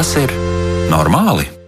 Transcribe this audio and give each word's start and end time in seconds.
Vai 0.00 0.04
tas 0.06 0.16
ir 0.16 0.30
normāli? 0.88 1.59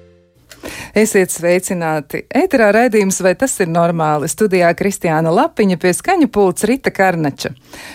Esiet 0.93 1.30
sveicināti! 1.32 2.18
Eterā 2.29 2.66
raidījums, 2.77 3.22
vai 3.25 3.30
tas 3.40 3.54
ir 3.64 3.70
normāli? 3.72 4.29
Studijā 4.29 4.68
Kristiāna 4.77 5.30
Lapiņa 5.32 5.79
pie 5.80 5.88
skaņa 5.96 6.26
pults 6.29 6.66
Rita 6.68 6.90
Karnača. 6.93 7.54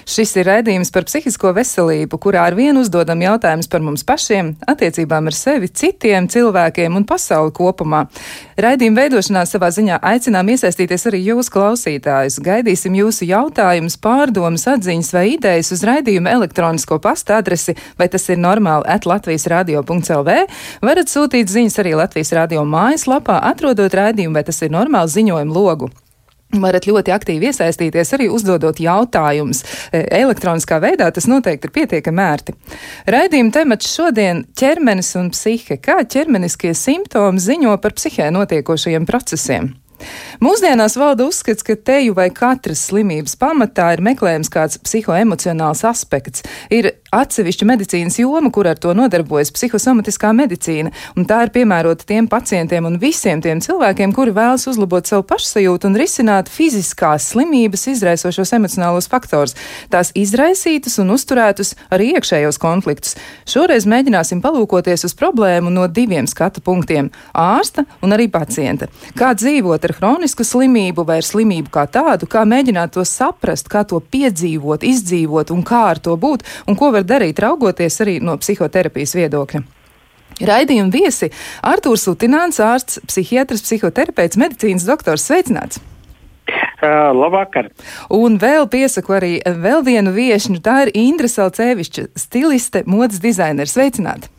Šis 0.09 0.31
ir 0.39 0.47
raidījums 0.49 0.89
par 0.95 1.05
psihisko 1.05 1.51
veselību, 1.53 2.17
kurā 2.17 2.47
ar 2.49 2.57
vienu 2.57 2.81
uzdodam 2.81 3.21
jautājumus 3.21 3.69
par 3.69 3.83
mums 3.85 4.01
pašiem, 4.01 4.49
attiecībām 4.65 5.29
ar 5.29 5.37
sevi, 5.37 5.69
citiem 5.69 6.25
cilvēkiem 6.25 6.97
un 6.97 7.05
pasauli 7.05 7.53
kopumā. 7.53 7.99
Raidījuma 8.57 9.03
veidošanā 9.03 9.45
savā 9.45 9.69
ziņā 9.77 10.01
aicinām 10.01 10.49
iesaistīties 10.55 11.05
arī 11.11 11.21
jūs 11.27 11.51
klausītājus. 11.53 12.39
Gaidīsim 12.41 12.97
jūsu 12.97 13.29
jautājumus, 13.29 13.99
pārdomas, 14.01 14.65
atziņas 14.73 15.13
vai 15.13 15.27
idejas 15.35 15.69
uz 15.77 15.85
raidījuma 15.85 16.33
elektronisko 16.39 16.97
pasta 17.05 17.37
adresi, 17.43 17.77
vai 18.01 18.09
tas 18.09 18.25
ir 18.33 18.41
normāli 18.41 18.89
at 18.89 19.05
Latvijas 19.05 19.45
radio.lv. 19.53 20.41
Varat 20.81 21.13
sūtīt 21.13 21.53
ziņas 21.53 21.81
arī 21.85 21.93
Latvijas 22.01 22.33
radio 22.41 22.65
mājaslapā 22.65 22.86
mājaslapā, 22.87 23.41
atrodot 23.51 23.93
raidījumu, 23.93 24.35
vai 24.37 24.45
tas 24.47 24.61
ir 24.63 24.73
normāls 24.73 25.15
ziņojumu 25.17 25.55
logu. 25.55 25.91
Varat 26.55 26.85
ļoti 26.87 27.11
aktīvi 27.11 27.49
iesaistīties 27.49 28.13
arī 28.15 28.29
uzdodot 28.31 28.77
jautājumus. 28.79 29.65
E, 29.91 30.05
elektroniskā 30.21 30.77
veidā 30.79 31.09
tas 31.11 31.27
noteikti 31.27 31.67
ir 31.67 31.73
pietiekami 31.75 32.23
ērti. 32.23 32.55
Raidījuma 33.11 33.51
temats 33.51 33.91
šodien- 33.91 34.45
ķermenis 34.59 35.11
un 35.19 35.33
psihe. 35.35 35.75
Kā 35.75 35.99
ķermeniskie 36.07 36.71
simptomi 36.73 37.43
ziņo 37.43 37.75
par 37.81 37.91
psihē 37.91 38.31
notiekošajiem 38.31 39.05
procesiem? 39.05 39.73
Mūsdienās 40.43 40.95
valda 40.99 41.25
uzskats, 41.25 41.65
ka 41.65 41.75
teju 41.75 42.13
vai 42.17 42.29
katras 42.29 42.83
slimības 42.89 43.35
pamatā 43.35 43.89
ir 43.95 44.03
meklējams 44.05 44.51
kāds 44.53 44.77
psihoemocionāls 44.85 45.83
aspekts. 45.89 46.45
Ir 46.69 46.91
atsevišķa 47.15 47.67
medicīnas 47.67 48.19
joma, 48.19 48.51
kur 48.51 48.67
ar 48.67 48.79
to 48.81 48.93
nodarbojas 48.97 49.51
psihosomatiskā 49.55 50.33
medicīna, 50.35 50.91
un 51.15 51.27
tā 51.29 51.43
ir 51.45 51.53
piemērota 51.55 52.07
tiem 52.07 52.27
pacientiem 52.27 52.87
un 52.89 52.97
visiem 53.01 53.41
tiem 53.43 53.61
cilvēkiem, 53.63 54.13
kuri 54.15 54.33
vēlas 54.35 54.67
uzlabot 54.69 55.07
savu 55.07 55.23
pašsajūtu 55.29 55.89
un 55.89 55.97
risināt 55.99 56.51
fiziskās 56.51 57.29
slimības 57.31 57.87
izraisošos 57.93 58.53
emocionālos 58.57 59.09
faktorus, 59.11 59.55
tās 59.93 60.11
izraisītus 60.17 60.99
un 61.03 61.13
uzturētus 61.15 61.75
arī 61.93 62.11
iekšējos 62.17 62.59
konfliktus. 62.61 63.15
Šoreiz 63.47 63.87
mēģināsim 63.87 64.41
palūkoties 64.43 65.07
uz 65.07 65.15
problēmu 65.17 65.71
no 65.73 65.87
diviem 65.87 66.27
skatu 66.27 66.61
punktiem- 66.61 67.11
ārsta 67.33 67.85
un 68.01 68.11
arī 68.11 68.27
pacienta. 68.31 68.87
Kā 69.15 69.33
dzīvot 69.33 69.83
ar 69.83 69.95
hronisku 69.99 70.43
slimību 70.43 71.05
vai 71.05 71.17
ar 71.17 71.23
slimību 71.23 71.69
kā 71.69 71.87
tādu, 71.87 72.27
kā 72.27 72.43
mēģināt 72.43 72.91
to 72.91 73.01
saprast, 73.01 73.69
kā 73.69 73.87
to 73.87 73.99
piedzīvot, 73.99 74.83
izdzīvot 74.83 75.51
un 75.51 75.63
kā 75.63 75.83
ar 75.91 75.99
to 75.99 76.17
būt, 76.17 76.41
un 76.67 76.75
ko 76.75 76.91
var 76.97 77.07
darīt, 77.07 77.41
raugoties 77.43 78.01
arī 78.03 78.17
no 78.23 78.37
psihoterapijas 78.41 79.15
viedokļa. 79.17 79.63
Raidījuma 80.47 80.93
viesi 80.93 81.31
Artūrs 81.65 82.05
Utināns, 82.11 82.59
ārsts, 82.61 82.99
psihiatrs, 83.09 83.63
psihoterapeits, 83.65 84.37
medicīnas 84.37 84.85
doktors. 84.85 85.25
Sveicināts! 85.25 85.81
Uh, 86.77 87.09
labvakar! 87.17 87.71
Un 88.13 88.37
vēl 88.39 88.67
piesaku 88.69 89.17
arī 89.17 89.31
vēl 89.41 89.81
vienu 89.87 90.13
viesņu. 90.13 90.61
Tā 90.63 90.83
ir 90.85 90.93
Indra 90.99 91.29
Salceviča, 91.31 92.05
stiliste, 92.15 92.83
modes 92.85 93.23
dizainere. 93.23 93.69
Sveicināti! 93.71 94.29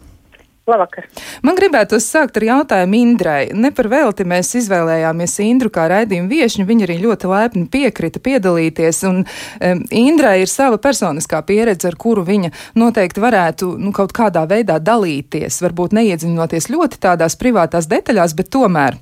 Labvakar. 0.69 1.07
Man 1.43 1.57
gribētu 1.59 1.99
sākt 2.03 2.39
ar 2.39 2.47
jautājumu 2.47 2.99
Indrai. 2.99 3.49
Ne 3.57 3.71
par 3.75 3.89
velti 3.89 4.27
mēs 4.29 4.53
izvēlējāmies 4.61 5.39
Indru 5.47 5.73
kā 5.73 5.89
raidījumu 5.91 6.29
viešņu. 6.33 6.67
Viņa 6.69 6.87
arī 6.89 6.99
ļoti 7.07 7.31
laipni 7.31 7.65
piekrita 7.73 8.23
piedalīties. 8.25 9.03
Un 9.09 9.23
um, 9.25 9.83
Indrai 10.03 10.39
ir 10.43 10.53
sava 10.53 10.81
personiskā 10.83 11.41
pieredze, 11.49 11.89
ar 11.89 11.99
kuru 12.01 12.27
viņa 12.29 12.53
noteikti 12.79 13.25
varētu 13.25 13.75
nu, 13.81 13.95
kaut 13.97 14.13
kādā 14.17 14.45
veidā 14.51 14.79
dalīties. 14.83 15.63
Varbūt 15.65 15.97
neiedziļinoties 15.97 16.71
ļoti 16.75 17.01
tādās 17.09 17.39
privātās 17.41 17.89
detaļās, 17.91 18.37
bet 18.37 18.53
tomēr. 18.53 19.01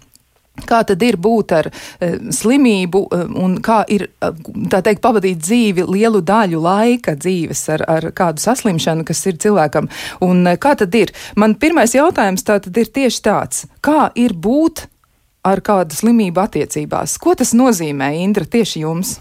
Kā 0.64 0.80
tad 0.88 1.02
ir 1.04 1.18
būt 1.20 1.52
ar 1.52 1.68
e, 1.68 2.08
slimību 2.32 3.02
e, 3.12 3.18
un 3.44 3.58
kā 3.64 3.82
ir, 3.92 4.06
e, 4.08 4.30
tā 4.72 4.80
teikt, 4.86 5.02
pavadīt 5.04 5.42
dzīvi 5.42 5.84
lielu 5.84 6.22
daļu 6.24 6.62
laika 6.64 7.12
dzīves 7.18 7.66
ar, 7.74 7.84
ar 7.90 8.08
kādu 8.16 8.40
saslimšanu, 8.40 9.04
kas 9.06 9.20
ir 9.28 9.36
cilvēkam? 9.42 9.90
Un 10.24 10.48
kā 10.62 10.72
tad 10.80 10.96
ir? 10.96 11.12
Man 11.36 11.58
pirmais 11.60 11.92
jautājums 11.94 12.46
tā 12.46 12.56
tad 12.64 12.80
ir 12.80 12.88
tieši 12.88 13.22
tāds. 13.28 13.66
Kā 13.84 14.08
ir 14.16 14.32
būt 14.32 14.86
ar 15.46 15.60
kādu 15.60 15.94
slimību 15.94 16.42
attiecībās? 16.46 17.18
Ko 17.22 17.36
tas 17.38 17.52
nozīmē, 17.56 18.14
Indra, 18.24 18.48
tieši 18.48 18.86
jums? 18.86 19.18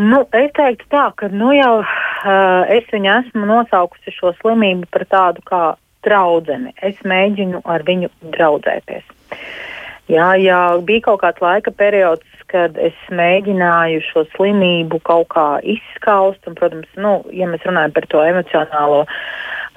Nu, 0.00 0.24
es 0.34 0.50
teiktu 0.56 0.88
tā, 0.90 1.04
ka 1.14 1.28
nu 1.30 1.52
jau 1.54 1.84
uh, 1.84 2.64
es 2.72 2.88
viņu 2.90 3.10
esmu 3.12 3.46
nosaukusi 3.46 4.14
šo 4.16 4.32
slimību 4.40 4.88
par 4.90 5.04
tādu 5.06 5.44
kā 5.46 5.62
draudzeni. 6.06 6.74
Es 6.82 6.98
mēģinu 7.06 7.62
ar 7.64 7.84
viņu 7.86 8.10
draudzēties. 8.34 9.04
Jā, 10.10 10.34
jā, 10.36 10.60
bija 10.84 11.06
kaut 11.06 11.22
kāds 11.22 11.40
laika 11.40 11.72
periods, 11.72 12.28
kad 12.52 12.76
es 12.76 12.96
mēģināju 13.08 14.02
šo 14.04 14.26
slimību 14.34 15.00
kaut 15.08 15.30
kā 15.32 15.46
izskaust. 15.64 16.42
Un, 16.44 16.56
protams, 16.58 16.90
nu, 17.00 17.16
ja 17.32 17.48
mēs 17.48 17.64
runājam 17.64 17.94
par 17.96 18.06
to 18.12 18.20
emocionālo, 18.20 18.98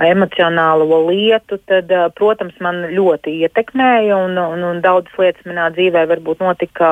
emocionālo 0.03 0.99
lietu, 1.07 1.61
tad, 1.71 1.93
protams, 2.19 2.57
man 2.59 2.83
ļoti 2.91 3.37
ietekmēja. 3.47 4.19
Un, 4.27 4.35
un, 4.41 4.65
un 4.67 4.83
daudzas 4.83 5.15
lietas 5.21 5.47
manā 5.47 5.69
dzīvē 5.77 6.03
varbūt 6.11 6.43
notika 6.43 6.91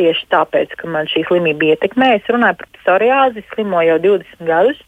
tieši 0.00 0.26
tāpēc, 0.34 0.74
ka 0.82 0.90
man 0.90 1.06
šī 1.12 1.22
slimība 1.30 1.76
ietekmēja. 1.76 2.18
Es 2.18 2.34
runāju 2.34 2.58
par 2.64 2.74
psoriāzi, 2.80 3.46
slimoju 3.54 3.94
jau 3.94 4.02
20 4.10 4.50
gadus 4.50 4.82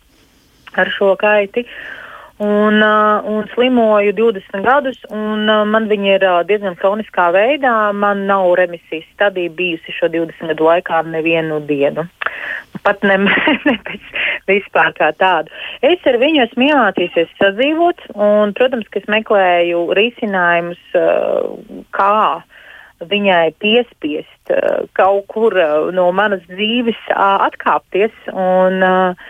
ar 0.75 0.91
šo 0.99 1.15
kaiti. 1.23 1.63
Uh, 1.63 2.08
un, 2.39 2.83
uh, 2.83 3.25
un 3.25 3.47
slimoju 3.55 4.13
20 4.13 4.63
gadus, 4.63 4.99
un 5.11 5.49
uh, 5.51 5.65
man 5.67 5.89
viņa 5.91 6.11
ir 6.15 6.27
uh, 6.27 6.41
diezgan 6.47 6.77
kroniskā 6.79 7.29
veidā. 7.35 7.91
Man 7.95 8.27
nav 8.31 8.53
remisijas 8.61 9.07
stadija 9.15 9.51
bijusi 9.59 9.95
šo 9.97 10.11
20 10.15 10.53
gadu 10.53 10.69
laikā 10.69 11.03
nevienu 11.11 11.59
dienu. 11.67 12.07
Pat 12.87 13.03
ne, 13.03 13.17
ne 13.69 13.75
pēc 13.89 14.13
vispār 14.51 14.95
kā 14.99 15.11
tādu. 15.19 15.51
Es 15.83 16.07
ar 16.07 16.21
viņu 16.23 16.45
esmu 16.47 16.69
iemācījusies 16.69 17.35
sadzīvot, 17.41 18.07
un, 18.15 18.55
protams, 18.55 18.87
ka 18.93 19.03
es 19.03 19.11
meklēju 19.11 19.89
risinājumus, 19.99 20.81
kā 21.95 22.23
viņai 22.99 23.53
piespiest 23.63 24.55
kaut 24.99 25.27
kur 25.31 25.55
no 25.95 26.09
manas 26.15 26.43
dzīves 26.51 27.03
atkāpties. 27.19 28.15
Un, 28.31 28.83
uh, 28.83 29.29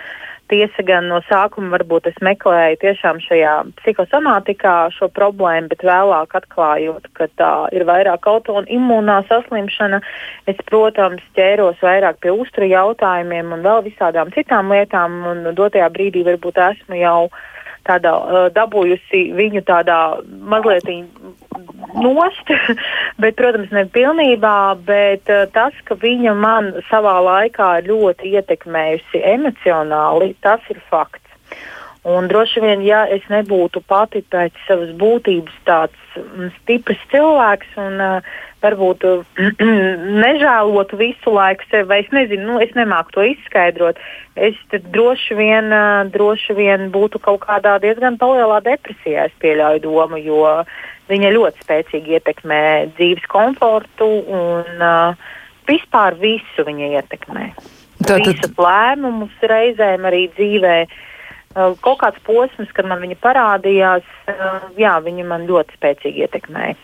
Tiesa 0.49 0.83
gan 0.87 1.11
no 1.11 1.19
sākuma 1.29 1.75
varbūt 1.77 2.07
es 2.09 2.17
meklēju 2.25 2.79
tiešām 2.81 3.19
šajā 3.21 3.55
psihosomātikā 3.83 4.75
šo 4.97 5.11
problēmu, 5.13 5.69
bet 5.73 5.85
vēlāk 5.85 6.39
atklājot, 6.41 7.11
ka 7.19 7.29
tā 7.41 7.53
ir 7.77 7.85
vairāk 7.89 8.25
autoimūnā 8.33 9.19
saslimšana, 9.29 10.01
es, 10.49 10.63
protams, 10.71 11.25
ķēros 11.37 11.85
vairāk 11.85 12.23
pie 12.25 12.33
uzturu 12.33 12.71
jautājumiem 12.73 13.53
un 13.59 13.67
vēl 13.67 13.85
visādām 13.91 14.33
citām 14.33 14.73
lietām, 14.73 15.21
un 15.29 15.53
dotajā 15.59 15.91
brīdī 15.93 16.25
varbūt 16.31 16.61
esmu 16.71 17.03
jau 17.03 17.21
tādā 17.89 18.15
dabūjusi 18.55 19.23
viņu 19.37 19.65
tādā 19.69 19.99
mazliet 20.49 20.89
nost, 21.99 22.53
bet, 23.23 23.37
protams, 23.41 23.73
ne 23.75 23.87
pilnībā, 23.93 24.59
bet 24.89 25.31
tas, 25.55 25.77
ka 25.89 25.99
viņa 25.99 26.35
man 26.39 26.75
savā 26.91 27.19
laikā 27.25 27.71
ļoti 27.89 28.35
ietekmējusi 28.39 29.25
emocionāli, 29.37 30.35
tas 30.45 30.65
ir 30.73 30.83
fakts. 30.91 31.25
Un 32.09 32.29
droši 32.31 32.63
vien, 32.63 32.83
ja 32.87 33.03
es 33.11 33.25
nebūtu 33.29 33.83
pati 33.85 34.23
pēc 34.33 34.55
savas 34.69 34.95
būtības 34.97 35.57
tāds 35.67 36.21
stiprs 36.61 37.01
cilvēks 37.11 37.75
un 37.83 37.99
uh, 38.01 38.37
varbūt 38.65 39.05
nežēlotu 40.25 40.99
visu 40.99 41.33
laiku 41.35 41.67
sevi, 41.71 41.89
vai 41.91 42.01
es 42.05 42.13
nezinu, 42.15 42.45
nu, 42.53 42.59
es 42.65 42.75
nemāku 42.79 43.15
to 43.17 43.27
izskaidrot, 43.27 44.01
es 44.35 44.59
droši 44.75 45.39
vien, 45.39 45.73
droši 46.15 46.57
vien 46.59 46.89
būtu 46.95 47.23
kaut 47.23 47.43
kādā 47.47 47.79
diezgan 47.83 48.19
lielā 48.21 48.61
depresijā, 48.67 49.29
es 49.29 49.43
pieļauju 49.43 49.85
domu, 49.87 50.21
jo 50.23 50.45
viņa 51.09 51.35
ļoti 51.35 51.65
spēcīgi 51.65 52.17
ietekmē 52.19 52.63
dzīves 52.97 53.27
komfortu 53.33 54.09
un 54.29 54.83
uh, 54.83 55.29
vispār 55.69 56.19
visu 56.21 56.65
viņa 56.67 56.95
ietekmē. 56.99 57.51
Tātad... 58.05 58.27
Visus 58.29 58.59
lēmumus 58.61 59.47
reizēm 59.53 60.07
arī 60.09 60.27
dzīvē. 60.37 60.75
Uh, 61.59 61.73
kaut 61.83 62.03
kāds 62.03 62.21
posms, 62.27 62.71
kad 62.77 62.87
man 62.91 63.01
viņa 63.03 63.17
parādījās, 63.25 64.13
uh, 64.31 64.69
jā, 64.79 64.99
viņa 65.05 65.27
man 65.31 65.49
ļoti 65.49 65.79
spēcīgi 65.79 66.27
ietekmēja. 66.27 66.77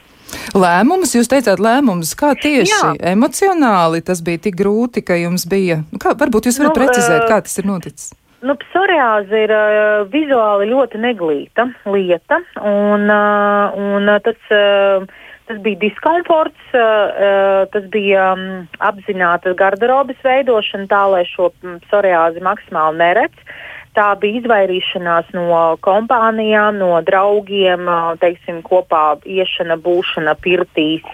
Lēmumus, 0.55 1.15
jūs 1.17 1.31
teicāt, 1.31 1.63
lēmumus, 1.63 2.15
kā 2.19 2.35
tieši 2.39 2.75
Jā. 2.75 2.91
emocionāli 3.15 4.03
tas 4.07 4.23
bija 4.25 4.43
tik 4.47 4.59
grūti, 4.61 5.03
ka 5.07 5.17
jums 5.19 5.49
bija. 5.51 5.83
Kā, 6.03 6.15
varbūt 6.19 6.51
jūs 6.51 6.61
varat 6.63 6.75
nu, 6.75 6.79
precizēt, 6.83 7.27
kā 7.31 7.41
tas 7.47 7.59
ir 7.59 7.69
noticis? 7.71 8.13
Nu, 8.45 8.57
psoriāze 8.61 9.45
ir 9.47 9.53
uh, 9.57 10.05
vizuāli 10.13 10.69
ļoti 10.69 11.01
neglīta 11.01 11.65
lieta, 11.89 12.43
un, 12.61 13.07
uh, 13.09 13.77
un 13.81 14.11
tas, 14.27 14.41
uh, 14.53 15.07
tas 15.49 15.61
bija 15.65 15.81
diskomforts, 15.87 16.67
uh, 16.77 17.65
tas 17.73 17.87
bija 17.95 18.35
um, 18.37 18.67
apzināta 18.85 19.55
garderobes 19.57 20.21
veidošana 20.27 20.91
tā, 20.93 21.05
lai 21.15 21.23
šo 21.31 21.49
psoriāzi 21.87 22.45
maksimāli 22.45 23.01
neredz. 23.01 23.55
Tā 23.95 24.11
bija 24.21 24.41
izvairīšanās 24.41 25.31
no 25.37 25.61
kompānijām, 25.85 26.79
no 26.83 26.99
draugiem, 27.07 27.89
teiksim, 28.23 28.61
kopā 28.67 29.17
iešana, 29.23 29.79
būšana 29.83 30.37
pirtīs, 30.45 31.07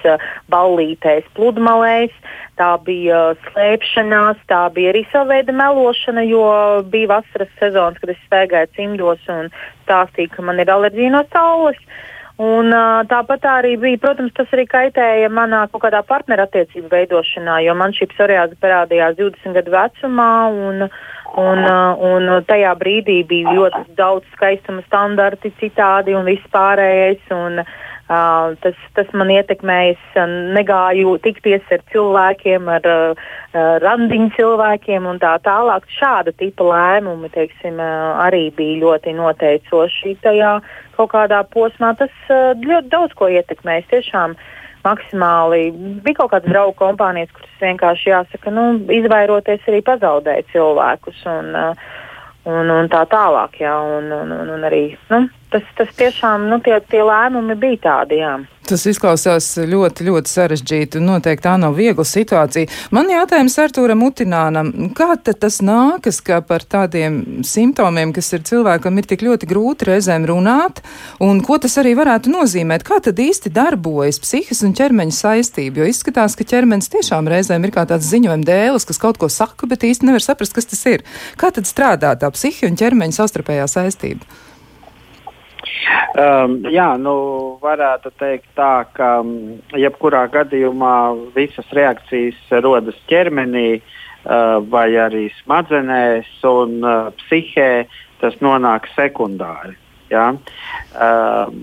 ballītēs, 0.52 1.28
pludmalēs. 1.36 2.14
Tā 2.60 2.74
bija 2.84 3.20
slēpšanās, 3.46 4.40
tā 4.50 4.66
bija 4.74 4.92
arī 4.92 5.06
sava 5.08 5.36
veida 5.36 5.54
melošana, 5.56 6.26
jo 6.28 6.44
bija 6.92 7.14
vasaras 7.16 7.52
sezonas, 7.60 8.00
kad 8.02 8.12
es 8.12 8.20
staigāju 8.26 8.72
cimdos 8.76 9.28
un 9.32 9.48
stāstīju, 9.86 10.34
ka 10.34 10.44
man 10.44 10.60
ir 10.60 10.72
alerģija 10.72 11.14
no 11.14 11.24
saules. 11.32 11.80
Un, 12.40 12.72
tāpat 13.04 13.44
arī 13.44 13.74
bija, 13.80 14.00
protams, 14.00 14.32
tas 14.32 14.48
arī 14.56 14.64
kaitēja 14.68 15.28
manā 15.28 15.66
kaut 15.68 15.82
kādā 15.82 16.00
partnerattiecību 16.08 16.88
veidošanā, 16.88 17.58
jo 17.66 17.74
man 17.76 17.92
šī 17.92 18.08
psoriāze 18.14 18.56
parādījās 18.62 19.18
20 19.18 19.58
gadu 19.58 19.74
vecumā. 19.74 20.30
Un, 20.48 20.86
uh, 20.86 21.10
un 21.38 22.26
tajā 22.48 22.72
brīdī 22.80 23.20
bija 23.28 23.54
ļoti 23.54 23.94
daudz 23.98 24.26
skaistuma 24.34 24.82
standarti, 24.88 25.52
citādi 25.60 26.16
un 26.18 26.26
viss 26.26 26.50
pārējais. 26.54 27.22
Un, 27.36 27.62
Uh, 28.10 28.56
tas, 28.58 28.74
tas 28.98 29.10
man 29.14 29.28
ietekmēja. 29.30 29.92
Es 29.92 30.16
uh, 30.18 30.30
negāju 30.56 31.12
tikties 31.22 31.68
ar 31.70 31.84
cilvēkiem, 31.92 32.66
ar 32.74 32.88
uh, 32.90 33.28
randiņu 33.84 34.32
cilvēkiem 34.34 35.06
un 35.06 35.20
tā 35.22 35.36
tālāk. 35.44 35.86
Šāda 35.94 36.34
tipa 36.34 36.66
lēmumi 36.72 37.30
teiksim, 37.30 37.78
uh, 37.78 38.18
arī 38.24 38.48
bija 38.56 38.80
ļoti 38.80 39.14
noteicoši 39.14 40.16
tajā 40.26 40.56
kaut 40.96 41.12
kādā 41.14 41.44
posmā. 41.54 41.92
Tas 42.02 42.10
uh, 42.34 42.50
ļoti 42.58 42.90
daudz 42.90 43.14
ko 43.14 43.30
ietekmēs. 43.30 43.86
Tiešām 43.94 44.34
maksimāli 44.84 45.70
bija 46.04 46.20
kaut 46.20 46.32
kādas 46.34 46.50
draugu 46.50 46.76
kompānijas, 46.78 47.32
kuras 47.36 47.64
vienkārši 47.64 48.12
jāsaka, 48.12 48.52
nu, 48.54 48.66
izvairoties 48.94 49.66
arī 49.68 49.82
pazaudēja 49.86 50.46
cilvēkus. 50.52 51.24
Un, 51.30 51.50
uh, 51.56 51.90
un, 52.48 52.70
un 52.70 52.88
tā 52.92 53.04
tālāk. 53.10 53.60
Jā, 53.60 53.74
un, 53.98 54.10
un, 54.14 54.32
un, 54.36 54.52
un 54.56 54.66
arī 54.68 54.84
nu, 55.10 55.24
tas, 55.52 55.66
tas 55.78 55.92
tiešām 55.98 56.48
nu, 56.50 56.60
tie, 56.64 56.78
tie 56.90 57.02
lēmumi 57.04 57.56
bija 57.58 57.82
tādi. 57.88 58.20
Jā. 58.22 58.38
Tas 58.70 58.84
izklausās 58.86 59.46
ļoti, 59.66 60.04
ļoti 60.06 60.30
sarežģīti 60.30 61.00
un 61.00 61.08
noteikti 61.10 61.42
tā 61.42 61.56
nav 61.58 61.74
viegla 61.74 62.04
situācija. 62.06 62.70
Man 62.94 63.08
jautājums 63.10 63.56
Artūram 63.58 64.04
Utinānam, 64.06 64.70
kā 64.94 65.16
tas 65.26 65.58
nākas, 65.64 66.20
ka 66.22 66.38
par 66.46 66.62
tādiem 66.62 67.42
simptomiem, 67.46 68.12
kas 68.14 68.28
ir 68.36 68.44
cilvēkam, 68.46 69.00
ir 69.00 69.08
tik 69.10 69.24
ļoti 69.26 69.48
grūti 69.50 69.88
reizēm 69.88 70.28
runāt, 70.30 70.84
un 71.24 71.40
ko 71.46 71.58
tas 71.62 71.74
arī 71.82 71.96
varētu 71.98 72.30
nozīmēt? 72.30 72.84
Kā 72.86 73.00
tad 73.02 73.18
īsti 73.18 73.50
darbojas 73.56 74.20
psihisks 74.22 74.62
un 74.66 74.76
ķermeņa 74.78 75.16
saistība? 75.18 75.82
Jo 75.82 75.90
izskatās, 75.90 76.38
ka 76.38 76.46
ķermenis 76.52 76.92
tiešām 76.92 77.30
reizēm 77.32 77.66
ir 77.66 77.74
kā 77.74 77.88
tāds 77.90 78.06
ziņojuma 78.12 78.46
dēlis, 78.46 78.86
kas 78.86 79.02
kaut 79.02 79.18
ko 79.18 79.32
saka, 79.32 79.66
bet 79.70 79.88
īsti 79.88 80.06
nevar 80.06 80.22
saprast, 80.22 80.54
kas 80.54 80.70
tas 80.70 80.86
ir. 80.92 81.02
Kā 81.40 81.50
tad 81.50 81.66
strādā 81.66 82.14
tā 82.20 82.30
psihi 82.36 82.70
un 82.70 82.78
ķermeņa 82.78 83.18
savstarpējā 83.18 83.66
saistība? 83.72 84.30
Um, 86.18 86.56
jā, 86.70 86.88
nu, 86.98 87.14
varētu 87.62 88.12
teikt 88.18 88.48
tā, 88.58 88.84
ka 88.96 89.20
um, 89.22 89.60
jebkurā 89.78 90.24
gadījumā 90.32 90.94
visas 91.36 91.68
reakcijas 91.76 92.38
rodas 92.64 92.98
ķermenī 93.10 93.78
uh, 93.78 94.58
vai 94.72 94.88
arī 94.98 95.28
smadzenēs 95.40 96.30
un 96.50 96.80
uh, 96.82 97.12
psihē, 97.22 97.86
tas 98.20 98.36
nonāk 98.44 98.90
sekundāri. 98.96 99.76
Ja? 100.10 100.32
Uh, 100.90 101.54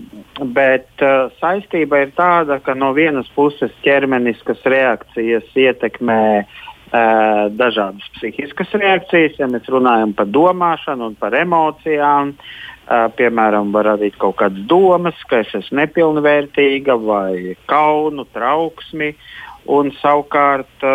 bet 0.56 0.88
uh, 1.04 1.28
saistība 1.42 2.06
ir 2.06 2.16
tāda, 2.16 2.62
ka 2.64 2.78
no 2.78 2.94
vienas 2.96 3.28
puses 3.36 3.74
ķermeniskas 3.84 4.64
reakcijas 4.64 5.52
ietekmē 5.60 6.22
uh, 6.40 7.52
dažādas 7.60 8.08
psihiskas 8.16 8.72
reakcijas, 8.80 9.36
ja 9.42 9.52
mēs 9.52 9.68
runājam 9.68 10.16
par 10.16 10.32
domāšanu 10.32 11.12
un 11.12 11.20
par 11.20 11.36
emocijām. 11.36 12.32
Uh, 12.32 12.64
piemēram, 12.88 13.72
var 13.76 13.92
radīt 13.94 14.16
kaut 14.22 14.38
kādas 14.42 14.64
domas, 14.70 15.18
ka 15.30 15.42
es 15.44 15.52
esmu 15.60 15.82
nepilnvērtīga 15.82 16.96
vai 17.04 17.58
kaunu, 17.70 18.28
trauksmi. 18.36 19.14
Un 19.68 19.90
savukārt 20.00 20.86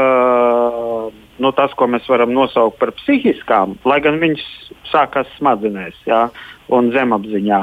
nu, 1.42 1.50
tas, 1.52 1.74
ko 1.76 1.88
mēs 1.92 2.06
varam 2.08 2.32
nosaukt 2.32 2.78
par 2.80 2.94
psihiskām, 2.96 3.76
lai 3.88 3.98
gan 4.04 4.16
viņas 4.22 4.44
sākās 4.88 5.28
smadzenēs 5.36 5.98
jā, 6.08 6.22
un 6.72 6.88
zemapziņā, 6.94 7.60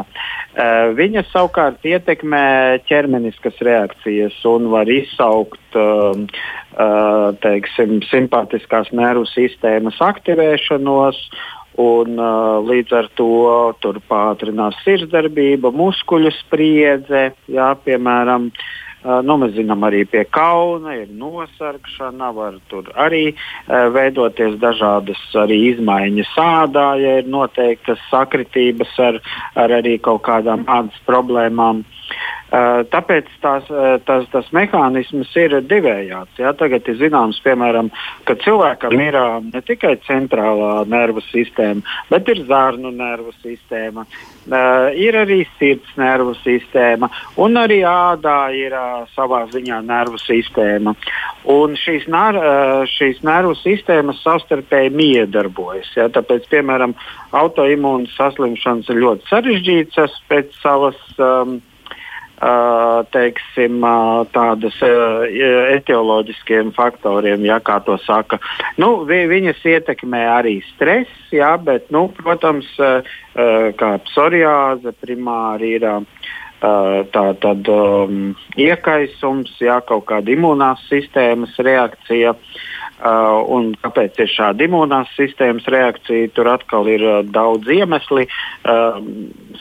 viņas 0.97 1.31
savukārt 1.33 1.85
ietekmē 1.87 2.43
ķermeniskas 2.89 3.57
reakcijas 3.65 4.37
un 4.49 4.69
var 4.73 4.89
izsaukt 4.91 5.79
teiksim, 7.45 7.99
simpātiskās 8.09 8.91
nervu 8.95 9.25
sistēmas 9.29 9.97
aktivēšanos 10.03 11.23
Un, 11.79 12.17
uh, 12.19 12.59
līdz 12.67 12.95
ar 12.97 13.07
to 13.15 13.31
tur 13.79 14.01
pātrinās 14.09 14.75
sirdsdarbība, 14.83 15.71
muskuļu 15.71 16.33
spriedze, 16.41 17.29
jā, 17.47 17.69
piemēram. 17.85 18.49
Uh, 18.99 19.21
nu, 19.23 19.37
mēs 19.39 19.53
zinām, 19.55 19.85
arī 19.87 20.01
pie 20.11 20.25
kauna 20.27 20.97
ir 20.97 21.13
nosargšana, 21.15 22.33
var 22.35 22.57
tur 22.67 22.89
arī 22.99 23.29
uh, 23.31 23.87
veidoties 23.95 24.57
dažādas 24.59 25.21
arī 25.39 25.61
izmaiņas 25.69 26.33
sādā, 26.35 26.89
ja 26.99 27.15
ir 27.21 27.31
noteiktas 27.31 28.01
sakritības 28.09 28.99
ar, 29.05 29.21
ar 29.55 29.77
arī 29.79 29.95
kaut 30.03 30.25
kādām 30.27 30.67
ādas 30.67 30.99
problēmām. 31.07 31.85
Uh, 31.85 31.95
tāpēc 32.49 33.27
tās, 33.43 33.67
uh, 33.69 33.99
tas, 34.05 34.25
tas 34.33 34.47
mehānisms 34.55 35.29
ir 35.37 35.59
divējāds. 35.69 36.39
Ja? 36.41 36.53
Tagad 36.57 36.87
ir 36.89 36.97
zināms, 36.97 37.37
piemēram, 37.45 37.91
ka 38.25 38.33
cilvēkam 38.41 38.95
ir 39.05 39.17
uh, 39.19 39.37
ne 39.45 39.61
tikai 39.65 39.95
centrālā 40.07 40.85
nervu 40.89 41.21
sistēma, 41.27 41.85
bet 42.09 42.31
ir 42.33 42.41
zārnu 42.49 42.91
nervu 42.95 43.33
sistēma, 43.43 44.05
ir 44.97 45.15
arī 45.19 45.43
sirds 45.59 45.91
nervu 45.99 46.33
sistēma 46.39 47.09
un 47.37 47.57
arī 47.59 47.79
ādā 47.85 48.49
ir 48.57 48.73
savā 49.13 49.43
ziņā 49.51 49.81
nervu 49.85 50.17
sistēma. 50.21 50.95
Un 51.49 51.75
šīs, 51.79 52.07
ner, 52.11 52.37
šīs 52.89 53.21
nervu 53.25 53.53
sistēmas 53.59 54.23
savstarpēji 54.25 54.93
miedarbojas. 54.95 55.91
Ja? 55.97 56.09
Tāpēc, 56.13 56.49
piemēram, 56.51 56.95
autoimūnas 57.37 58.15
saslimšanas 58.17 58.89
ir 58.89 59.03
ļoti 59.05 59.29
sarežģītas 59.29 60.17
pēc 60.31 60.57
savas 60.63 60.99
um, 61.21 61.59
teiksim, 63.13 63.83
tādas 64.33 64.77
etioloģiskiem 65.75 66.71
faktoriem, 66.77 67.43
ja, 67.47 67.59
kā 67.59 67.79
to 67.83 67.97
saka. 68.05 68.39
Nu, 68.79 69.03
vi, 69.09 69.25
viņas 69.27 69.65
ietekmē 69.73 70.23
arī 70.37 70.59
stress, 70.73 71.11
ja, 71.35 71.55
bet, 71.57 71.89
nu, 71.91 72.07
protams, 72.15 72.69
kā 72.75 73.91
psoriāze 74.09 74.95
primāri 75.03 75.77
ir. 75.79 75.89
Tā 76.59 77.21
tad 77.39 77.69
um, 77.71 78.33
iekaisums, 78.59 79.53
jā, 79.63 79.77
kaut 79.87 80.09
kāda 80.09 80.33
imunās 80.33 80.81
sistēmas 80.89 81.53
reakcija. 81.63 82.33
Uh, 82.35 82.78
un 82.99 83.73
kāpēc 83.79 84.19
ir 84.19 84.31
šāda 84.31 84.65
imunās 84.65 85.11
sistēmas 85.15 85.67
reakcija? 85.71 86.31
Tur 86.35 86.49
atkal 86.51 86.87
ir 86.91 87.03
uh, 87.05 87.19
daudz 87.23 87.69
iemesli. 87.71 88.27
Uh, 88.63 88.99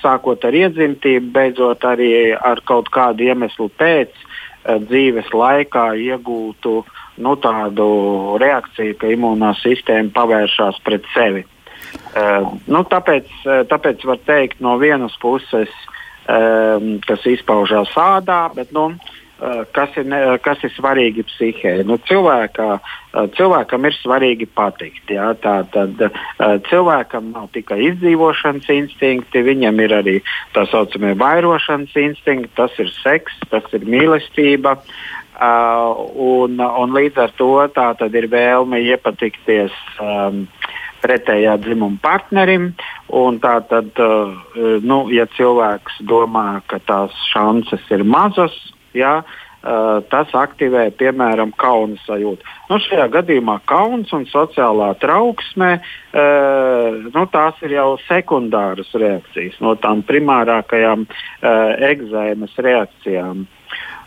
sākot 0.03 0.45
ar 0.45 0.55
iedzimtību, 0.55 1.31
beidzot 1.35 1.85
arī 1.87 2.35
ar 2.35 2.63
kaut 2.67 2.91
kādu 2.95 3.29
iemeslu 3.29 3.69
pēc 3.79 4.11
uh, 4.15 4.79
dzīves 4.83 5.31
laikā 5.35 5.93
iegūtu 6.09 6.75
nu, 7.19 7.37
tādu 7.43 7.87
reakciju, 8.43 8.97
ka 8.99 9.13
imunā 9.15 9.55
sistēma 9.63 10.11
pavēršas 10.15 10.83
pret 10.87 11.07
sevi. 11.15 11.45
Uh, 12.15 12.59
nu, 12.67 12.83
tāpēc, 12.91 13.31
uh, 13.47 13.63
tāpēc 13.71 14.03
var 14.07 14.19
teikt, 14.27 14.61
no 14.65 14.77
vienas 14.83 15.15
puses, 15.23 15.71
um, 16.27 16.99
kas 17.07 17.25
izpaužās 17.27 17.95
ādā, 17.99 18.43
bet 18.55 18.75
nu, 18.75 18.91
uh, 18.93 19.17
kas 19.73 19.95
ir, 19.97 20.07
ne, 20.11 20.21
kas 20.43 20.63
ir 20.67 20.73
svarīgi 20.75 21.23
psihē. 21.29 21.75
Nu, 21.87 21.99
cilvēkā, 22.09 22.69
eh, 22.79 23.29
cilvēkam 23.39 23.87
ir 23.87 23.95
svarīgi 23.99 24.49
patikt. 24.51 25.13
Jā, 25.15 25.31
tā 25.39 25.61
tad 25.75 26.01
eh, 26.03 26.11
cilvēkam 26.69 27.31
nav 27.33 27.51
tikai 27.55 27.79
izdzīvošanas 27.93 28.69
instinkti, 28.75 29.45
viņam 29.47 29.79
ir 29.85 29.95
arī 30.01 30.17
tā 30.57 30.67
saucamie 30.71 31.15
vairošanas 31.19 31.95
instinkti, 31.95 32.51
tas 32.57 32.75
ir 32.79 32.91
seks, 33.03 33.39
tas 33.51 33.65
ir 33.73 33.87
mīlestība. 33.87 34.79
Uh, 35.39 35.95
un, 36.19 36.59
un 36.59 36.95
līdz 36.97 37.19
ar 37.23 37.33
to 37.39 37.53
tā 37.71 37.93
ir 38.11 38.25
vēlme 38.27 38.81
iepatikties 38.83 39.71
um, 40.03 40.49
pretējā 40.99 41.53
dzimuma 41.63 41.95
partnerim. 42.03 42.73
Tā 43.07 43.53
tad, 43.71 43.93
uh, 44.03 44.35
nu, 44.83 44.99
ja 45.15 45.29
cilvēks 45.37 46.03
domā, 46.11 46.59
ka 46.67 46.81
tās 46.91 47.15
šances 47.31 47.87
ir 47.95 48.03
mazas, 48.03 48.57
ja, 48.97 49.23
Uh, 49.59 50.05
tas 50.07 50.31
aktivē, 50.39 50.85
piemēram, 50.95 51.51
kauna 51.59 51.99
sajūtu. 52.05 52.47
Nu, 52.71 52.77
šajā 52.79 53.09
gadījumā 53.11 53.57
kauns 53.67 54.13
un 54.15 54.23
sociālā 54.31 54.93
trauksme, 55.03 55.71
uh, 55.83 56.99
nu, 57.11 57.25
tās 57.33 57.59
ir 57.67 57.75
jau 57.75 57.89
sekundāras 58.05 58.93
reakcijas 58.95 59.59
no 59.59 59.75
tām 59.83 60.05
primārākajām 60.07 61.03
uh, 61.09 61.75
eksēmas 61.91 62.55
reakcijām. 62.69 63.43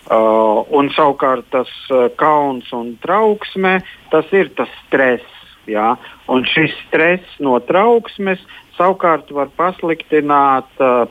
Uh, 0.07 0.63
un 0.71 0.87
savukārt 0.95 1.51
tas 1.51 1.75
kauns 2.15 2.71
un 2.71 2.95
trauksme, 3.03 3.81
tas 4.15 4.31
ir 4.31 4.55
tas 4.55 4.71
stress. 4.85 5.27
Jā. 5.69 5.97
Un 6.31 6.47
šis 6.47 6.71
stress 6.87 7.35
no 7.43 7.59
trauksmes 7.61 8.39
savukārt 8.77 9.31
var 9.35 9.51
pasliktināt 9.57 10.69
uh, 10.81 11.03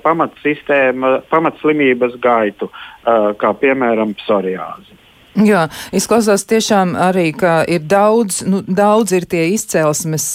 pamatslimības 1.33 2.17
gaitu, 2.23 2.71
uh, 2.71 3.31
kā 3.41 3.53
piemēram 3.63 4.15
psoriāzi. 4.23 5.00
Jā, 5.41 5.65
izklausās 5.97 6.43
tiešām 6.49 6.93
arī, 7.01 7.31
ka 7.37 7.61
ir 7.71 7.85
daudz, 7.89 8.43
nu, 8.49 8.61
daudz 8.67 9.15
ir 9.17 9.25
tie 9.31 9.47
izcelsmes 9.55 10.27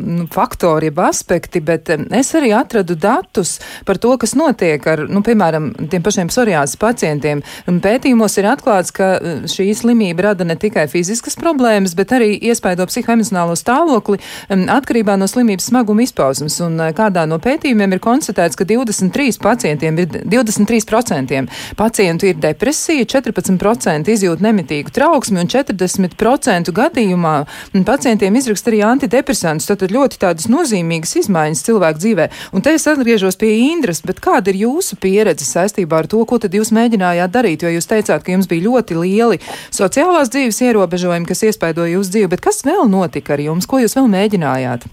nu, 0.00 0.26
faktori, 0.32 0.88
jeb 0.90 0.98
aspekti, 1.04 1.62
bet 1.62 1.90
es 1.92 2.32
arī 2.34 2.50
atradu 2.56 2.96
datus 2.98 3.58
par 3.86 4.00
to, 4.02 4.16
kas 4.20 4.34
notiek 4.38 4.86
ar, 4.90 5.04
nu, 5.10 5.22
piemēram, 5.26 5.70
tiem 5.92 6.02
pašiem 6.02 6.30
psoriāzes 6.32 6.78
pacientiem. 6.80 7.44
Pētījumos 7.84 8.38
ir 8.40 8.48
atklāts, 8.50 8.94
ka 8.96 9.12
šī 9.50 9.68
slimība 9.78 10.30
rada 10.30 10.46
ne 10.48 10.56
tikai 10.58 10.88
fiziskas 10.90 11.38
problēmas, 11.38 11.94
bet 11.98 12.16
arī 12.16 12.32
iespaido 12.50 12.88
psihoemocionālo 12.90 13.54
stāvokli 13.58 14.18
atkarībā 14.50 15.14
no 15.20 15.30
slimības 15.30 15.70
smaguma 15.70 16.04
izpausmes. 16.06 16.58
Un 16.64 16.80
kādā 16.96 17.26
no 17.30 17.38
pētījumiem 17.42 17.94
ir 17.94 18.02
konstatēts, 18.02 18.58
ka 18.58 18.66
23 18.66 19.38
pacientiem 19.42 20.02
ir 20.02 20.20
23% 20.26 21.46
pacientu 21.78 22.30
ir 22.30 22.40
depresija, 22.40 23.06
14% 23.14 24.10
izjūt 24.10 24.39
izjūt 24.40 24.44
nemitīgu 24.44 24.90
trauksmi, 24.92 25.40
un 25.40 25.48
40% 25.48 26.72
gadījumā 26.72 27.46
pacientiem 27.84 28.36
izrakst 28.36 28.68
arī 28.68 28.82
antidepresantus. 28.82 29.68
Tātad 29.68 29.92
ļoti 29.92 30.18
tādas 30.20 30.48
nozīmīgas 30.48 31.16
izmaiņas 31.20 31.64
cilvēku 31.66 32.00
dzīvē. 32.00 32.28
Un 32.52 32.62
te 32.62 32.74
es 32.74 32.86
atgriežos 32.86 33.36
pie 33.36 33.70
Indras, 33.70 34.02
bet 34.02 34.20
kāda 34.20 34.50
ir 34.50 34.60
jūsu 34.64 34.96
pieredze 35.00 35.44
saistībā 35.44 36.02
ar 36.02 36.06
to, 36.08 36.24
ko 36.24 36.38
tad 36.38 36.54
jūs 36.54 36.72
mēģinājāt 36.72 37.30
darīt? 37.30 37.62
Jo 37.62 37.74
jūs 37.74 37.90
teicāt, 37.90 38.24
ka 38.24 38.32
jums 38.32 38.48
bija 38.48 38.68
ļoti 38.68 38.96
lieli 38.96 39.40
sociālās 39.70 40.32
dzīves 40.32 40.62
ierobežojumi, 40.70 41.28
kas 41.28 41.44
iespaidoja 41.50 41.96
jūsu 41.98 42.16
dzīvi, 42.16 42.32
bet 42.32 42.44
kas 42.44 42.64
vēl 42.64 42.88
notika 42.90 43.36
ar 43.36 43.44
jums? 43.44 43.68
Ko 43.68 43.82
jūs 43.82 43.96
vēl 43.98 44.10
mēģinājāt? 44.10 44.88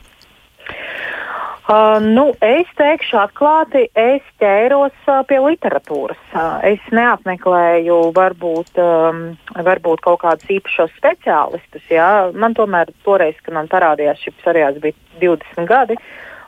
Uh, 1.68 1.98
nu, 2.00 2.30
es 2.40 2.68
teikšu 2.80 3.18
atklāti, 3.20 3.82
es 3.92 4.24
ķēros 4.40 4.94
uh, 5.12 5.18
pie 5.28 5.42
literatūras. 5.44 6.20
Uh, 6.32 6.62
es 6.64 6.86
neapmeklēju 6.96 7.98
varbūt, 8.16 8.80
um, 8.80 9.20
varbūt 9.68 10.00
kaut 10.06 10.22
kādus 10.22 10.54
īpašos 10.56 10.94
speciālistus. 10.96 11.84
Jā. 11.92 12.30
Man 12.32 12.56
tomēr 12.56 12.94
toreiz, 13.04 13.36
kad 13.44 13.58
man 13.58 13.68
parādījās 13.68 14.24
šis 14.24 14.38
psoriāzes, 14.40 14.80
bija 14.80 14.96
20 15.20 15.68
gadi. 15.68 16.00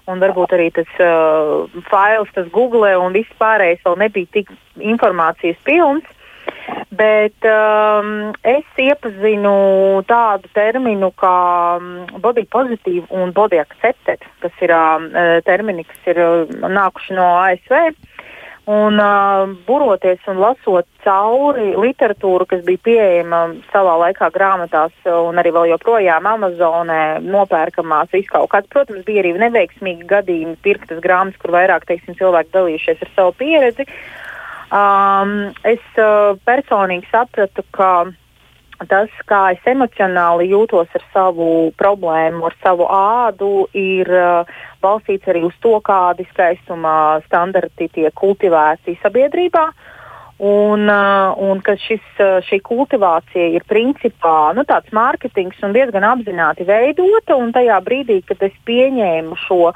Un 0.07 0.23
varbūt 0.23 0.55
arī 0.55 0.69
tas 0.79 0.95
uh, 1.03 1.67
fails, 1.91 2.31
tas 2.37 2.47
Google 2.55 2.95
un 3.03 3.11
viss 3.19 3.35
pārējais 3.43 3.83
vēl 3.83 3.99
nebija 4.05 4.31
tik 4.39 4.55
informācijas 4.79 5.59
pilns. 5.67 6.07
Bet 6.99 7.45
um, 7.45 8.31
es 8.43 8.65
iepazinu 8.81 10.01
tādu 10.09 10.49
terminu 10.51 11.11
kā 11.15 11.77
um, 11.77 12.07
body 12.19 12.43
positive 12.49 13.05
un 13.13 13.31
body 13.31 13.59
accepted, 13.61 14.25
kas 14.41 14.63
ir 14.65 14.73
um, 14.75 15.05
termini, 15.45 15.85
kas 15.87 16.09
ir 16.09 16.19
uh, 16.19 16.55
nākuši 16.65 17.15
no 17.15 17.27
ASV. 17.45 17.93
Un 18.69 18.99
uh, 19.01 19.47
buroties 19.65 20.25
un 20.29 20.41
lasot 20.41 20.89
cauri 21.05 21.71
literatūru, 21.77 22.49
kas 22.49 22.65
bija 22.67 22.83
pieejama 22.89 23.39
savā 23.71 23.95
laikā 24.03 24.27
grāmatās, 24.35 24.93
un 25.09 25.39
arī 25.41 25.53
vēl 25.55 25.71
joprojām 25.71 26.27
Amazonē 26.33 27.01
nopērkamās 27.25 28.13
izkaut 28.17 28.51
kāds. 28.51 28.69
Protams, 28.73 29.05
bija 29.07 29.23
arī 29.23 29.37
neveiksmīgi 29.39 30.09
gadījumi, 30.09 30.57
pirktas 30.65 30.99
grāmatas, 31.05 31.39
kur 31.41 31.55
vairāk 31.55 31.87
teiksim, 31.89 32.17
cilvēki 32.19 32.53
dalījušies 32.57 33.05
ar 33.07 33.15
savu 33.15 33.37
pieredzi. 33.39 33.87
Uh, 33.87 34.28
Um, 34.69 35.49
es 35.65 35.81
uh, 35.97 36.35
personīgi 36.45 37.07
sapratu, 37.09 37.63
ka 37.73 38.05
tas, 38.87 39.09
kā 39.27 39.39
es 39.55 39.63
emocionāli 39.67 40.51
jūtos 40.51 40.91
ar 40.93 41.05
savu 41.13 41.71
problēmu, 41.79 42.45
ar 42.45 42.55
savu 42.61 42.85
ādu, 42.93 43.65
ir 43.73 44.09
uh, 44.13 44.49
balstīts 44.83 45.25
arī 45.27 45.41
uz 45.47 45.55
to, 45.63 45.73
kādi 45.81 46.27
skaistuma 46.29 47.19
standarti 47.25 47.89
tiek 47.95 48.13
kultivēti 48.13 48.99
sabiedrībā. 49.01 49.65
Un, 50.39 50.85
uh, 50.87 51.33
un 51.49 51.59
ka 51.65 51.73
šis, 51.75 52.05
uh, 52.21 52.37
šī 52.45 52.61
kultivācija 52.63 53.49
ir 53.57 53.65
principā 53.67 54.53
nu, 54.55 54.63
tāds 54.69 54.93
mārketings 54.95 55.57
un 55.65 55.73
diezgan 55.75 56.05
apzināti 56.07 56.67
veidota. 56.69 57.35
Tajā 57.57 57.79
brīdī, 57.83 58.21
kad 58.29 58.45
es 58.45 58.53
pieņēmu 58.69 59.35
šo 59.47 59.73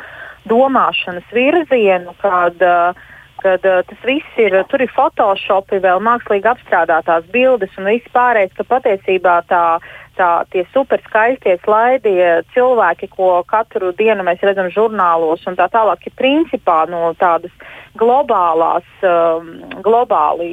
domāšanas 0.48 1.34
virzienu, 1.34 2.14
kad 2.22 2.62
uh, 2.64 3.10
kad 3.44 3.66
uh, 3.68 3.82
tas 3.88 4.06
viss 4.08 4.40
ir, 4.42 4.56
tur 4.72 4.84
ir 4.84 4.92
photoshopi, 4.96 5.82
vēl 5.84 6.02
mākslīgi 6.04 6.50
apstrādātās 6.54 7.28
bildes 7.34 7.76
un 7.78 7.92
viss 7.92 8.16
pārējais, 8.16 8.56
ka 8.58 8.66
patiesībā 8.70 9.36
tā, 9.50 9.64
tā 10.18 10.30
tie 10.54 10.66
super 10.74 11.02
skaistie 11.08 11.58
slaidie 11.64 12.44
cilvēki, 12.56 13.12
ko 13.14 13.36
katru 13.50 13.92
dienu 13.98 14.26
mēs 14.26 14.44
redzam 14.46 14.70
žurnālos 14.74 15.46
un 15.50 15.58
tā 15.60 15.68
tālāk, 15.74 16.08
ir 16.08 16.18
principā 16.20 16.84
no 16.90 17.12
tādas 17.20 17.54
globālās, 18.00 18.86
um, 19.06 19.50
globāli, 19.86 20.50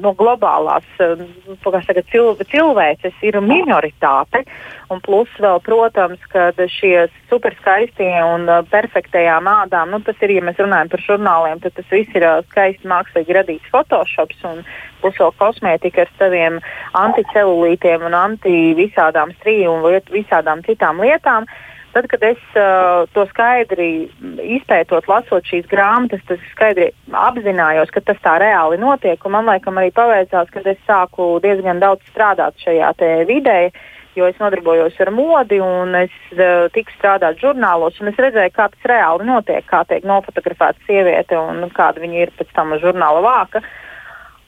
no 0.00 0.14
globālās 0.16 0.86
um, 1.04 1.26
cil, 2.12 2.36
cilvēces 2.52 3.24
ir 3.26 3.40
minoritāte. 3.44 4.44
Un 4.90 4.98
plus 5.06 5.30
vēl, 5.38 5.60
protams, 5.62 6.18
ka 6.32 6.50
šie 6.66 7.06
superskaistie 7.30 8.10
un 8.26 8.48
uh, 8.50 8.64
perfektajām 8.72 9.46
ādām, 9.46 9.94
nu, 9.94 10.00
tas 10.02 10.18
ir, 10.24 10.34
ja 10.34 10.42
mēs 10.42 10.58
runājam 10.58 10.90
par 10.90 11.04
žurnāliem, 11.06 11.62
tad 11.62 11.76
tas 11.78 11.88
viss 11.94 12.18
ir 12.18 12.26
uh, 12.26 12.40
skaisti 12.50 12.90
mākslīgi 12.90 13.36
radīts 13.38 13.70
photoshops 13.70 14.42
un 14.50 14.64
plus 15.00 15.16
vēl 15.22 15.30
kosmētika 15.38 16.04
ar 16.04 16.14
saviem 16.18 16.58
anticelulītiem 16.98 18.04
un 18.10 18.18
anti 18.18 18.56
visādām 18.78 19.30
strīju 19.38 19.76
un 19.76 19.86
liet, 19.86 20.10
visādām 20.10 20.66
citām 20.66 20.98
lietām. 21.06 21.46
Uh, 21.46 21.70
Tad, 21.92 22.06
kad 22.06 22.22
es 22.22 22.42
uh, 22.54 23.02
to 23.10 23.24
skaidri 23.32 24.06
izpētot, 24.54 25.08
lasot 25.10 25.46
šīs 25.50 25.66
grāmatas, 25.70 26.22
tas 26.28 26.42
skaidri 26.52 26.92
apzinājos, 27.10 27.90
ka 27.90 28.02
tas 28.06 28.20
tā 28.22 28.36
reāli 28.38 28.78
notiek. 28.78 29.24
Man 29.26 29.50
laikam 29.50 29.80
arī 29.80 29.90
paveicās, 29.96 30.52
kad 30.54 30.68
es 30.70 30.78
sāku 30.86 31.32
diezgan 31.42 31.82
daudz 31.82 32.06
strādāt 32.12 32.62
šajā 32.62 32.92
vidē, 33.26 33.58
jo 34.16 34.28
es 34.30 34.38
nodarbojos 34.42 34.96
ar 35.00 35.10
modi 35.14 35.60
un 35.62 35.94
es 35.98 36.14
uh, 36.34 36.68
tiku 36.74 36.94
strādāt 36.96 37.40
žurnālos. 37.42 37.98
Es 38.00 38.22
redzēju, 38.24 38.54
kā 38.56 38.70
tas 38.72 38.88
reāli 38.90 39.28
notiek, 39.28 39.66
kā 39.68 39.84
tiek 39.88 40.06
nofotografēta 40.08 40.80
sieviete 40.88 41.38
un 41.38 41.68
kāda 41.76 42.02
viņa 42.02 42.24
ir 42.24 42.34
pēc 42.38 42.50
tam 42.56 42.74
žurnāla 42.82 43.22
vāka. 43.24 43.62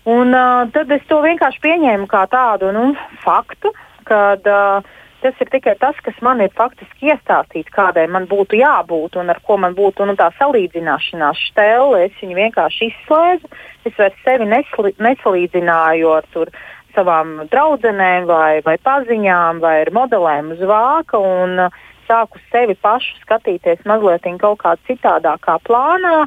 Un, 0.09 0.35
uh, 0.35 0.65
tad 0.75 0.91
es 0.91 1.05
to 1.11 1.21
vienkārši 1.23 1.63
pieņēmu 1.63 2.11
kā 2.11 2.27
tādu 2.31 2.73
nu, 2.75 2.91
faktu, 3.23 3.71
kad 4.09 4.51
uh, 4.51 4.93
Tas 5.23 5.39
ir 5.39 5.47
tikai 5.53 5.77
tas, 5.79 5.95
kas 6.03 6.17
man 6.27 6.41
ir 6.43 6.51
faktiski 6.59 7.13
iestāstīts, 7.13 7.71
kādai 7.71 8.09
man 8.11 8.25
būtu 8.27 8.59
jābūt 8.59 9.15
un 9.21 9.31
ar 9.31 9.39
ko 9.47 9.55
man 9.63 9.77
būtu 9.79 10.03
nu, 10.09 10.17
tā 10.19 10.27
salīdzināšanās 10.35 11.45
stēle. 11.53 12.09
Es 12.09 12.17
viņu 12.19 12.35
vienkārši 12.41 12.89
izslēdzu. 12.91 13.51
Es 13.87 13.95
vairs 14.01 14.19
sevi 14.25 14.49
nesli, 14.51 14.91
nesalīdzināju 14.99 16.11
ar 16.17 16.27
tur, 16.35 16.51
savām 16.97 17.41
draudzenēm 17.53 18.29
vai, 18.29 18.61
vai 18.67 18.77
paziņām 18.83 19.63
vai 19.63 19.81
ar 19.85 19.91
modelēm 19.95 20.53
uz 20.57 20.63
vāka. 20.69 21.21
Un, 21.21 21.59
uh, 21.67 21.83
sāku 22.09 22.41
sevi 22.53 22.77
pašu 22.77 23.21
skatīties 23.23 23.85
mazliet 23.89 24.27
kaut 24.41 24.61
kā 24.63 24.77
citādākā 24.89 25.59
plānā. 25.67 26.27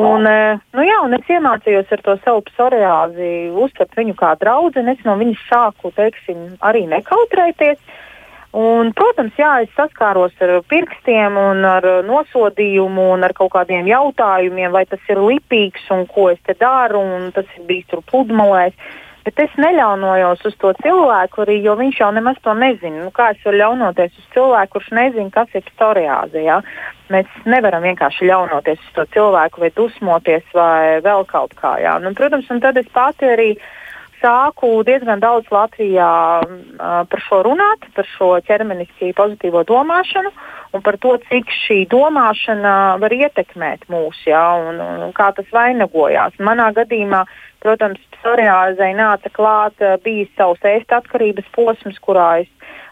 Un, 0.00 0.26
uh, 0.26 0.60
nu 0.76 0.84
jā, 0.86 1.00
un 1.04 1.16
es 1.18 1.26
iemācījos 1.28 1.90
ar 1.92 2.04
to 2.06 2.14
savu 2.24 2.44
psoriāzi, 2.48 3.50
uztvert 3.52 3.96
viņu 3.98 4.14
kā 4.16 4.36
draugu. 4.40 4.84
Es 4.94 5.02
no 5.04 5.16
viņas 5.20 5.48
sāku 5.50 5.92
teiksim, 5.96 6.54
arī 6.62 6.86
nekautrēties. 6.90 7.82
Un, 8.50 8.88
protams, 8.98 9.36
jā, 9.38 9.50
es 9.62 9.70
saskāros 9.76 10.34
ar 10.42 10.56
pirkstiem 10.66 11.36
un 11.38 11.62
ar 11.68 11.84
nosodījumu 12.02 13.04
un 13.14 13.22
ar 13.22 13.34
kaut 13.36 13.52
kādiem 13.54 13.86
jautājumiem, 13.86 14.72
vai 14.74 14.82
tas 14.90 15.04
ir 15.06 15.20
lipīgs 15.22 15.84
un 15.94 16.02
ko 16.10 16.32
es 16.32 16.40
te 16.46 16.56
daru, 16.58 16.98
un 16.98 17.28
tas 17.36 17.46
ir 17.54 17.68
bijis 17.68 17.86
tur 17.92 18.02
pludmalēs. 18.10 18.74
Bet 19.30 19.44
es 19.44 19.52
neļaunojos 19.62 20.40
uz 20.48 20.54
to 20.58 20.72
cilvēku, 20.82 21.44
arī, 21.44 21.60
jo 21.62 21.76
viņš 21.78 22.00
jau 22.00 22.08
nemaz 22.16 22.40
to 22.42 22.50
nezina. 22.58 23.04
Nu, 23.04 23.12
kā 23.14 23.28
es 23.30 23.44
varu 23.46 23.60
ļaunoties 23.60 24.16
uz 24.18 24.24
cilvēku, 24.34 24.72
kurš 24.74 24.88
nezina, 24.98 25.30
kas 25.36 25.54
ir 25.54 25.62
psoriāze? 25.68 26.42
Ja? 26.42 26.56
Mēs 27.14 27.30
nevaram 27.46 27.86
vienkārši 27.86 28.26
ļaunoties 28.26 28.82
uz 28.82 28.96
to 28.96 29.04
cilvēku 29.14 29.62
vai 29.62 29.70
dusmoties 29.76 30.50
vai 30.56 30.98
vēl 31.04 31.22
kaut 31.30 31.54
kā. 31.62 31.76
Ja? 31.78 31.94
Nu, 32.02 32.10
protams, 32.18 32.50
un 32.50 32.58
tad 32.64 32.82
es 32.82 32.90
pati 32.90 33.30
arī 33.30 33.52
uh, 33.54 33.68
sāku 34.20 34.80
diezgan 34.86 35.20
daudz 35.20 35.48
Latvijā 35.52 36.12
uh, 36.44 37.02
par 37.08 37.22
šo 37.24 37.42
runāt, 37.46 37.84
par 37.96 38.08
šo 38.16 38.32
ķermeniski 38.46 39.12
pozitīvo 39.16 39.64
domāšanu 39.68 40.32
un 40.76 40.84
par 40.86 40.98
to, 41.02 41.16
cik 41.30 41.50
šī 41.64 41.80
domāšana 41.90 42.74
var 43.02 43.14
ietekmēt 43.16 43.88
mūs, 43.90 44.20
jā, 44.28 44.44
un, 44.68 44.80
un, 44.80 45.14
kā 45.16 45.30
tas 45.36 45.48
vainagojās. 45.54 46.36
Manā 46.38 46.70
gadījumā, 46.76 47.24
protams, 47.62 48.00
psoriāzei 48.18 48.92
nāca 48.98 49.32
klāt, 49.32 49.76
uh, 49.84 49.96
bija 50.04 50.28
savs 50.36 50.64
ēst 50.66 50.92
atkarības 51.00 51.48
posms, 51.56 51.98
kurā 52.02 52.42
es 52.44 52.50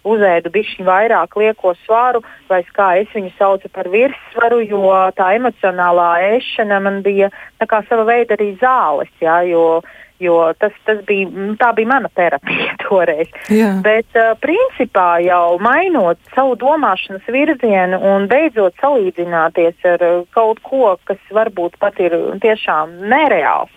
uzēdu 0.08 0.52
bišķiņu 0.54 0.86
vairāk 0.86 1.36
lieko 1.40 1.74
svaru, 1.84 2.22
vai 2.48 2.62
kā 2.76 2.90
es 3.02 3.12
viņu 3.14 3.32
saucu 3.38 3.70
par 3.74 3.88
virssvaru, 3.92 4.60
jo 4.64 4.82
tā 5.18 5.32
emocionālā 5.38 6.10
ēšana 6.34 6.80
man 6.84 7.00
bija 7.06 7.32
kā 7.66 7.82
sava 7.88 8.06
veida 8.08 8.38
arī 8.38 8.54
zāles, 8.62 9.12
jā, 9.22 9.42
jo 9.50 9.80
Jo 10.18 10.52
tas, 10.58 10.74
tas 10.82 10.98
bija, 11.06 11.28
tā 11.60 11.68
bija 11.76 11.86
mana 11.92 12.08
terapija 12.10 12.72
toreiz. 12.82 13.30
Jā. 13.54 13.76
Bet, 13.84 14.08
uh, 14.18 14.32
principā, 14.42 15.20
jau 15.22 15.60
mainot 15.62 16.18
savu 16.34 16.56
domāšanas 16.58 17.28
virzienu 17.30 18.00
un 18.02 18.26
beidzot 18.30 18.74
salīdzināties 18.82 19.86
ar 19.86 20.02
uh, 20.02 20.24
kaut 20.34 20.58
ko, 20.66 20.96
kas 21.06 21.22
varbūt 21.30 21.78
pat 21.78 22.02
ir 22.02 22.16
tiešām 22.42 22.98
nereāls, 23.12 23.70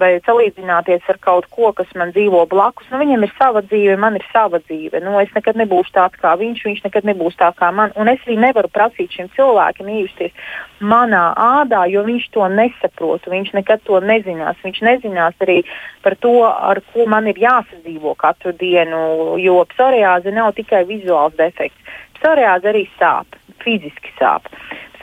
vai 0.00 0.16
salīdzināties 0.24 1.06
ar 1.10 1.18
kaut 1.22 1.46
ko, 1.52 1.70
kas 1.76 1.90
man 1.98 2.12
dzīvo 2.14 2.44
blakus. 2.50 2.88
Nu, 2.90 3.00
viņam 3.02 3.26
ir 3.26 3.32
sava 3.38 3.62
dzīve, 3.64 3.96
man 4.00 4.16
ir 4.18 4.24
sava 4.32 4.60
dzīve. 4.62 5.00
Nu, 5.04 5.14
es 5.20 5.32
nekad 5.36 5.58
nebūšu 5.60 5.94
tāds 5.94 6.20
kā 6.22 6.32
viņš, 6.40 6.64
viņš 6.68 6.82
nekad 6.86 7.08
nebūs 7.08 7.36
tāds 7.40 7.58
kā 7.60 7.70
man. 7.74 7.92
Un 8.00 8.10
es 8.12 8.22
arī 8.26 8.38
nevaru 8.40 8.70
prasīt 8.72 9.14
šim 9.16 9.30
cilvēkam 9.36 9.90
iejusties 9.92 10.34
manā 10.80 11.24
ādā, 11.38 11.84
jo 11.92 12.04
viņš 12.06 12.28
to 12.34 12.48
nesaprot. 12.52 13.28
Viņš 13.32 13.52
nekad 13.58 13.84
to 13.88 14.00
nezinās. 14.02 14.60
Viņš 14.64 14.82
nezinās 14.88 15.44
arī 15.44 15.60
par 16.04 16.16
to, 16.20 16.36
ar 16.48 16.82
ko 16.92 17.06
man 17.10 17.28
ir 17.30 17.40
jāsadzīvo 17.42 18.16
katru 18.18 18.54
dienu, 18.56 19.36
jo 19.42 19.60
psoriāze 19.74 20.34
nav 20.34 20.54
tikai 20.58 20.86
vizuāls 20.88 21.36
defekts. 21.38 21.98
Psoriāze 22.18 22.68
arī 22.70 22.86
sāp, 22.98 23.38
fiziski 23.62 24.12
sāp 24.18 24.46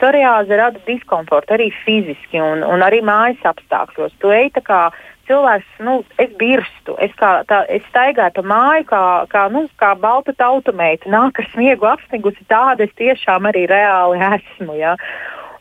psoriāze 0.00 0.56
rada 0.56 0.80
diskomfortu 0.88 1.54
arī 1.54 1.68
fiziski 1.84 2.40
un, 2.40 2.64
un 2.64 2.82
arī 2.82 3.02
mājas 3.04 3.42
apstākļos. 3.52 4.16
Tu 4.22 4.32
ej 4.32 4.48
tā 4.56 4.64
kā 4.64 4.80
cilvēks, 5.28 5.66
nu, 5.86 6.00
es 6.18 6.32
birstu, 6.40 6.96
es, 7.04 7.12
kā, 7.20 7.42
tā, 7.46 7.62
es 7.70 7.84
staigāju 7.92 8.40
pa 8.40 8.44
māju 8.50 8.86
kā, 8.88 9.02
kā, 9.30 9.44
nu, 9.52 9.66
kā 9.78 9.92
balta 10.00 10.34
tautumeita, 10.34 11.10
nāk 11.12 11.38
ar 11.38 11.50
sniegu 11.52 11.86
apsnigusi, 11.86 12.48
tāda 12.50 12.88
es 12.88 12.96
tiešām 12.98 13.46
arī 13.50 13.66
reāli 13.70 14.24
esmu. 14.34 14.74
Ja? 14.80 14.96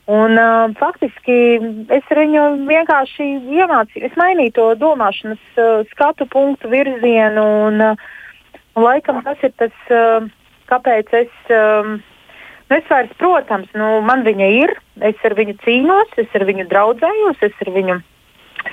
Un, 0.10 0.40
uh, 0.42 0.72
faktiski 0.80 1.38
es 1.94 2.08
viņu 2.10 2.46
vienkārši 2.66 3.28
iemācīju, 3.60 4.08
es 4.08 4.18
mainīju 4.18 4.56
to 4.58 4.70
domāšanas 4.82 5.62
uh, 5.62 5.84
skatu 5.92 6.26
punktu 6.32 6.72
virzienu, 6.72 7.46
un, 7.68 7.84
uh, 7.92 8.08
laikam 8.80 9.22
tas 9.28 9.44
ir 9.46 9.54
tas, 9.62 9.76
uh, 9.94 10.26
kāpēc 10.72 11.14
es. 11.26 11.36
Um, 11.54 12.00
Nu, 12.70 12.78
es 12.78 12.86
vairs, 12.90 13.14
protams, 13.18 13.70
nu, 13.74 13.98
man 14.06 14.22
viņa 14.28 14.48
ir, 14.60 14.76
es 15.10 15.18
ar 15.26 15.34
viņu 15.38 15.58
cīnos, 15.64 16.12
es 16.22 16.34
ar 16.38 16.46
viņu 16.46 16.68
draudzējos, 16.70 17.42
es 17.48 17.64
ar 17.66 17.72
viņu 17.74 18.00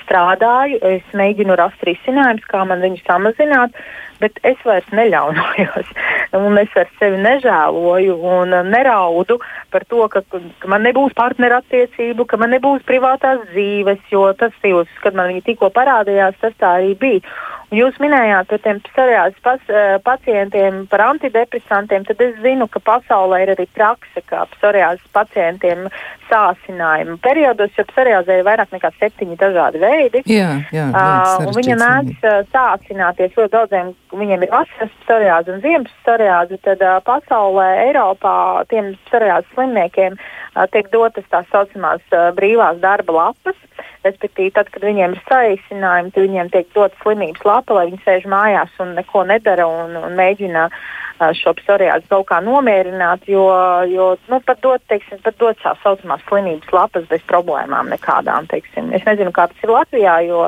strādāju, 0.03 0.77
es 0.85 1.15
mēģinu 1.17 1.55
rast 1.57 1.81
risinājumus, 1.87 2.45
kā 2.51 2.61
man 2.67 2.83
viņu 2.83 3.01
samazināt, 3.07 3.75
bet 4.21 4.37
es 4.47 4.59
vairs 4.67 4.87
neļaunojos. 4.93 5.89
un 6.37 6.59
es 6.61 6.71
vairs 6.75 6.93
sevi 6.99 7.19
nežēloju 7.23 8.17
un 8.31 8.55
neraudu 8.69 9.39
par 9.73 9.85
to, 9.89 10.03
ka, 10.11 10.23
ka 10.29 10.71
man 10.71 10.85
nebūs 10.85 11.15
partnerattiecību, 11.17 12.27
ka 12.29 12.39
man 12.41 12.53
nebūs 12.55 12.85
privātās 12.87 13.43
dzīves, 13.51 14.01
jo 14.11 14.27
tas, 14.39 14.55
jūs, 14.63 14.91
kad 15.03 15.17
man 15.17 15.31
viņa 15.31 15.45
tikko 15.47 15.71
parādījās, 15.75 16.37
tas 16.43 16.57
tā 16.61 16.77
arī 16.81 16.93
bija. 16.99 17.23
Jūs 17.67 17.97
minējāt 17.99 18.47
par 18.47 18.61
tiem 18.63 18.77
psoriāzes 18.85 19.41
pas, 19.43 19.59
eh, 19.67 19.97
pacientiem, 19.99 20.85
par 20.87 21.01
antidepresantiem, 21.03 22.05
tad 22.07 22.21
es 22.21 22.37
zinu, 22.39 22.69
ka 22.71 22.79
pasaulē 22.79 23.41
ir 23.43 23.49
arī 23.55 23.67
prakse, 23.75 24.23
kā 24.23 24.45
psoriāzes 24.55 25.03
pacientiem 25.11 25.89
sācinājuma 26.29 27.17
periodos, 27.19 27.75
jo 27.75 27.83
psoriāzē 27.91 28.39
ir 28.39 28.47
vairāk 28.47 28.71
nekā 28.71 28.91
septiņi 29.01 29.35
dažādi 29.35 29.83
veidi. 29.83 30.23
Jā, 30.31 30.63
jā, 30.71 30.87
uh, 30.95 31.51
viņa 31.51 31.75
mēdz 31.83 32.23
uh, 32.23 32.39
sācināties 32.55 33.35
ļoti 33.35 33.51
daudziem, 33.51 33.93
viņiem 34.15 34.47
ir 34.47 34.55
vasaras 34.55 34.97
psoriāze 35.03 35.51
un 35.51 35.59
ziemas 35.59 35.91
psoriāze, 36.05 36.63
tad 36.63 36.79
uh, 36.81 37.01
pasaulē, 37.03 37.67
Eiropā 37.89 38.63
tiem 38.71 38.93
psoriāzes 39.09 39.51
slimniekiem 39.55 40.15
uh, 40.15 40.67
tiek 40.71 40.87
dotas 40.95 41.27
tā 41.27 41.43
saucamās 41.51 42.03
uh, 42.15 42.31
brīvās 42.31 42.79
darba 42.79 43.11
lapas. 43.11 43.66
Respektīvi, 44.07 44.53
tad, 44.55 44.71
kad 44.73 44.85
viņiem 44.87 45.15
ir 45.15 45.25
saīsinājumi, 45.27 46.13
tad 46.15 46.27
viņiem 46.27 46.53
tiek 46.53 46.69
dots 46.75 46.97
slimības 47.03 47.43
lapa, 47.47 47.77
lai 47.77 47.89
viņi 47.91 48.03
sēž 48.05 48.29
mājās 48.31 48.79
un 48.83 48.95
neko 48.97 49.25
nedara 49.29 49.67
un, 49.67 49.97
un 49.99 50.15
mēģina 50.17 50.69
uh, 50.69 50.79
šo 51.17 51.53
psoriāzi 51.57 52.09
kaut 52.11 52.27
kā 52.29 52.39
nomierināt, 52.45 53.25
jo, 53.29 53.47
jo 53.89 54.13
nu, 54.29 54.39
pat 54.45 54.61
dot, 54.61 54.83
teiksim, 54.91 55.19
pat 55.23 55.37
dot 55.41 55.59
tā 55.63 55.73
saucamās 55.81 56.23
slimības 56.27 56.73
lapas 56.73 57.07
bez 57.09 57.23
problēmām 57.29 57.89
nekādām. 57.93 58.49
Teiksim. 58.51 58.91
Es 58.93 59.05
nezinu, 59.07 59.33
kā 59.35 59.47
tas 59.51 59.63
ir 59.65 59.73
Latvijā, 59.73 60.17
jo 60.27 60.47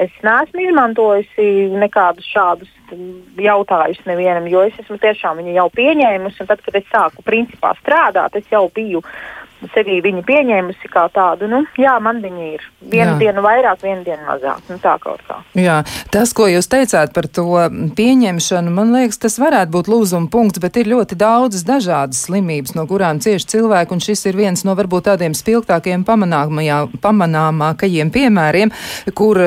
es 0.00 0.12
neesmu 0.26 0.66
izmantojusi 0.66 1.46
nekādus 1.78 2.26
šādus 2.28 2.70
jautājumus 3.40 4.02
nevienam, 4.08 4.48
jo 4.50 4.64
es 4.66 4.76
esmu 4.82 4.98
tiešām 5.02 5.40
viņu 5.40 5.56
jau 5.56 5.68
pieņēmusi. 5.78 6.48
Tad, 6.50 6.60
kad 6.66 6.80
es 6.80 6.90
sāku 6.90 7.24
principā 7.24 7.72
strādāt, 7.80 8.36
es 8.40 8.50
jau 8.52 8.66
biju 8.74 9.02
sevī 9.74 10.00
viņu 10.04 10.24
pieņēmusi 10.26 10.90
kā 10.92 11.06
tādu, 11.14 11.48
nu, 11.50 11.62
jā, 11.80 11.94
man 12.02 12.20
viņa 12.24 12.48
ir. 12.52 12.66
Vienu 12.84 13.14
jā. 13.14 13.18
dienu 13.22 13.44
vairāk, 13.44 13.80
vienu 13.82 14.04
dienu 14.06 14.26
mazāk. 14.26 14.60
Nu, 14.68 14.78
tā 14.82 14.96
kaut 15.02 15.22
kā. 15.28 15.40
Jā, 15.58 15.80
tas, 16.12 16.32
ko 16.36 16.46
jūs 16.50 16.68
teicāt 16.70 17.14
par 17.16 17.28
to 17.28 17.46
pieņemšanu, 17.96 18.72
man 18.74 18.92
liekas, 18.94 19.20
tas 19.22 19.38
varētu 19.40 19.72
būt 19.74 19.90
lūzuma 19.92 20.30
punkts, 20.32 20.60
bet 20.62 20.78
ir 20.80 20.90
ļoti 20.92 21.18
daudzas 21.20 21.64
dažādas 21.66 22.24
slimības, 22.26 22.74
no 22.76 22.86
kurām 22.90 23.20
cieši 23.24 23.50
cilvēki, 23.54 23.96
un 23.96 24.04
šis 24.04 24.26
ir 24.30 24.38
viens 24.38 24.64
no 24.66 24.76
varbūt 24.78 25.08
tādiem 25.08 25.36
spilgtākiem 25.36 26.04
pamanāmākajiem 26.04 28.12
piemēriem, 28.14 28.74
kur, 29.16 29.40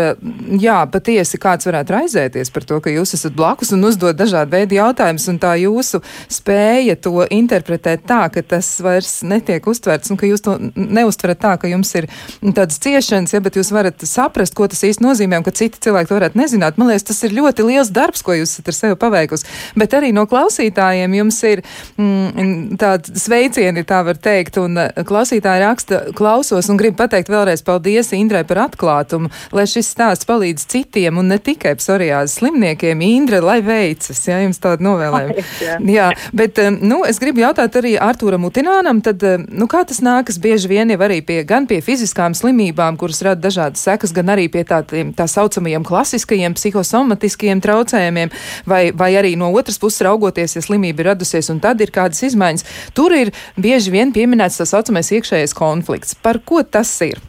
jā, 0.61 0.79
patiesi 0.93 1.41
kāds 1.41 1.69
varētu 1.69 1.97
raizēties 1.97 2.53
par 2.53 2.67
to, 2.67 2.81
ka 2.83 2.93
jūs 2.93 3.15
esat 3.17 3.37
blakus 3.37 3.73
un 3.75 3.85
uzdod 3.87 4.17
dažādu 4.17 4.57
veidu 4.57 4.79
jautājumus, 4.79 5.29
un 5.31 5.41
tā 5.41 5.55
jūsu 5.61 6.01
spēja 6.31 6.97
to 7.01 7.25
interpretēt 7.33 8.05
tā, 8.07 8.23
ka 8.33 8.43
tas 8.55 8.69
vairs 8.83 9.19
netiek 9.27 9.65
uztverts 9.67 10.06
uztverts, 10.07 10.11
un 10.11 10.17
ka 10.17 10.27
jūs 10.27 10.43
to 10.43 10.57
neuztverat 10.75 11.39
tā, 11.39 11.57
ka 11.59 11.67
jums 11.67 11.93
ir 11.95 12.07
tādas 12.41 12.79
ciešanas, 12.79 13.33
ja, 13.33 13.41
bet 13.41 13.55
jūs 13.55 13.71
varat 13.71 13.99
saprast, 14.03 14.55
ko 14.55 14.67
tas 14.67 14.83
īsti 14.83 15.03
nozīmē, 15.03 15.39
un 15.39 15.45
ka 15.45 15.51
citi 15.51 15.79
cilvēki 15.79 16.09
to 16.09 16.17
varētu 16.17 16.39
nezināt. 16.39 16.77
Man 16.77 16.89
liekas, 16.89 17.07
tas 17.07 17.23
ir 17.23 17.35
ļoti 17.35 17.65
liels 17.67 17.91
darbs, 17.91 18.23
ko 18.23 18.33
jūs 18.33 18.57
esat 18.57 18.67
ar 18.67 18.77
sevi 18.77 18.95
paveikusi. 18.99 19.45
Bet 19.75 19.93
arī 19.93 20.13
no 20.13 20.25
klausītājiem 20.27 21.13
jums 21.17 21.41
ir 21.43 21.63
mm, 21.97 22.77
tādi 22.79 23.17
sveicieni, 23.17 23.83
tā 23.87 24.03
var 24.05 24.17
teikt, 24.17 24.59
un 24.61 24.77
uh, 24.77 24.91
klausītāji 25.07 25.63
raksta, 25.63 26.01
klausos 26.17 26.69
un 26.69 26.79
gribu 26.79 27.01
pateikt 27.03 27.31
vēlreiz 27.31 27.63
paldies 27.65 28.13
Indrai 28.17 28.43
par 28.47 28.63
atklātumu, 28.67 29.29
lai 29.53 29.67
šis 29.69 29.91
stāsts 29.93 30.27
palīdz 30.27 30.65
citiem 30.71 31.19
un 31.19 31.29
ne 31.31 31.37
tikai 31.41 31.75
psoriāzes 31.77 32.39
slimniekiem. 32.39 33.03
Indra, 33.07 33.41
lai 33.43 33.59
veicas, 33.65 34.19
ja 34.27 34.39
jums 34.41 34.59
tādu 34.61 34.85
novēlējumu. 34.87 35.45
Jā. 35.63 35.77
jā, 35.91 36.07
bet, 36.37 36.59
um, 36.63 36.79
nu, 36.85 37.01
es 37.07 37.19
gribu 37.21 37.41
jautāt 37.43 37.77
arī 37.79 37.95
Artūram 38.01 38.45
Utinānam, 38.47 39.01
tad, 39.05 39.23
um, 39.25 39.45
nu, 39.57 39.67
kā 39.71 39.83
tas 39.87 39.99
nākas 40.03 40.37
bieži 40.41 40.69
vien 40.71 40.91
jau 40.91 40.99
arī 41.05 41.19
pie, 41.25 41.39
gan 41.47 41.67
pie 41.69 41.79
fiziskām 41.83 42.35
slimībām, 42.37 42.97
kuras 42.99 43.21
rada 43.25 43.41
dažādas 43.47 43.83
sekas, 43.87 44.13
gan 44.15 44.31
arī 44.33 44.47
pie 44.51 44.63
tā, 44.67 44.81
tā 44.85 45.27
saucamajiem 45.31 45.85
klasiskajiem 45.87 46.55
psihosomatiskajiem 46.57 47.61
traucējumiem, 47.63 48.33
vai, 48.69 48.81
vai 48.91 49.11
arī 49.19 49.35
no 49.39 49.51
otras 49.55 49.79
puses 49.81 50.03
raugoties, 50.07 50.57
ja 50.57 50.63
slimība 50.65 51.03
ir 51.03 51.11
radusies 51.13 51.51
un 51.53 51.61
tad 51.63 51.81
ir 51.83 51.93
kādas 51.95 52.23
izmaiņas. 52.29 52.67
Tur 52.97 53.15
ir 53.17 53.33
bieži 53.59 53.93
vien 53.93 54.13
pieminēts 54.15 54.59
tā 54.61 54.67
saucamais 54.69 55.13
iekšējais 55.15 55.55
konflikts. 55.57 56.17
Par 56.21 56.41
ko 56.43 56.63
tas 56.63 56.91
ir? 57.07 57.23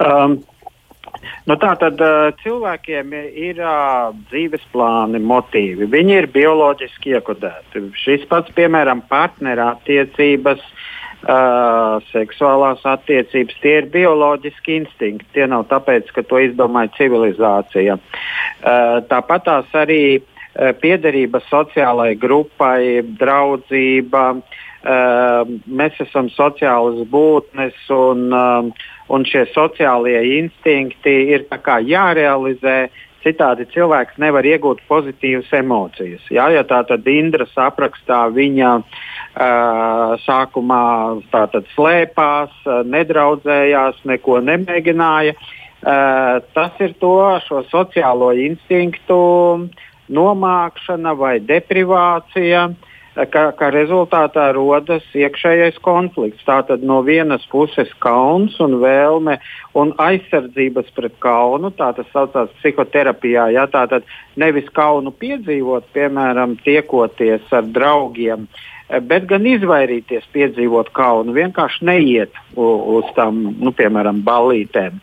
Um. 0.00 0.42
Nu, 1.46 1.54
tā 1.62 1.76
tad 1.78 2.00
uh, 2.02 2.32
cilvēkiem 2.42 3.12
ir 3.14 3.60
uh, 3.62 4.10
dzīves 4.32 4.64
plāni, 4.72 5.20
motīvi. 5.22 5.86
Viņi 5.92 6.16
ir 6.18 6.26
bioloģiski 6.34 7.14
iekodēti. 7.14 7.84
Šis 8.02 8.24
pats, 8.26 8.50
piemēram, 8.56 9.04
partnerattiecības, 9.06 10.64
uh, 10.66 12.02
seksuālās 12.10 12.82
attiecības, 12.90 13.60
tie 13.62 13.76
ir 13.84 13.86
bioloģiski 13.94 14.80
instinkti. 14.80 15.30
Tie 15.38 15.46
nav 15.46 15.68
tāpēc, 15.70 16.10
ka 16.16 16.26
to 16.26 16.42
izdomāja 16.48 16.90
civilizācija. 16.98 17.94
Uh, 17.94 18.98
tāpat 19.06 19.46
tās 19.46 19.78
arī 19.78 20.02
uh, 20.18 20.74
piederība 20.82 21.44
sociālai 21.46 22.16
grupai, 22.18 23.06
draudzība. 23.22 24.28
Uh, 24.34 24.62
mēs 24.86 25.96
esam 26.04 26.28
sociālas 26.30 27.00
būtnes 27.10 27.88
un 27.90 28.28
uh, 28.30 28.86
un 29.08 29.26
šie 29.26 29.46
sociālie 29.54 30.18
instinkti 30.40 31.16
ir 31.34 31.46
jārealizē. 31.86 32.86
Citādi 33.26 33.64
cilvēks 33.72 34.20
nevar 34.22 34.46
iegūt 34.46 34.84
pozitīvas 34.86 35.48
emocijas. 35.58 36.22
Jā, 36.30 36.46
ja 36.54 36.62
tā 36.62 36.84
tad 36.86 37.08
Indras 37.10 37.50
aprakstā 37.58 38.20
viņa 38.30 38.70
uh, 38.78 40.12
sākumā 40.22 40.82
slēpās, 41.72 42.54
nedraudzējās, 42.86 43.98
neko 44.06 44.38
nemēģināja. 44.46 45.34
Uh, 45.34 46.38
tas 46.54 46.78
ir 46.78 46.94
to 47.02 47.16
sociālo 47.66 48.30
instinktu 48.30 49.18
nomākšana 50.06 51.18
vai 51.18 51.40
deprivācija. 51.42 52.68
Uh, 52.70 52.85
ka, 53.16 53.46
ka 53.56 53.70
rezultātā 53.72 54.50
rodas 54.56 55.04
iekšējais 55.16 55.78
konflikts. 55.84 56.44
Tātad 56.46 56.84
no 56.84 57.00
vienas 57.06 57.46
puses 57.50 57.90
kauns 58.04 58.58
un 58.60 58.78
vēlme 58.82 59.38
un 59.78 59.94
aizsardzības 60.02 60.92
pret 60.96 61.16
kaunu, 61.24 61.72
tā 61.76 61.92
tas 61.96 62.08
saucās 62.12 62.52
psihoterapijā. 62.60 63.48
Ja, 63.56 63.66
tātad 63.72 64.06
nevis 64.36 64.68
kaunu 64.76 65.14
piedzīvot, 65.16 65.88
piemēram, 65.96 66.58
tiekoties 66.66 67.48
ar 67.56 67.68
draugiem, 67.72 68.46
bet 69.08 69.26
gan 69.30 69.46
izvairīties 69.48 70.28
piedzīvot 70.34 70.92
kaunu, 70.96 71.34
vienkārši 71.36 71.88
neiet 71.88 72.36
uz, 72.54 72.84
uz 73.00 73.12
tām, 73.16 73.40
nu, 73.56 73.72
piemēram, 73.76 74.20
ballītēm. 74.26 75.00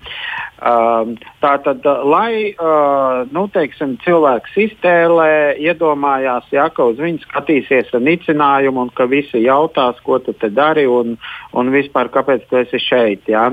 Um, 0.64 1.18
tā 1.44 1.58
tad, 1.60 1.84
lai 2.08 2.54
uh, 2.56 3.26
nu, 3.36 3.42
teiksim, 3.52 3.98
cilvēks 4.06 4.54
iztēlē, 4.64 5.58
iedomājās, 5.60 6.46
ja, 6.56 6.70
ka 6.72 6.86
uz 6.94 7.02
viņu 7.04 7.20
skatīsies 7.26 7.92
ar 7.92 8.04
nicinājumu, 8.06 8.86
un 8.86 8.94
ka 8.96 9.10
visi 9.12 9.42
jautās, 9.44 10.00
ko 10.06 10.22
tu 10.24 10.32
te 10.32 10.48
dari 10.48 10.86
un, 10.88 11.18
un 11.52 11.74
vispār 11.74 12.08
kāpēc 12.14 12.48
tu 12.48 12.62
esi 12.62 12.80
šeit. 12.80 13.28
Ja. 13.28 13.50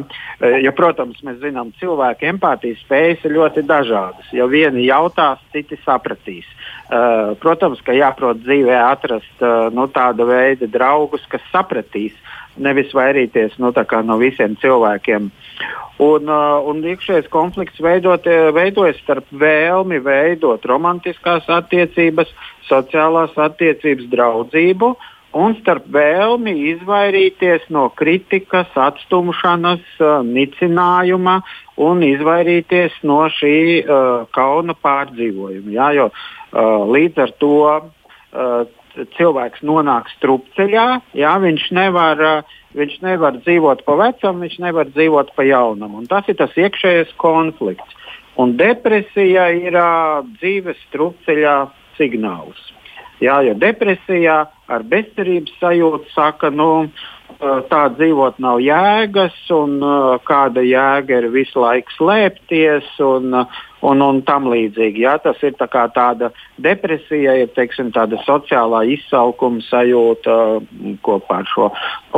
Jo, 0.63 0.75
protams, 0.79 1.19
mēs 1.27 1.41
zinām, 1.43 1.75
cilvēka 1.83 2.31
empātijas 2.31 2.79
spējas 2.85 3.27
ir 3.27 3.35
ļoti 3.41 3.67
dažādas. 3.67 4.31
Ja 4.37 4.47
vieni 4.47 4.87
jautās, 4.87 5.43
citi 5.51 5.81
sapratīs. 5.83 6.47
Uh, 6.91 7.35
protams, 7.43 7.83
ka 7.83 7.95
jāprot 7.97 8.39
dzīvē 8.45 8.79
atrast 8.87 9.43
uh, 9.43 9.67
nu, 9.75 9.91
tāda 9.91 10.31
veida 10.31 10.71
draugus, 10.71 11.27
kas 11.31 11.43
sapratīs. 11.51 12.15
Uh, 12.15 12.41
nevis 12.61 12.93
vairīties 12.97 13.57
nu, 13.61 13.73
no 14.05 14.19
visiem 14.21 14.57
cilvēkiem. 14.61 15.31
Un, 16.01 16.31
uh, 16.33 16.59
un 16.65 16.81
iekšējais 16.87 17.29
konflikts 17.33 17.81
veidot, 17.85 18.25
uh, 18.25 18.49
veidojas 18.57 18.97
starp 19.03 19.29
vēlmi 19.37 20.01
veidot 20.01 20.65
romantiskās 20.65 21.49
attiecības, 21.53 22.31
sociālās 22.71 23.37
attiecības, 23.37 24.09
draudzību 24.13 24.95
un 25.37 25.55
starp 25.61 25.85
vēlmi 25.95 26.55
izvairīties 26.73 27.69
no 27.71 27.85
kritikas, 27.95 28.73
atstumšanas, 28.75 29.85
uh, 30.01 30.19
nicinājuma 30.27 31.41
un 31.81 32.03
izvairīties 32.07 32.97
no 33.07 33.23
šī 33.37 33.57
uh, 33.85 34.27
kauna 34.35 34.75
pārdzīvojuma. 34.81 35.77
Jā, 35.77 35.93
jo, 36.01 36.11
uh, 36.11 36.89
līdz 36.97 37.25
ar 37.27 37.37
to 37.45 37.55
uh, 37.69 38.80
cilvēks 39.17 39.63
nonāk 39.67 40.11
strupceļā, 40.17 40.87
jā, 41.19 41.35
viņš, 41.43 41.69
nevar, 41.77 42.25
viņš 42.77 42.99
nevar 43.05 43.39
dzīvot 43.43 43.85
pa 43.87 43.97
vecam, 44.01 44.43
viņš 44.43 44.59
nevar 44.65 44.91
dzīvot 44.91 45.33
pa 45.37 45.47
jaunam. 45.47 45.97
Un 46.01 46.11
tas 46.11 46.29
ir 46.29 46.39
tas 46.41 46.57
iekšējais 46.57 47.15
konflikts. 47.21 47.97
Un 48.41 48.55
depresija 48.57 49.51
ir 49.53 49.77
uh, 49.77 50.21
dzīves 50.39 50.79
strupceļā 50.89 51.57
signāls. 51.99 52.61
Jā, 53.21 53.41
jo 53.45 53.53
depresijā 53.61 54.37
ar 54.49 54.85
bezcerības 54.89 55.59
sajūtu 55.61 56.09
saka, 56.15 56.49
nu, 56.55 56.89
tā 57.41 57.81
dzīvot 57.97 58.39
nav 58.43 58.61
jēgas, 58.61 59.37
un 59.55 59.79
kāda 60.29 60.63
jēga 60.65 61.21
ir 61.23 61.29
visu 61.33 61.63
laiku 61.63 61.95
slēpties, 61.97 62.89
un, 63.05 63.33
un, 63.35 64.03
un 64.05 64.21
tam 64.29 64.49
līdzīgi. 64.53 65.05
Jā, 65.07 65.17
tas 65.25 65.41
ir 65.47 65.57
tā 65.59 65.69
tāda 65.71 66.31
depresija, 66.61 67.39
ir 67.41 67.53
teiksim, 67.57 67.93
tāda 67.97 68.21
sociālā 68.27 68.85
izsalkuma 68.97 69.65
sajūta 69.69 70.37
kopā 71.07 71.41
ar 71.41 71.49
šo. 71.49 71.71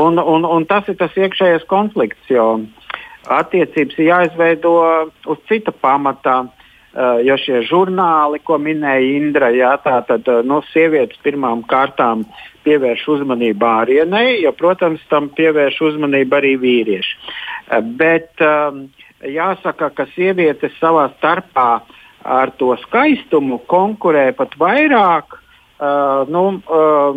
Un, 0.03 0.19
un, 0.19 0.49
un 0.49 0.67
tas 0.67 0.89
ir 0.91 0.99
tas 0.99 1.15
iekšējais 1.15 1.69
konflikts, 1.71 2.27
jo 2.31 2.65
attiecības 3.31 4.01
ir 4.01 4.11
jāizveido 4.11 4.75
uz 5.31 5.47
cita 5.49 5.73
pamata. 5.73 6.43
Uh, 6.93 7.23
jo 7.25 7.39
šie 7.41 7.63
žurnāli, 7.65 8.43
ko 8.45 8.59
minēja 8.61 9.15
Indra, 9.17 9.49
jā, 9.57 9.71
tā 9.81 10.03
tad 10.05 10.27
no 10.29 10.43
nu, 10.45 10.65
sievietes 10.75 11.17
pirmām 11.25 11.63
kārtām 11.65 12.27
pievērš 12.67 13.07
uzmanību 13.17 13.69
ārienei, 13.69 14.41
jo, 14.43 14.53
protams, 14.57 15.03
tam 15.11 15.29
pievērš 15.37 15.81
uzmanību 15.89 16.39
arī 16.39 16.55
vīrieši. 16.63 17.19
Eh, 17.19 17.83
bet 17.99 18.43
um, 18.47 18.87
jāsaka, 19.27 19.91
ka 19.95 20.07
sievietes 20.15 20.75
savā 20.81 21.09
starpā 21.17 21.83
ar 22.23 22.53
to 22.59 22.75
skaistumu 22.85 23.61
konkurē 23.71 24.31
pat 24.37 24.55
vairāk. 24.59 25.39
Uh, 25.83 26.23
nu, 26.31 26.43
uh, 26.71 27.17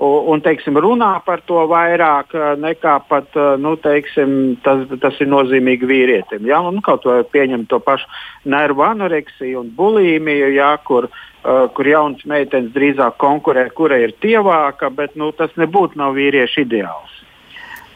un 0.00 0.40
teiksim, 0.40 0.78
runā 0.80 1.10
par 1.26 1.42
to 1.48 1.60
vairāk 1.68 2.32
nekā 2.60 2.94
pat 3.08 3.34
nu, 3.60 3.74
teiksim, 3.80 4.56
tas, 4.64 4.86
tas 5.02 5.18
ir 5.20 5.28
nozīmīgi 5.28 5.88
vīrietim. 5.88 6.46
Ja? 6.48 6.62
Nu, 6.72 6.80
kaut 6.84 7.04
vai 7.08 7.20
pieņemt 7.28 7.68
to 7.68 7.80
pašu 7.84 8.08
nervu 8.48 8.86
anoreksiju 8.88 9.60
un 9.60 9.74
bulīmiju, 9.76 10.52
ja? 10.56 10.72
kur, 10.84 11.10
uh, 11.10 11.66
kur 11.76 11.90
jaunas 11.92 12.24
meitenes 12.24 12.72
drīzāk 12.76 13.18
konkurē, 13.20 13.68
kura 13.76 14.00
ir 14.00 14.16
tievāka, 14.24 14.88
bet 14.94 15.18
nu, 15.20 15.32
tas 15.36 15.52
nebūtu 15.60 16.00
nav 16.00 16.16
vīriešu 16.16 16.64
ideāls. 16.64 17.20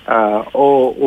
Uh, 0.05 0.45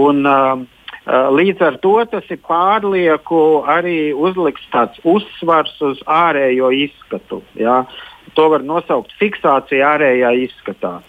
un, 0.08 0.26
uh, 0.26 0.66
Līdz 1.08 1.62
ar 1.64 1.76
to 1.80 1.94
tas 2.12 2.26
ir 2.28 2.42
pārlieku 2.44 3.38
arī 3.72 4.10
uzlikts 4.12 4.66
tāds 4.74 5.00
uzsvars 5.08 5.78
uz 5.80 6.02
ārējo 6.04 6.68
izskatu. 6.76 7.40
Ja? 7.56 7.78
Uh, 7.86 8.17
to 8.38 8.48
var 8.54 8.64
nosaukt 8.66 9.16
fiksācija 9.18 9.96
ārējā 9.96 10.32
izskatā. 10.46 11.00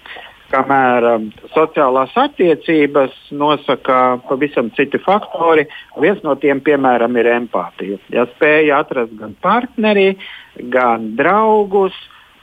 Kamēr 0.48 1.04
um, 1.10 1.26
sociālās 1.52 2.14
attiecības 2.16 3.12
nosaka 3.36 4.16
pavisam 4.30 4.70
citi 4.76 4.96
faktori, 5.02 5.66
viens 6.00 6.22
no 6.24 6.38
tiem, 6.40 6.62
piemēram, 6.64 7.18
ir 7.20 7.28
empātija. 7.34 7.98
Ja 8.14 8.24
spēja 8.30 8.78
atrast 8.80 9.12
gan 9.18 9.34
partneri, 9.44 10.14
gan 10.72 11.10
draugus, 11.18 11.92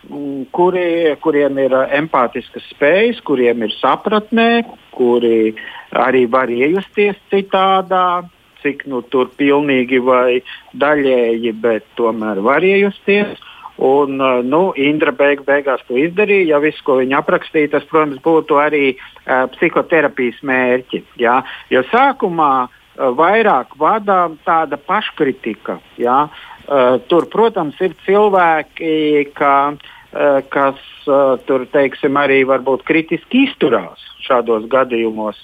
mm, 0.06 0.52
kuri, 0.54 0.86
kuriem 1.26 1.58
ir 1.65 1.74
empātiskas 1.98 2.69
spējas, 2.76 3.24
kuriem 3.26 3.65
ir 3.65 3.74
sapratnē, 3.80 4.52
kuri 4.93 5.56
arī 5.98 6.28
var 6.30 6.54
iejusties 6.54 7.17
citādā, 7.34 8.21
cik 8.62 8.86
nu, 8.89 9.02
tur 9.10 9.34
pilnīgi 9.34 9.98
vai 10.06 10.43
daļēji, 10.78 11.58
bet 11.58 11.89
tomēr 11.98 12.45
var 12.45 12.62
iejusties. 12.62 13.34
Un, 13.78 14.20
uh, 14.20 14.40
nu, 14.44 14.72
Indra 14.80 15.12
beig, 15.12 15.42
beigās 15.44 15.84
to 15.88 15.98
izdarīja. 16.00 16.54
Ja 16.54 16.60
viss, 16.64 16.80
ko 16.88 17.00
viņa 17.02 17.20
aprakstīja, 17.20 17.74
tas, 17.74 17.88
protams, 17.90 18.22
būtu 18.24 18.60
arī 18.62 18.86
uh, 18.96 19.46
psihoterapijas 19.56 20.40
mērķi. 20.48 21.02
Ja? 21.20 21.42
Jo 21.74 21.84
sākumā 21.92 22.52
uh, 22.66 23.10
vairāk 23.20 23.76
vada 23.80 24.30
tāda 24.48 24.80
paškritika. 24.80 25.82
Ja? 26.00 26.30
Uh, 26.66 27.02
tur, 27.12 27.28
protams, 27.32 27.76
ir 27.84 27.98
cilvēki, 28.06 29.28
ka, 29.36 29.56
uh, 29.76 30.40
kas 30.50 30.80
uh, 31.10 31.36
tur, 31.46 31.68
teiksim, 31.76 32.16
arī 32.16 32.46
varbūt 32.48 32.88
kritiski 32.88 33.44
izturās 33.50 34.08
šādos 34.24 34.70
gadījumos. 34.72 35.42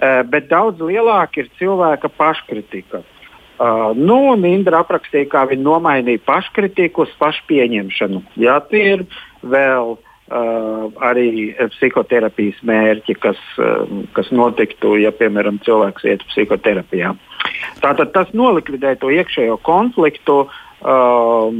Uh, 0.00 0.20
bet 0.28 0.52
daudz 0.52 0.84
lielāka 0.84 1.40
ir 1.40 1.48
cilvēka 1.56 2.12
paškritika. 2.20 3.00
Uh, 3.60 3.90
nu, 3.92 4.14
un 4.32 4.44
Indra 4.48 4.78
aprakstīja, 4.80 5.28
kā 5.28 5.42
viņa 5.50 5.60
nomainīja 5.66 6.22
paškritiku 6.24 7.04
uz 7.04 7.10
pašpieņemšanu. 7.20 8.22
Jā, 8.40 8.54
tie 8.70 8.84
ir 8.94 9.02
vēl 9.44 9.90
uh, 9.98 10.86
arī 11.04 11.52
psihoterapijas 11.74 12.62
mērķi, 12.64 13.18
kas, 13.20 13.42
uh, 13.60 13.84
kas 14.16 14.32
notiktu, 14.32 14.94
ja, 15.02 15.12
piemēram, 15.12 15.60
cilvēks 15.66 16.08
iet 16.08 16.24
psihoterapijā. 16.32 17.12
Tātad 17.84 18.14
tas 18.16 18.32
nolikvidē 18.32 18.94
to 19.02 19.12
iekšējo 19.12 19.60
konfliktu. 19.68 20.46
Uh, 20.80 21.52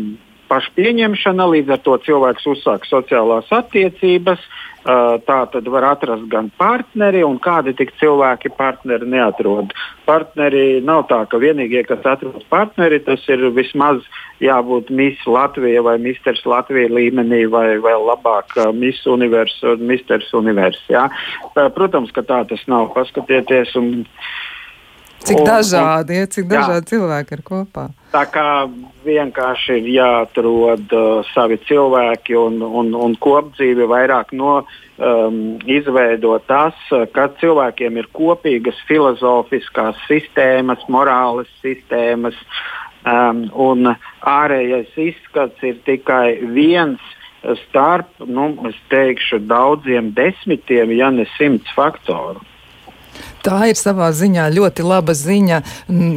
pašpieņemšana, 0.51 1.47
līdz 1.55 1.77
ar 1.77 1.85
to 1.87 1.97
cilvēks 2.07 2.49
uzsāk 2.51 2.89
sociālās 2.89 3.51
attiecības. 3.55 4.43
Tā 4.81 5.39
tad 5.53 5.67
var 5.69 5.85
atrast 5.91 6.25
gan 6.33 6.47
partneri, 6.57 7.21
un 7.27 7.37
kādi 7.43 7.75
tik 7.77 7.93
cilvēki 8.01 8.49
partneri 8.57 9.05
neatrod. 9.13 9.75
Partneri 10.07 10.81
nav 10.81 11.05
tā, 11.11 11.19
ka 11.29 11.37
vienīgie, 11.43 11.83
kas 11.85 12.07
atrod 12.09 12.41
partneri, 12.49 13.03
tas 13.05 13.21
ir 13.29 13.45
vismaz 13.53 14.01
jābūt 14.41 14.89
Miss 14.97 15.29
Latvija 15.29 15.85
vai 15.85 15.99
Misters 16.01 16.47
Latvija 16.49 16.89
līmenī, 16.97 17.43
vai 17.53 17.77
vēl 17.77 18.09
labāk 18.09 18.57
Miss 18.73 19.05
Univers 19.05 19.59
un 19.69 19.85
Misters 19.85 20.33
Univers. 20.33 20.81
Jā. 20.89 21.11
Protams, 21.77 22.17
ka 22.17 22.25
tā 22.25 22.41
tas 22.49 22.65
nav. 22.71 22.95
Paskatieties! 22.97 23.77
Un, 23.77 24.07
Cik 25.21 25.37
un, 25.37 25.45
dažādi, 25.45 26.17
ja, 26.17 26.29
cik 26.33 26.47
dažādi 26.49 26.81
jā, 26.81 26.89
cilvēki 26.95 27.37
ir 27.37 27.43
kopā. 27.45 27.91
Tā 28.15 28.23
kā 28.33 28.47
vienkārši 29.05 29.77
ir 29.83 29.89
jāatrod 29.95 30.95
uh, 30.97 31.27
savi 31.35 31.59
cilvēki 31.69 32.37
un, 32.41 32.57
un, 32.65 32.95
un 32.97 33.17
kopdzīve 33.21 33.85
vairāk 33.91 34.33
no, 34.37 34.63
um, 34.97 35.39
izveido 35.69 36.39
tas, 36.49 36.77
ka 37.15 37.29
cilvēkiem 37.41 38.01
ir 38.01 38.09
kopīgas 38.17 38.81
filozofiskās 38.89 40.01
sistēmas, 40.09 40.83
morāles 40.89 41.53
sistēmas, 41.61 42.39
um, 43.05 43.45
un 43.53 43.93
ārējais 44.25 44.97
izskats 45.11 45.69
ir 45.69 45.81
tikai 45.85 46.41
viens 46.57 47.17
starp, 47.69 48.09
nu, 48.29 48.53
es 48.69 48.77
teikšu, 48.93 49.41
daudziem 49.49 50.13
desmitiem, 50.17 50.93
ja 50.97 51.09
ne 51.13 51.25
simts 51.39 51.73
faktoru. 51.77 52.43
Tā 53.45 53.71
ir 53.71 53.79
savā 53.79 54.11
ziņā 54.13 54.49
ļoti 54.53 54.85
laba 54.85 55.15
ziņa, 55.17 55.61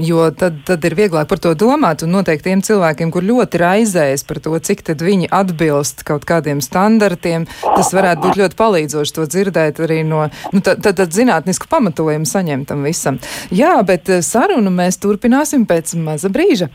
jo 0.04 0.28
tad, 0.36 0.60
tad 0.68 0.84
ir 0.88 0.96
vieglāk 0.98 1.30
par 1.32 1.40
to 1.44 1.54
domāt. 1.56 2.04
Un 2.04 2.16
noteikti 2.18 2.50
tiem 2.50 2.64
cilvēkiem, 2.66 3.14
kur 3.14 3.26
ļoti 3.26 3.62
raizējas 3.62 4.26
par 4.28 4.42
to, 4.44 4.56
cik 4.60 4.84
viņi 5.04 5.30
atbilst 5.32 6.04
kaut 6.08 6.28
kādiem 6.28 6.62
standartiem, 6.64 7.48
tas 7.64 7.94
varētu 7.96 8.28
būt 8.28 8.42
ļoti 8.42 8.60
palīdzoši 8.60 9.16
to 9.16 9.28
dzirdēt 9.30 9.80
arī 9.84 10.02
no 10.08 10.26
nu, 10.54 10.62
tad, 10.62 10.84
tad, 10.84 10.98
tad 11.00 11.16
zinātnisku 11.16 11.70
pamatojumu 11.72 12.28
saņemtam 12.30 12.84
visam. 12.88 13.20
Jā, 13.54 13.76
bet 13.88 14.12
eh, 14.12 14.24
sarunu 14.26 14.74
mēs 14.74 15.00
turpināsim 15.04 15.68
pēc 15.70 15.96
maza 16.00 16.32
brīža. 16.34 16.70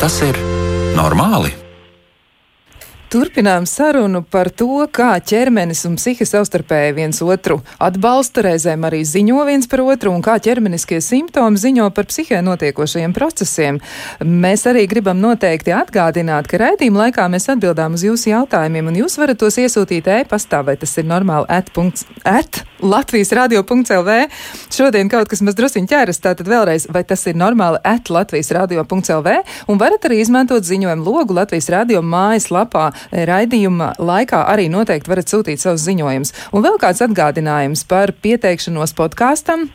Tas 0.00 0.16
ir 0.24 0.38
normāli? 0.96 1.59
Turpinām 3.10 3.64
sarunu 3.66 4.20
par 4.22 4.52
to, 4.54 4.84
kā 4.94 5.08
ķermenis 5.26 5.80
un 5.88 5.96
psihi 5.98 6.22
savstarpēji 6.22 6.92
viens 6.94 7.18
otru 7.26 7.56
atbalsta, 7.82 8.44
reizēm 8.46 8.86
arī 8.86 9.00
ziņo 9.02 9.40
viens 9.48 9.66
par 9.66 9.82
otru, 9.82 10.12
un 10.14 10.22
kā 10.22 10.36
ķermeniskie 10.38 11.00
simptomi 11.02 11.58
ziņo 11.58 11.88
par 11.96 12.06
psihē 12.06 12.38
notiekošajiem 12.46 13.16
procesiem. 13.16 13.80
Mēs 14.22 14.62
arī 14.70 14.86
gribam 14.86 15.18
noteikti 15.18 15.74
atgādināt, 15.74 16.46
ka 16.46 16.62
raidījuma 16.62 17.08
laikā 17.08 17.26
mēs 17.34 17.50
atbildām 17.50 17.98
uz 17.98 18.06
jūsu 18.06 18.30
jautājumiem, 18.30 18.92
un 18.92 19.00
jūs 19.02 19.18
varat 19.18 19.42
tos 19.42 19.58
iesūtīt 19.58 20.06
e-pastā, 20.20 20.62
vai 20.62 20.78
tas 20.78 20.94
ir 21.02 21.10
normāli 21.10 21.50
at, 21.50 21.74
at 22.22 22.62
Latvijas 22.78 23.34
radio.lv. 23.34 24.20
Šodien 24.70 25.10
kaut 25.10 25.28
kas 25.34 25.42
maz 25.42 25.58
drusiņ 25.58 25.90
ķeras, 25.90 26.22
tātad 26.22 26.46
vēlreiz, 26.46 26.86
vai 26.94 27.02
tas 27.02 27.26
ir 27.26 27.34
normāli 27.34 27.82
at 27.82 28.06
Latvijas 28.06 28.54
radio.lv, 28.54 29.36
un 29.66 29.82
varat 29.82 30.06
arī 30.06 30.22
izmantot 30.22 30.62
ziņojumu 30.62 31.10
logu 31.10 31.34
Latvijas 31.36 31.72
radio 31.74 32.06
mājaslapā 32.06 32.86
raidījuma 33.10 33.94
laikā 33.98 34.44
arī 34.52 34.68
noteikti 34.72 35.10
varat 35.12 35.32
sūtīt 35.32 35.62
savus 35.62 35.86
ziņojumus. 35.88 36.34
Un 36.54 36.66
vēl 36.66 36.80
kāds 36.82 37.04
atgādinājums 37.06 37.86
par 37.90 38.14
pieteikšanos 38.22 38.96
podkāstam. 38.98 39.68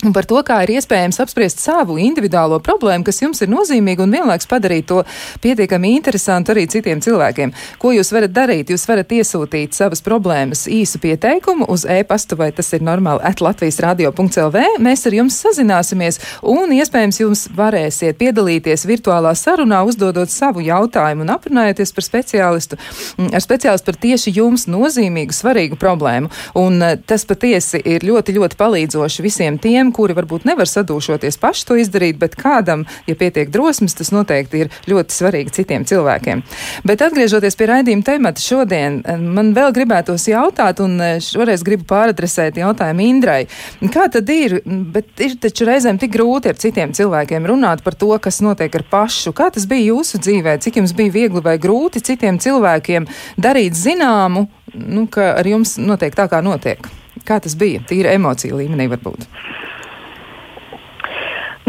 Un 0.00 0.14
par 0.16 0.24
to, 0.24 0.38
kā 0.40 0.62
ir 0.64 0.70
iespējams 0.78 1.18
apspriest 1.20 1.58
savu 1.60 1.98
individuālo 2.00 2.56
problēmu, 2.64 3.04
kas 3.04 3.18
jums 3.20 3.42
ir 3.44 3.50
nozīmīga, 3.52 4.00
un 4.06 4.14
vienlaikus 4.14 4.48
padarīt 4.48 4.86
to 4.88 5.02
pietiekami 5.44 5.90
interesantu 5.98 6.54
arī 6.54 6.62
citiem 6.72 7.02
cilvēkiem. 7.04 7.52
Ko 7.82 7.92
jūs 7.92 8.08
varat 8.16 8.32
darīt? 8.32 8.72
Jūs 8.72 8.86
varat 8.88 9.12
iesūtīt 9.12 9.76
savas 9.76 10.00
problēmas 10.06 10.64
īsu 10.72 11.02
pieteikumu 11.02 11.68
uz 11.68 11.84
e-pastu, 11.84 12.38
vai 12.40 12.48
tas 12.56 12.72
ir 12.72 12.84
normāli 12.86 13.20
at 13.28 13.42
Latvijas 13.44 13.76
radio.lv. 13.84 14.62
Mēs 14.80 15.04
ar 15.04 15.18
jums 15.18 15.36
sazināsimies, 15.44 16.16
un 16.48 16.72
iespējams 16.78 17.20
jūs 17.20 17.44
varēsiet 17.60 18.16
piedalīties 18.22 18.86
virtuālā 18.88 19.34
sarunā, 19.36 19.82
uzdodot 19.84 20.32
savu 20.32 20.64
jautājumu 20.64 21.26
un 21.26 21.34
aprunājoties 21.36 21.92
par 21.92 22.08
speciālistu, 22.08 22.80
mm, 23.18 23.34
ar 23.36 23.44
speciālistu 23.44 23.92
par 23.92 24.00
tieši 24.00 24.34
jums 24.38 24.64
nozīmīgu, 24.64 25.36
svarīgu 25.36 25.76
problēmu. 25.76 26.32
Un 26.56 26.80
eh, 26.88 26.96
tas 27.04 27.28
patiesi 27.28 27.84
ir 27.84 28.08
ļoti, 28.08 28.38
ļoti 28.40 28.60
palīdzoši 28.64 29.28
visiem 29.28 29.60
tiem, 29.60 29.89
tiem, 29.90 29.92
kuri 29.92 30.14
varbūt 30.14 30.46
nevar 30.46 30.66
sadūšoties 30.66 31.38
paši 31.40 31.66
to 31.66 31.76
izdarīt, 31.76 32.18
bet 32.18 32.36
kādam, 32.36 32.86
ja 33.06 33.14
pietiek 33.14 33.50
drosmes, 33.50 33.94
tas 33.94 34.12
noteikti 34.12 34.64
ir 34.64 34.70
ļoti 34.86 35.12
svarīgi 35.12 35.50
citiem 35.52 35.84
cilvēkiem. 35.84 36.42
Bet 36.84 37.02
atgriežoties 37.02 37.56
pie 37.56 37.66
raidījuma 37.66 38.04
temata 38.04 38.40
šodien, 38.40 39.02
man 39.34 39.52
vēl 39.54 39.72
gribētos 39.72 40.28
jautāt, 40.28 40.80
un 40.80 41.00
eh, 41.00 41.18
šoreiz 41.20 41.62
gribu 41.62 41.84
pāradresēt 41.90 42.60
jautājumu 42.60 43.06
Indrai. 43.10 43.46
Kā 43.90 44.08
tad 44.10 44.28
ir, 44.30 44.60
bet 44.64 45.20
ir 45.20 45.36
taču 45.40 45.66
reizēm 45.66 45.98
tik 45.98 46.12
grūti 46.14 46.50
ar 46.50 46.60
citiem 46.60 46.94
cilvēkiem 46.94 47.46
runāt 47.46 47.82
par 47.82 47.94
to, 47.94 48.12
kas 48.22 48.40
notiek 48.40 48.74
ar 48.74 48.86
pašu. 48.90 49.34
Kā 49.34 49.50
tas 49.50 49.66
bija 49.66 49.90
jūsu 49.90 50.20
dzīvē? 50.22 50.58
Cik 50.62 50.80
jums 50.80 50.94
bija 50.96 51.14
viegli 51.14 51.42
vai 51.42 51.58
grūti 51.58 52.02
citiem 52.04 52.38
cilvēkiem 52.40 53.08
darīt 53.40 53.78
zināmu, 53.78 54.46
nu, 54.74 55.06
ka 55.10 55.34
ar 55.40 55.46
jums 55.46 55.78
notiek 55.80 56.14
tā, 56.14 56.28
kā 56.30 56.42
notiek? 56.44 56.86
Kā 57.26 57.40
tas 57.42 57.56
bija? 57.58 57.82
Tīra 57.88 58.14
emocija 58.16 58.56
līmenī 58.56 58.88
varbūt. 58.90 59.26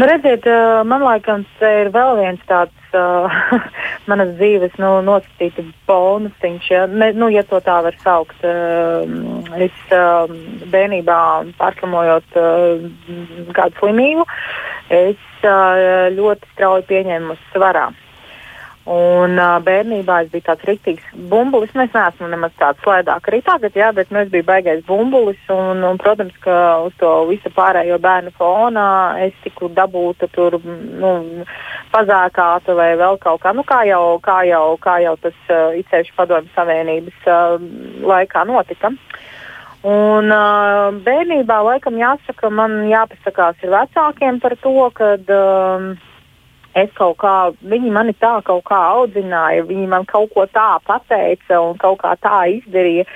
Nu, 0.02 0.08
redziet, 0.08 0.46
man 0.90 1.04
liekas, 1.06 1.44
tas 1.60 1.68
ir 1.78 1.92
vēl 1.94 2.16
viens 2.18 2.40
tāds 2.50 2.94
manas 4.10 4.32
dzīves 4.34 4.74
nu, 4.82 4.96
nosacīta 5.06 5.62
bonusiņš, 5.86 6.70
ja, 6.72 6.80
ne, 6.90 7.12
nu, 7.14 7.28
ja 7.30 7.44
to 7.46 7.60
tā 7.62 7.76
var 7.86 7.94
saukt. 8.02 8.42
Es 9.62 9.94
bērnībā 10.74 11.20
pārslimojot 11.60 12.34
kādu 13.54 13.78
slimību, 13.78 14.26
es 14.98 15.46
ļoti 16.18 16.50
strauji 16.56 16.88
pieņēmu 16.90 17.38
svarā. 17.52 17.92
Un 18.82 19.36
uh, 19.38 19.60
bērnībā 19.62 20.16
es 20.24 20.30
biju 20.32 20.42
tāds 20.48 20.64
rīktīgs 20.66 21.12
bumbulis. 21.30 21.70
Nu, 21.76 21.84
es 21.86 21.92
neesmu 21.94 22.26
nemaz 22.32 22.50
tāds 22.58 22.82
slēdāk 22.82 23.28
arī 23.30 23.38
tagad, 23.46 23.76
jā, 23.78 23.92
bet 23.94 24.10
nu, 24.10 24.18
es 24.24 24.32
biju 24.32 24.42
baigais 24.48 24.82
bumbulis. 24.88 25.38
Un, 25.54 25.84
un, 25.86 26.00
protams, 26.02 26.34
ka 26.42 26.82
uz 26.82 26.96
to 26.98 27.12
visu 27.30 27.52
pārējo 27.54 28.00
bērnu 28.02 28.34
fonā 28.34 28.88
es 29.22 29.38
tiku 29.44 29.70
dabūta 29.70 30.26
tur, 30.34 30.58
nu, 30.66 31.14
pazēkāta 31.94 32.74
vai 32.74 32.90
vēl 32.98 33.22
kaut 33.22 33.44
kā, 33.44 33.54
nu, 33.54 33.62
kā 33.62 33.84
jau, 33.86 34.18
kā 34.24 34.42
jau, 34.50 34.64
kā 34.82 34.98
jau 35.06 35.14
tas 35.22 35.38
uh, 35.46 35.78
itsevišķi 35.78 36.18
padomju 36.18 36.50
savienības 36.58 37.30
uh, 37.30 37.58
laikā 38.02 38.46
notika. 38.50 38.90
Un 39.86 40.26
uh, 40.26 40.90
bērnībā 41.06 41.62
laikam 41.70 42.02
jāsaka, 42.02 42.50
man 42.50 42.80
jāpasakās 42.90 43.62
ir 43.62 43.78
vecākiem 43.78 44.42
par 44.42 44.58
to, 44.58 44.80
ka. 44.98 45.18
Uh, 45.22 45.92
es 46.78 46.90
kaut 46.96 47.18
kā, 47.20 47.34
viņi 47.68 47.92
mani 47.92 48.14
tā 48.20 48.34
kaut 48.46 48.64
kā 48.68 48.78
audzināja, 48.96 49.66
viņi 49.68 49.86
man 49.90 50.06
kaut 50.08 50.32
ko 50.34 50.46
tā 50.50 50.76
pateica 50.86 51.60
un 51.60 51.78
kaut 51.80 52.00
kā 52.02 52.14
tā 52.22 52.44
izdarīja. 52.58 53.06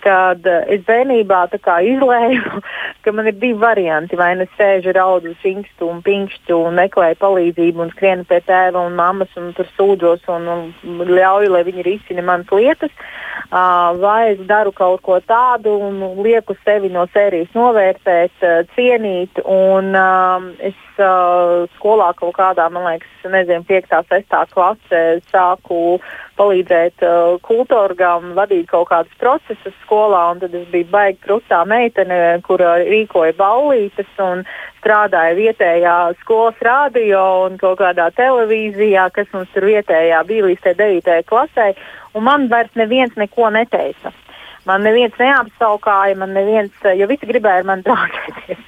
Kad 0.00 0.46
es 0.48 0.80
bērnībā 0.86 1.42
izlēmu, 1.52 2.60
ka 3.04 3.12
man 3.12 3.28
ir 3.28 3.36
divi 3.36 3.58
varianti. 3.60 4.16
Vai 4.16 4.32
nu 4.38 4.46
sēžu, 4.56 4.94
raudu, 4.96 5.34
sinkstu 5.42 5.90
un 5.90 6.00
pinkšķu 6.06 6.60
un 6.68 6.78
meklēju 6.80 7.20
palīdzību 7.20 7.84
un 7.84 7.92
skrienu 7.94 8.24
pie 8.28 8.40
tēva 8.46 8.86
un 8.86 8.96
mammas 8.96 9.34
un 9.36 9.52
tur 9.56 9.68
sūdzos 9.76 10.24
un, 10.32 10.48
un 10.48 11.04
ļauju, 11.10 11.52
lai 11.52 11.64
viņi 11.68 11.86
risina 11.86 12.24
manas 12.24 12.50
lietas. 12.50 12.94
Uh, 13.50 13.96
vai 13.98 14.32
es 14.32 14.40
daru 14.46 14.70
kaut 14.70 15.00
ko 15.02 15.16
tādu 15.26 15.72
un 15.82 15.96
lieku 16.22 16.54
sevi 16.62 16.90
no 16.92 17.06
sērijas 17.10 17.50
novērtēt, 17.56 18.36
uh, 18.44 18.60
cienīt. 18.76 19.40
Un, 19.42 19.90
uh, 19.96 20.44
es 20.62 20.76
uh, 21.02 21.66
skolā 21.74 22.12
kaut 22.18 22.36
kādā, 22.36 22.68
man 22.70 22.86
liekas, 22.86 23.30
nezinu, 23.32 23.64
5. 23.66 23.96
un 23.98 24.06
6. 24.12 24.54
klasē 24.54 25.02
sāku 25.32 25.98
palīdzēt 26.38 27.02
uh, 27.02 27.40
kultūrgām, 27.46 28.34
vadīt 28.38 28.70
kaut 28.70 28.90
kādus 28.92 29.18
procesus 29.18 29.76
skolā, 29.90 30.22
un 30.30 30.38
tad 30.38 30.54
es 30.54 30.68
biju 30.70 30.86
baigi 30.92 31.18
krustā 31.26 31.64
meitene, 31.66 32.38
kura 32.46 32.78
rīkoja 32.86 33.34
ballītes 33.38 34.22
un 34.22 34.44
strādāja 34.78 35.34
vietējā 35.34 35.96
skolas 36.22 36.62
radio 36.62 37.22
un 37.48 37.58
kaut 37.58 37.80
kādā 37.82 38.10
televīzijā, 38.14 39.10
kas 39.12 39.26
mums 39.34 39.50
tur 39.54 39.66
vietējā 39.66 40.22
bija 40.28 40.46
līdz 40.46 40.72
9. 40.78 41.20
klasē, 41.26 41.74
un 42.14 42.24
man 42.24 42.48
vairs 42.48 42.70
neviens 42.78 43.16
neko 43.18 43.50
neteica. 43.50 44.14
Man 44.68 44.84
neviens 44.84 45.16
neapsaukāja, 45.18 46.18
man 46.20 46.34
neviens, 46.36 46.74
jo 46.84 47.06
visi 47.08 47.26
gribēja 47.26 47.62
ar 47.62 47.68
mani 47.70 47.84
draudzēties. 47.86 48.60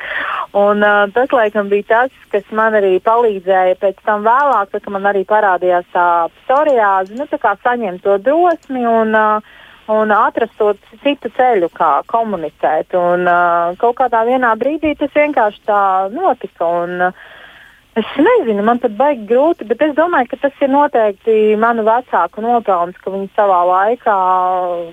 Un, 0.56 0.82
uh, 0.84 1.06
tas, 1.12 1.30
laikam, 1.32 1.68
bija 1.68 1.84
tas, 1.88 2.14
kas 2.32 2.48
man 2.52 2.74
arī 2.76 2.96
palīdzēja 3.04 3.76
pēc 3.80 4.00
tam 4.04 4.24
vēlāk, 4.26 4.72
kad 4.72 4.88
man 4.92 5.06
arī 5.08 5.22
parādījās 5.28 5.86
tā 5.94 6.08
psoriāze, 6.42 7.14
nu, 7.16 7.28
tā 7.28 7.38
kā 7.40 7.54
saņemt 7.62 8.02
to 8.04 8.18
drosmi 8.24 8.84
un, 8.88 9.14
uh, 9.16 9.60
un 10.00 10.14
atrast 10.16 10.56
to 10.58 10.72
citu 11.02 11.30
ceļu, 11.36 11.68
kā 11.76 11.92
komunicēt. 12.10 12.96
Un, 12.98 13.28
uh, 13.28 13.76
kaut 13.80 13.98
kādā 14.00 14.24
vienā 14.28 14.54
brīdī 14.58 14.94
tas 14.98 15.12
vienkārši 15.14 15.62
tā 15.68 15.84
notika. 16.14 16.68
Un, 16.82 16.98
uh, 17.10 17.30
Es 17.92 18.08
nezinu, 18.16 18.62
man 18.64 18.78
pat 18.80 18.94
baigi 18.96 19.26
grūti, 19.28 19.66
bet 19.68 19.82
es 19.84 19.90
domāju, 19.92 20.30
ka 20.30 20.36
tas 20.46 20.60
ir 20.64 20.70
noteikti 20.72 21.34
manu 21.60 21.82
vecāku 21.84 22.40
nopelns, 22.40 22.96
ka 22.96 23.12
viņi 23.12 23.28
savā 23.36 23.58
laikā 23.68 24.14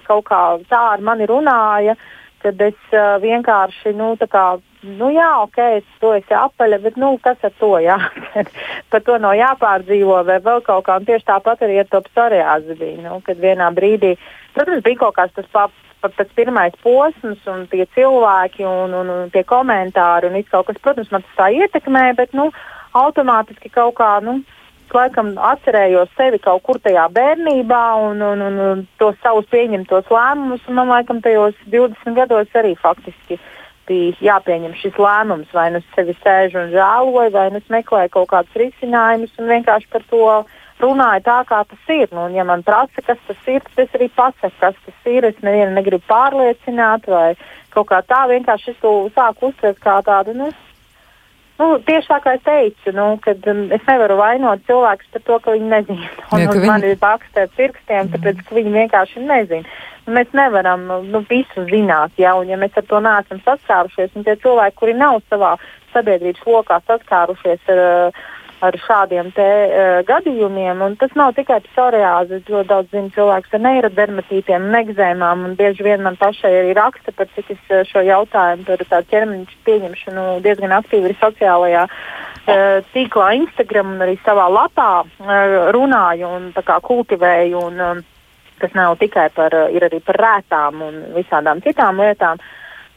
kaut 0.03 0.25
kā 0.27 0.39
tā 0.67 0.81
ar 0.97 1.05
mani 1.07 1.29
runāja, 1.29 1.95
kad 2.43 2.59
es 2.59 2.75
uh, 2.91 3.15
vienkārši, 3.23 3.93
nu, 3.95 4.09
nu, 4.83 5.09
jā, 5.11 5.27
ok, 5.43 5.59
es 5.79 5.87
to 6.01 6.13
esi 6.15 6.35
apaļa, 6.35 6.79
bet, 6.83 6.97
nu, 6.99 7.11
kas 7.23 7.41
ar 7.43 7.53
to, 7.59 7.73
jā, 7.83 7.97
par 8.91 9.03
to 9.05 9.17
nav 9.21 9.35
jāpārdzīvo 9.39 10.21
vai 10.27 10.39
vēl 10.45 10.63
kaut 10.65 10.87
kā, 10.87 10.97
un 10.99 11.07
tieši 11.09 11.27
tāpat 11.27 11.65
arī 11.67 11.81
ar 11.81 11.89
to 11.91 12.01
psoriāzi 12.07 12.77
bija, 12.79 12.97
nu, 13.05 13.19
kad 13.25 13.41
vienā 13.41 13.69
brīdī, 13.75 14.15
protams, 14.55 14.83
bija 14.85 15.03
kaut 15.05 15.17
kāds 15.19 15.35
tas 15.37 15.51
paps 15.53 15.85
pat 15.99 16.13
tas 16.15 16.29
pirmais 16.31 16.75
posms, 16.79 17.41
un 17.51 17.65
tie 17.67 17.83
cilvēki, 17.95 18.63
un, 18.63 18.93
un, 18.95 19.09
un 19.11 19.33
tie 19.33 19.43
komentāri, 19.43 20.29
un 20.29 20.45
kaut 20.47 20.69
kas, 20.69 20.79
protams, 20.79 21.09
man 21.11 21.25
tas 21.25 21.35
tā 21.41 21.49
ietekmē, 21.57 22.05
bet, 22.15 22.31
nu, 22.37 22.47
automātiski 22.95 23.71
kaut 23.73 23.97
kā, 23.99 24.13
nu, 24.23 24.39
laikam 24.95 25.33
atcerējos 25.51 26.09
sevi 26.17 26.39
kaut 26.41 26.63
kur 26.65 26.79
tajā 26.81 27.05
bērnībā 27.13 27.83
un, 28.07 28.23
un, 28.25 28.41
un, 28.47 28.59
un 28.65 28.83
tos 29.01 29.17
savus 29.23 29.45
pieņemtos 29.51 30.09
lēmumus, 30.09 30.63
un 30.67 30.79
man 30.79 30.89
laikam 30.89 31.21
tajos 31.25 31.57
20 31.69 32.17
gados 32.17 32.57
arī 32.57 32.75
faktiski 32.79 33.37
bija 33.89 34.15
jāpieņem 34.30 34.78
šis 34.80 34.97
lēmums, 35.02 35.52
vai 35.54 35.67
nu 35.73 35.82
es 35.82 35.91
sevi 35.95 36.15
sēžu 36.21 36.62
un 36.63 36.71
žēloju, 36.73 37.34
vai 37.36 37.49
nu 37.54 37.62
es 37.62 37.73
meklēju 37.73 38.13
kaut 38.15 38.30
kādus 38.32 38.58
risinājumus 38.62 39.36
un 39.41 39.52
vienkārši 39.52 39.91
par 39.91 40.06
to 40.12 40.30
runāju 40.80 41.25
tā, 41.25 41.38
kā 41.49 41.63
tas 41.67 41.91
ir. 41.91 42.08
Nu, 42.13 42.28
un, 42.30 42.38
ja 42.38 42.45
man 42.47 42.63
prasa, 42.63 43.04
kas 43.06 43.19
tas 43.28 43.52
ir, 43.52 43.63
tad 43.67 43.84
es 43.86 43.97
arī 43.97 44.10
pasaku, 44.15 44.56
kas 44.62 44.80
tas 44.86 45.12
ir. 45.12 45.28
Es 45.28 45.41
nevienu 45.45 45.75
negribu 45.75 46.06
pārliecināt, 46.10 47.10
vai 47.12 47.34
kaut 47.73 47.89
kā 47.91 48.02
tā 48.08 48.23
vienkārši 48.32 48.73
es 48.73 48.82
to 48.84 48.93
sāku 49.15 49.52
uztvert 49.52 49.82
kā 49.84 49.99
tādu. 50.08 50.38
Nu, 50.38 50.52
Nu, 51.59 51.73
tieši 51.83 52.07
tā 52.07 52.17
kā 52.23 52.33
es 52.37 52.43
teicu, 52.45 52.93
nu, 52.95 53.05
kad 53.23 53.43
um, 53.51 53.65
es 53.75 53.83
nevaru 53.87 54.15
vainot 54.19 54.61
cilvēkus 54.67 55.09
par 55.11 55.23
to, 55.27 55.39
ka 55.43 55.55
viņi 55.57 55.71
nezina. 55.73 56.09
Un 56.31 56.43
ja, 56.45 56.53
viņi... 56.55 56.69
man 56.71 56.85
ir 56.87 56.99
pakstē 57.01 57.49
pirkstiem, 57.57 58.05
mm. 58.05 58.13
tāpēc, 58.15 58.43
ka 58.47 58.55
viņi 58.55 58.75
vienkārši 58.77 59.25
nezina. 59.25 59.75
Nu, 60.05 60.15
mēs 60.15 60.31
nevaram 60.39 60.87
nu, 61.11 61.23
visu 61.27 61.65
zināt, 61.67 62.15
ja, 62.21 62.37
un 62.39 62.47
ja 62.49 62.57
mēs 62.59 62.79
ar 62.79 62.87
to 62.87 63.03
neesam 63.03 63.43
saskārušies, 63.43 64.15
un 64.15 64.27
tie 64.27 64.37
cilvēki, 64.39 64.79
kuri 64.79 64.95
nav 64.97 65.19
savā 65.27 65.57
sabiedrības 65.91 66.47
lokā 66.47 66.79
saskārušies 66.87 67.73
ar 67.75 67.83
uh, 67.83 68.23
ar 68.65 68.75
šādiem 68.83 69.31
te, 69.35 69.45
uh, 69.45 69.99
gadījumiem. 70.07 70.81
Un 70.85 70.95
tas 70.99 71.13
nav 71.19 71.33
tikai 71.37 71.59
psoriāze. 71.69 72.39
Es 72.39 72.51
ļoti 72.51 72.69
daudz 72.69 72.93
zinu 72.93 73.11
cilvēku 73.15 73.55
ar 73.55 73.63
neirodermatītiem, 73.65 74.69
negzēmām. 74.75 75.45
Bieži 75.59 75.85
vien 75.87 76.03
man 76.05 76.19
pašai 76.19 76.51
arī 76.61 76.75
raksta 76.77 77.13
par 77.15 77.31
cik 77.35 77.53
es 77.55 77.73
uh, 77.73 77.83
šo 77.89 78.03
jautājumu 78.07 78.67
par 78.67 78.85
tādu 78.93 79.11
ķermeņa 79.13 79.59
pieņemšanu 79.67 80.27
diezgan 80.45 80.75
aktīvi 80.79 81.11
ir 81.11 81.17
sociālajā 81.23 81.87
uh, 81.89 82.79
tīklā, 82.93 83.33
Instagram 83.41 83.95
un 83.95 84.07
arī 84.07 84.19
savā 84.25 84.47
lapā 84.53 84.93
uh, 85.03 85.59
runāju 85.75 86.31
un 86.37 86.49
kultivēju. 86.91 87.67
Un, 87.71 87.83
um, 87.89 88.07
tas 88.59 88.73
nav 88.75 88.97
tikai 88.99 89.29
par, 89.31 89.53
ir 89.71 89.85
arī 89.87 90.01
par 90.03 90.17
rētām 90.19 90.81
un 90.83 91.03
visādām 91.15 91.61
citām 91.63 92.01
lietām. 92.03 92.41
Uh, 92.41 92.55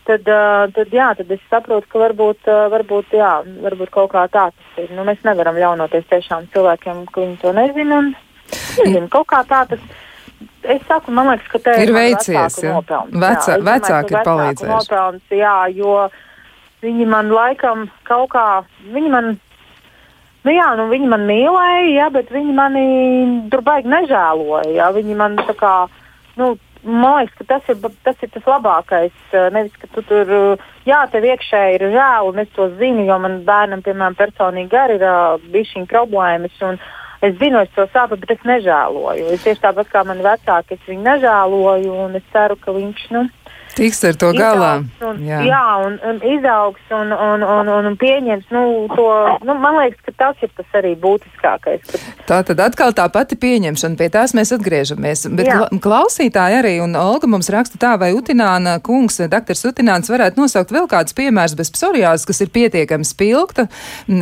tad, 0.09 0.29
tad, 0.77 0.95
jā, 0.95 1.09
tad 1.19 1.31
es 1.35 1.43
saprotu, 1.51 1.89
ka 1.93 2.03
varbūt, 2.03 2.49
varbūt, 2.75 3.17
jā, 3.19 3.33
varbūt 3.65 3.93
kaut 3.95 4.13
kā 4.15 4.27
tā 4.33 4.49
tas 4.53 4.81
ir. 4.83 4.93
Nu, 4.97 5.07
mēs 5.09 5.23
nevaram 5.27 5.59
ļaunoties 5.59 6.09
tiešām 6.11 6.49
cilvēkiem, 6.55 7.05
ka 7.13 7.25
viņi 7.25 7.37
to 7.43 7.53
nezina. 7.57 8.01
Un, 8.03 8.15
nezinu, 8.83 9.09
kaut 9.13 9.29
kā 9.33 9.43
tā 9.49 9.65
tas 9.71 9.85
es 10.63 10.83
saku, 10.89 11.13
man 11.15 11.31
liekas, 11.33 11.49
ka 11.53 11.61
te 11.63 11.77
ir 11.83 11.93
veicies. 11.95 12.59
Ja? 12.63 12.81
Vecā, 12.83 13.57
jā, 13.57 13.63
vecāki 13.67 14.15
ir 14.15 14.27
palīdzējuši. 14.27 14.73
Nopelns, 14.73 15.35
jā, 15.35 15.57
jo 15.77 15.97
viņi 16.83 17.09
man 17.11 17.31
laikam 17.35 17.87
kaut 18.09 18.33
kā, 18.35 18.47
viņi 18.95 19.13
man, 19.13 19.33
nu 20.47 20.55
jā, 20.55 20.69
nu 20.79 20.89
viņi 20.91 21.11
man 21.13 21.27
mīlēja, 21.29 21.89
jā, 21.97 22.11
bet 22.15 22.33
viņi 22.35 22.57
mani 22.59 22.85
tur 23.53 23.65
baigi 23.67 23.91
nežēloja, 23.93 24.71
jā, 24.77 24.91
viņi 24.99 25.19
man 25.19 25.39
tā 25.43 25.57
kā, 25.59 25.75
nu, 26.41 26.55
Man 26.83 27.21
liekas, 27.21 27.37
ka 27.39 27.45
tas 27.47 27.69
ir, 27.71 27.77
tas 28.03 28.23
ir 28.27 28.31
tas 28.35 28.47
labākais. 28.51 29.19
Nevis, 29.55 29.75
ka 29.79 29.87
tu 29.95 30.03
tur, 30.07 30.33
jā, 30.89 31.03
tev 31.13 31.27
iekšēji 31.29 31.77
ir 31.79 31.85
žēl, 31.95 32.31
un 32.33 32.43
es 32.43 32.51
to 32.57 32.67
zinu, 32.81 33.05
jo 33.07 33.19
man 33.23 33.39
bērnam, 33.47 33.85
piemēram, 33.87 34.19
personīgi 34.19 34.81
arī 34.81 34.99
ir 34.99 35.07
bijušas 35.53 35.77
šīs 35.77 35.87
problēmas. 35.93 36.59
Es 37.23 37.37
zinu, 37.39 37.61
es 37.63 37.71
to 37.77 37.87
saprotu, 37.93 38.25
bet 38.25 38.35
es 38.35 38.49
nežēloju. 38.51 39.29
Es 39.31 39.45
tieši 39.45 39.63
tāpat 39.63 39.93
kā 39.93 40.03
mani 40.09 40.27
vecāki, 40.27 40.75
es 40.75 40.89
viņu 40.91 41.07
nežēloju, 41.07 41.93
un 42.09 42.19
es 42.19 42.27
ceru, 42.35 42.59
ka 42.59 42.75
viņš, 42.75 43.05
nu, 43.15 43.29
Tiks 43.77 44.03
ar 44.05 44.19
to 44.21 44.33
galā. 44.37 44.73
Un, 45.05 45.21
jā. 45.25 45.41
jā, 45.49 45.63
un, 45.87 45.97
un 46.09 46.19
izaugs 46.35 46.93
un, 46.93 47.13
un, 47.15 47.45
un, 47.47 47.71
un, 47.73 47.97
pieņems 48.01 48.51
nu, 48.53 48.63
to. 48.93 49.07
Nu, 49.47 49.57
man 49.63 49.79
liekas, 49.81 50.03
ka 50.07 50.15
tas 50.25 50.45
ir 50.45 50.53
tas 50.57 50.77
arī 50.81 50.93
būtiskākais. 51.01 51.85
Kad... 51.89 52.05
Tā 52.29 52.41
tad 52.49 52.63
atkal 52.67 52.93
tā 52.97 53.07
pati 53.13 53.39
pieņemšana, 53.41 53.99
pie 54.01 54.09
tās 54.13 54.35
mēs 54.37 54.53
atgriežamies. 54.57 55.25
Bet 55.39 55.49
jā. 55.49 55.59
klausītāji 55.83 56.59
arī, 56.61 56.75
un 56.85 56.97
Olga 57.01 57.31
mums 57.31 57.51
raksta 57.53 57.81
tā, 57.81 57.95
vai 58.01 58.13
Utināna 58.17 58.77
kungs, 58.85 59.21
doktors 59.33 59.65
Utināns 59.69 60.13
varētu 60.13 60.43
nosaukt 60.43 60.75
vēl 60.75 60.89
kādus 60.91 61.17
piemērus 61.17 61.57
bez 61.59 61.73
psoriāzes, 61.73 62.27
kas 62.29 62.43
ir 62.45 62.53
pietiekami 62.53 63.09
spilgta, 63.09 63.69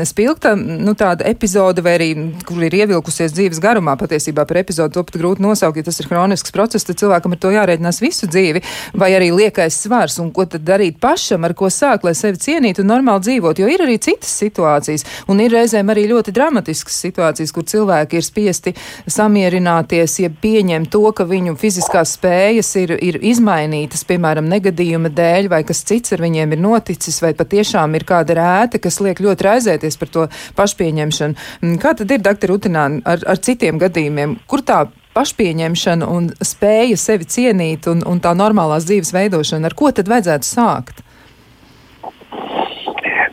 spilgta, 0.09 0.55
nu 0.57 0.95
tāda 0.99 1.27
epizode, 1.31 1.83
vai 1.85 1.97
arī, 1.99 2.11
kur 2.47 2.63
ir 2.67 2.79
ievilkusies 2.83 3.35
dzīves 3.35 3.63
garumā, 3.63 3.97
patiesībā 4.01 4.47
par 4.47 4.63
epizodu 4.63 4.99
to 4.99 5.07
pat 5.09 5.19
grūti 5.21 5.45
nosaukt, 5.45 5.81
ja 5.81 5.87
tas 5.87 6.01
ir 6.03 6.11
hronisks 6.11 6.55
process, 6.55 6.87
tad 6.87 7.01
cilvēkam 7.03 7.35
ar 7.35 7.43
to 7.43 7.53
jārēķinās 7.55 8.01
visu 8.03 8.31
dzīvi, 8.31 8.63
vai 9.01 9.13
arī 9.17 9.31
liekais 9.41 9.77
svars 9.85 10.19
un 10.23 10.31
ko 10.35 10.47
tad 10.51 10.65
darīt 10.67 11.01
pašam, 11.03 11.45
ar 11.47 11.55
ko 11.59 11.71
sākt, 11.73 12.07
lai 12.07 12.15
sevi 12.19 12.41
cienītu 12.41 12.85
un 12.85 12.91
normāli 12.93 13.27
dzīvot. 13.27 13.61
Jo 13.61 13.71
ir 13.71 13.85
arī 13.85 13.97
citas 14.03 14.33
situācijas, 14.43 15.07
un 15.31 15.41
ir 15.43 15.55
reizēm 15.55 15.91
arī 15.93 16.07
ļoti 16.11 16.35
dramatiskas 16.37 16.99
situācijas, 17.05 17.55
kur 17.57 17.67
cilvēki 17.71 18.21
ir 18.21 18.27
spiesti 18.27 18.75
samierināties, 19.11 20.19
ja 20.25 20.31
pieņem 20.43 20.89
to, 20.93 21.03
ka 21.17 21.27
viņu 21.29 21.57
fiziskās 21.61 22.17
spējas 22.19 22.73
ir, 22.83 22.95
ir 23.01 23.21
izmainītas, 23.33 24.05
piemēram, 24.09 24.49
negadījuma 24.51 25.13
dēļ, 25.17 25.51
vai 25.53 25.63
kas 25.69 25.85
cits 25.89 26.17
ar 26.17 26.25
viņiem 26.25 26.57
ir 26.57 26.63
noticis, 26.63 27.21
vai 27.25 27.33
patiešām 27.39 27.97
ir 27.99 28.07
kāda 28.09 28.39
rēta, 28.39 28.83
kas 28.83 29.01
liek 29.05 29.23
ļoti 29.25 29.49
raizēties 29.49 30.01
par 30.01 30.15
to 30.15 30.29
pašpieņemšanu. 30.59 31.77
Kā 31.81 31.95
tad 31.99 32.11
ir, 32.11 32.23
doktor 32.25 32.57
Utinā, 32.57 32.89
ar, 33.05 33.23
ar 33.27 33.45
citiem 33.45 33.81
gadījumiem? 33.81 34.39
Kur 34.51 34.65
tā 34.67 34.85
pašpieņemšana 35.17 36.09
un 36.11 36.31
spēja 36.45 36.99
sevi 37.01 37.29
cienīt 37.29 37.89
un, 37.91 38.05
un 38.07 38.23
tā 38.23 38.35
normālās 38.39 38.89
dzīves 38.89 39.15
veidošana, 39.17 39.71
ar 39.71 39.79
ko 39.79 39.93
tad 39.95 40.11
vajadzētu 40.11 40.47
sākt? 40.47 41.05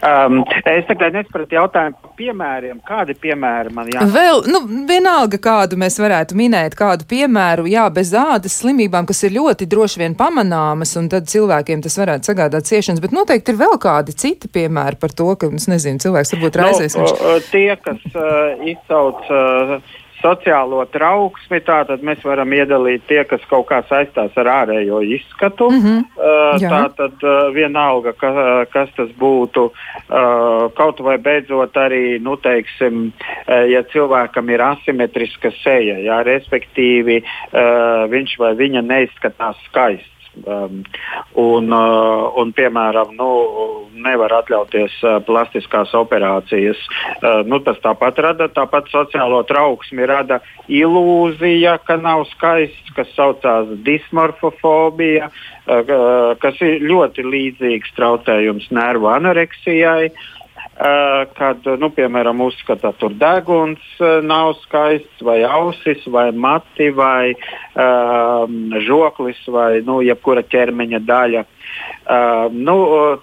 Um, 0.08 0.44
es 0.70 0.86
tagad 0.88 1.16
nesapratu 1.18 1.56
jautājumu 1.58 1.98
par 2.00 2.12
piemēriem. 2.20 2.78
Kādi 2.86 3.16
piemēri 3.18 3.74
man 3.76 3.90
jāsaka? 3.92 4.14
Vēl, 4.14 4.44
nu, 4.54 4.62
vienalga, 4.88 5.40
kādu 5.42 5.80
mēs 5.82 5.98
varētu 6.00 6.38
minēt, 6.38 6.78
kādu 6.80 7.08
piemēru, 7.10 7.66
jā, 7.72 7.88
bez 7.94 8.14
ādas 8.16 8.60
slimībām, 8.62 9.08
kas 9.10 9.26
ir 9.28 9.36
ļoti 9.36 9.68
droši 9.68 10.04
vien 10.04 10.16
pamanāmas, 10.18 10.94
un 11.02 11.10
tad 11.12 11.28
cilvēkiem 11.32 11.84
tas 11.84 11.98
varētu 12.00 12.30
sagādāt 12.30 12.70
ciešanas, 12.70 13.02
bet 13.04 13.16
noteikti 13.18 13.56
ir 13.56 13.62
vēl 13.64 13.76
kādi 13.84 14.16
citi 14.16 14.52
piemēri 14.54 15.02
par 15.02 15.18
to, 15.18 15.32
ka, 15.40 15.50
es 15.58 15.68
nezinu, 15.72 16.00
cilvēks 16.06 16.36
varbūt 16.38 16.62
raizēs. 16.62 16.98
Nu, 16.98 17.10
viņš... 17.10 17.50
Tie, 17.52 17.72
kas 17.84 18.12
uh, 18.14 18.68
izsauc. 18.70 19.26
Uh, 19.28 20.06
sociālo 20.22 20.82
trauksmi, 20.92 21.60
tātad 21.66 22.04
mēs 22.06 22.24
varam 22.26 22.54
iedalīt 22.56 23.06
tie, 23.10 23.22
kas 23.30 23.44
kaut 23.50 23.68
kā 23.70 23.82
saistās 23.90 24.34
ar 24.38 24.50
ārējo 24.54 25.02
izskatu. 25.06 25.70
Mm 25.70 25.84
-hmm. 25.84 26.04
uh, 26.18 26.66
tātad 26.74 27.24
uh, 27.24 27.54
vienalga, 27.54 28.14
ka, 28.14 28.66
kas 28.74 28.90
tas 28.98 29.10
būtu, 29.20 29.70
uh, 29.70 30.68
kaut 30.74 31.00
vai 31.00 31.18
beidzot 31.18 31.78
arī, 31.78 32.20
nu, 32.20 32.38
teiksim, 32.38 33.12
uh, 33.12 33.70
ja 33.70 33.84
cilvēkam 33.84 34.50
ir 34.50 34.62
asimetriska 34.62 35.52
seja, 35.64 35.98
jā, 36.00 36.24
respektīvi 36.24 37.22
uh, 37.24 38.10
viņš 38.10 38.38
vai 38.40 38.54
viņa 38.56 38.82
neizskatās 38.82 39.58
skaisti. 39.70 40.17
Um, 40.46 40.84
un, 41.34 41.72
uh, 41.74 42.28
un, 42.38 42.52
piemēram, 42.56 43.14
nu, 43.18 43.30
nevar 44.04 44.36
atļauties 44.42 45.00
uh, 45.04 45.18
plastiskās 45.26 45.94
operācijas. 45.98 46.80
Uh, 47.18 47.42
nu, 47.48 47.60
tas 47.66 47.80
tāpat 47.84 48.22
rada 48.24 48.50
tāpat 48.54 48.92
sociālo 48.94 49.42
trauksmi, 49.50 50.06
rada 50.08 50.42
ilūzija, 50.70 51.78
ka 51.88 51.98
nav 52.02 52.28
skaists, 52.34 52.94
kas 52.98 53.10
saucās 53.18 53.72
dismorfofobija, 53.88 55.32
uh, 55.32 55.82
uh, 55.82 56.32
kas 56.42 56.62
ir 56.66 56.86
ļoti 56.86 57.26
līdzīgs 57.26 57.96
traucējums 57.98 58.70
nervu 58.76 59.10
anoreksijai. 59.18 60.12
Uh, 60.12 60.34
kad, 60.78 61.66
nu, 61.82 61.90
piemēram, 61.90 62.42
uzskata, 62.46 62.92
ka 63.00 63.10
deguns 63.10 63.82
eh, 63.98 64.20
nav 64.22 64.54
skaists, 64.62 65.24
vai 65.26 65.40
ausis, 65.44 66.04
vai 66.14 66.30
mati, 66.32 66.92
vai 66.94 67.34
um, 67.74 68.76
žoklis, 68.86 69.42
vai 69.50 69.82
nu, 69.86 70.02
jebkura 70.06 70.46
ķermeņa 70.46 71.02
daļa. 71.08 71.46
Uh, 72.08 72.48
nu, 72.56 72.76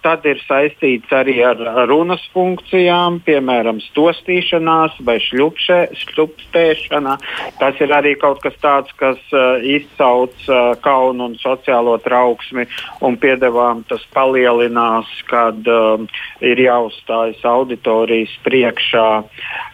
tad 0.04 0.26
ir 0.28 0.36
saistīts 0.44 1.08
arī 1.16 1.38
ar 1.46 1.56
runas 1.88 2.20
funkcijām, 2.34 3.16
piemēram, 3.24 3.78
stostīšanās 3.80 4.98
vai 5.06 5.16
šļupšē, 5.24 5.78
šļupstēšana. 6.02 7.14
Tas 7.62 7.80
ir 7.80 7.94
arī 7.96 8.12
kaut 8.20 8.42
kas 8.44 8.58
tāds, 8.60 8.92
kas 9.00 9.20
uh, 9.32 9.56
izsauc 9.64 10.36
uh, 10.50 10.74
kaunu 10.84 11.30
un 11.30 11.38
sociālo 11.40 11.96
trauksmi, 12.04 12.66
un 13.00 13.16
piedevām 13.22 13.86
tas 13.88 14.04
palielinās, 14.12 15.08
kad 15.32 15.64
uh, 15.64 16.04
ir 16.44 16.60
jāuzstājas 16.66 17.40
auditorijas 17.48 18.32
priekšā. 18.46 19.08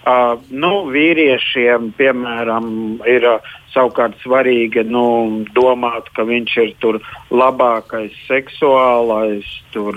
Uh, 0.01 0.37
nu, 0.51 0.73
vīriešiem, 0.93 1.93
piemēram, 1.99 2.71
ir 3.09 3.27
uh, 3.37 3.57
Savukārt 3.71 4.17
svarīgi 4.25 4.83
nu, 4.89 5.05
domāt, 5.55 6.09
ka 6.17 6.25
viņš 6.27 6.55
ir 6.59 6.71
tur 6.83 6.99
labākais 7.31 8.17
seksuālais 8.27 9.47
tur, 9.71 9.95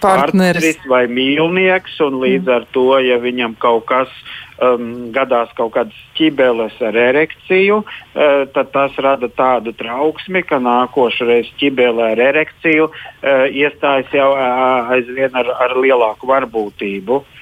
partneris. 0.00 0.80
vai 0.88 1.04
mīlnieks, 1.10 1.98
un 2.06 2.16
līdz 2.22 2.46
mm. 2.46 2.54
ar 2.56 2.64
to, 2.72 2.86
ja 3.04 3.20
viņam 3.20 3.58
kaut 3.60 3.84
kas 3.90 4.14
um, 4.62 5.12
gadās 5.14 5.52
kaut 5.58 5.74
kādas 5.76 6.02
ķibeles 6.18 6.76
ar 6.84 6.96
erekciju, 6.96 7.80
uh, 7.82 8.42
tad 8.54 8.72
tas 8.74 8.98
rada 9.02 9.28
tādu 9.28 9.74
trauksmi, 9.76 10.42
ka 10.46 10.60
nākošais 10.62 11.52
ķibele 11.60 12.12
ar 12.12 12.24
erekciju 12.30 12.90
uh, 12.90 13.46
iestājas 13.50 14.12
jau 14.14 14.30
uh, 14.34 14.92
aizvien 14.96 15.34
ar, 15.36 15.52
ar 15.66 15.76
lielāku 15.80 16.30
varbūtību. 16.30 17.22
Uh, 17.22 17.35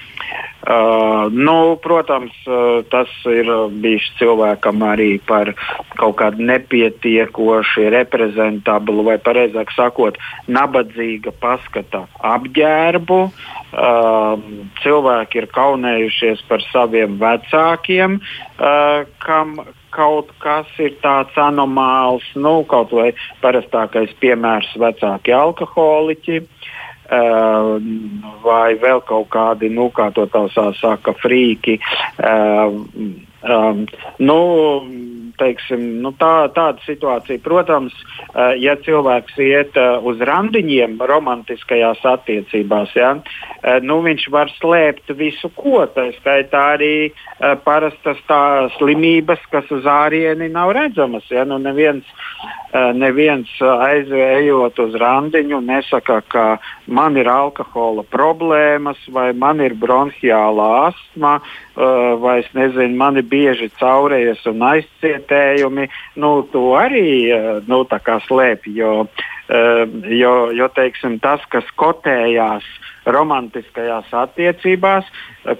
nu, 1.29 1.75
protams, 1.77 2.33
uh, 2.49 2.81
tas 2.89 3.11
ir 3.29 3.49
bijis 3.83 4.07
cilvēkam 4.17 4.81
arī 4.81 5.19
par 5.21 5.51
kaut 5.99 6.15
kādu 6.17 6.41
nepietiekoši 6.49 7.89
reprezentablu, 7.93 9.05
vai 9.05 9.19
precīzāk 9.21 9.75
sakot, 9.77 10.17
nabadzīga 10.49 11.35
paskata 11.41 12.07
apģērbu. 12.17 13.21
Uh, 13.75 14.41
cilvēki 14.81 15.43
ir 15.43 15.49
kaunējušies 15.53 16.45
par 16.49 16.63
saviem 16.71 17.19
vecākiem, 17.21 18.17
uh, 18.17 19.03
kam 19.21 19.59
kaut 19.95 20.31
kas 20.43 20.67
ir 20.81 20.97
tāds 21.03 21.35
anomāls, 21.39 22.25
nu, 22.35 22.63
kaut 22.67 22.91
vai 22.95 23.11
parastākais 23.43 24.15
piemērs- 24.19 24.73
vecāki 24.83 25.35
alkoholiķi. 25.35 26.41
Uh, 27.05 27.75
vai 28.41 28.73
vēl 28.81 29.03
kaut 29.05 29.27
kādi, 29.29 29.69
nu, 29.69 29.91
kā 29.93 30.09
to 30.15 30.25
tā 30.33 30.47
saka, 30.79 31.13
frīki. 31.21 31.77
Um, 32.17 33.85
nu, 34.17 34.39
teiksim, 35.39 35.83
nu, 36.03 36.11
tā, 36.19 36.47
tāda 36.55 36.81
situācija. 36.85 37.41
Protams, 37.43 37.95
uh, 37.95 38.53
ja 38.59 38.75
cilvēks 38.85 39.39
iet 39.43 39.77
uh, 39.79 39.99
uz 40.05 40.21
randiņiem 40.23 40.97
romantiskajās 40.99 42.03
attiecībās, 42.15 42.95
ja, 42.97 43.15
uh, 43.17 43.77
nu, 43.85 43.99
viņš 44.05 44.27
var 44.33 44.51
slēpt 44.57 45.13
visu 45.17 45.51
ko. 45.55 45.85
Tā 45.95 46.09
skaitā 46.19 46.61
arī 46.75 46.95
parastas 47.65 48.19
tā 48.29 48.67
slimības, 48.77 49.41
kas 49.51 49.67
uz 49.73 49.85
ārieni 49.89 50.47
nav 50.51 50.71
redzamas. 50.75 51.25
Ja, 51.31 51.43
nu, 51.47 51.57
neviens, 51.61 52.07
neviens 52.95 53.51
aizējot 53.61 54.79
uz 54.83 54.95
randiņu 54.99 55.59
nesaka, 55.65 56.21
ka 56.31 56.45
man 56.87 57.17
ir 57.19 57.29
alkohola 57.31 58.05
problēmas 58.11 58.99
vai 59.11 59.31
man 59.33 59.61
ir 59.63 59.75
bronhiāla 59.79 60.69
astma. 60.89 61.37
Vai 61.75 62.37
es 62.39 62.47
nezinu, 62.55 62.95
man 62.95 63.19
ir 63.19 63.27
bieži 63.27 63.67
caurējies 63.79 64.45
un 64.51 64.63
aizcietējumi, 65.25 65.89
nu, 66.15 66.47
to 66.51 66.75
arī 66.77 67.31
uh, 67.31 67.63
nu, 67.67 67.85
slēpj. 68.27 68.69
Jo, 68.75 69.05
uh, 69.05 69.85
jo, 70.09 70.51
jo 70.51 70.67
teiksim, 70.75 71.19
tas, 71.19 71.41
kas 71.49 71.65
kotējās 71.75 72.63
romantiskajās 73.05 74.09
attiecībās, 74.09 75.05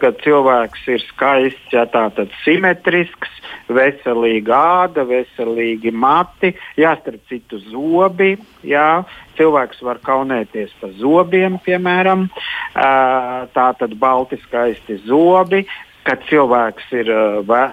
kad 0.02 0.18
cilvēks 0.24 0.88
ir 0.88 1.04
skaists, 1.12 1.74
ja 1.74 1.86
tātad 1.86 2.32
simetrisks, 2.42 3.30
veselīga 3.70 4.58
āda, 4.86 5.06
veselīgi 5.06 5.94
mati, 5.94 6.56
jāstarp 6.76 7.22
citu 7.30 7.60
zobi. 7.70 8.34
Jā, 8.66 9.06
cilvēks 9.38 9.84
var 9.86 10.02
kaunēties 10.02 10.74
par 10.82 10.98
zobiem, 10.98 11.60
piemēram, 11.62 12.32
tā 12.74 13.68
tad 13.78 13.94
balti 14.02 14.42
skaisti 14.48 14.98
zobi, 15.06 15.68
ka 16.06 16.18
cilvēks 16.26 16.90
ir 16.98 17.14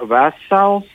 vesels, 0.04 0.88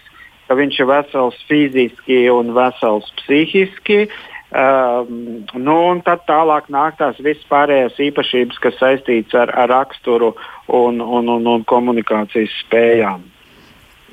ka 0.48 0.58
viņš 0.58 0.80
ir 0.82 0.90
vesels 0.90 1.38
fiziski 1.50 2.26
un 2.32 2.54
vesels 2.56 3.08
psihiski. 3.22 4.08
Um, 4.48 5.44
nu, 5.60 5.76
un 5.92 6.00
tad 6.06 6.24
tālāk 6.30 6.70
nāk 6.72 6.96
tās 7.02 7.18
visas 7.20 7.44
pārējās 7.52 7.98
īpašības, 8.00 8.62
kas 8.64 8.78
saistītas 8.80 9.36
ar, 9.36 9.52
ar 9.52 9.68
raksturu 9.74 10.32
un, 10.72 11.02
un, 11.04 11.28
un, 11.28 11.50
un 11.52 11.66
komunikācijas 11.68 12.54
spējām. 12.64 13.26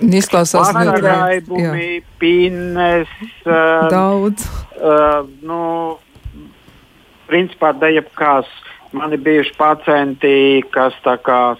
Izklausās 0.02 0.74
ļoti 0.74 1.04
labi. 1.06 2.02
Pinnes. 2.18 3.12
Uh, 3.46 3.86
Daudz. 3.92 4.48
Uh, 4.74 5.22
nu, 5.46 5.60
principā, 7.30 7.70
dejapkās 7.78 8.50
Man 8.94 9.10
ir 9.10 9.24
bijuši 9.26 9.56
pacienti, 9.58 10.62
kas 10.70 10.94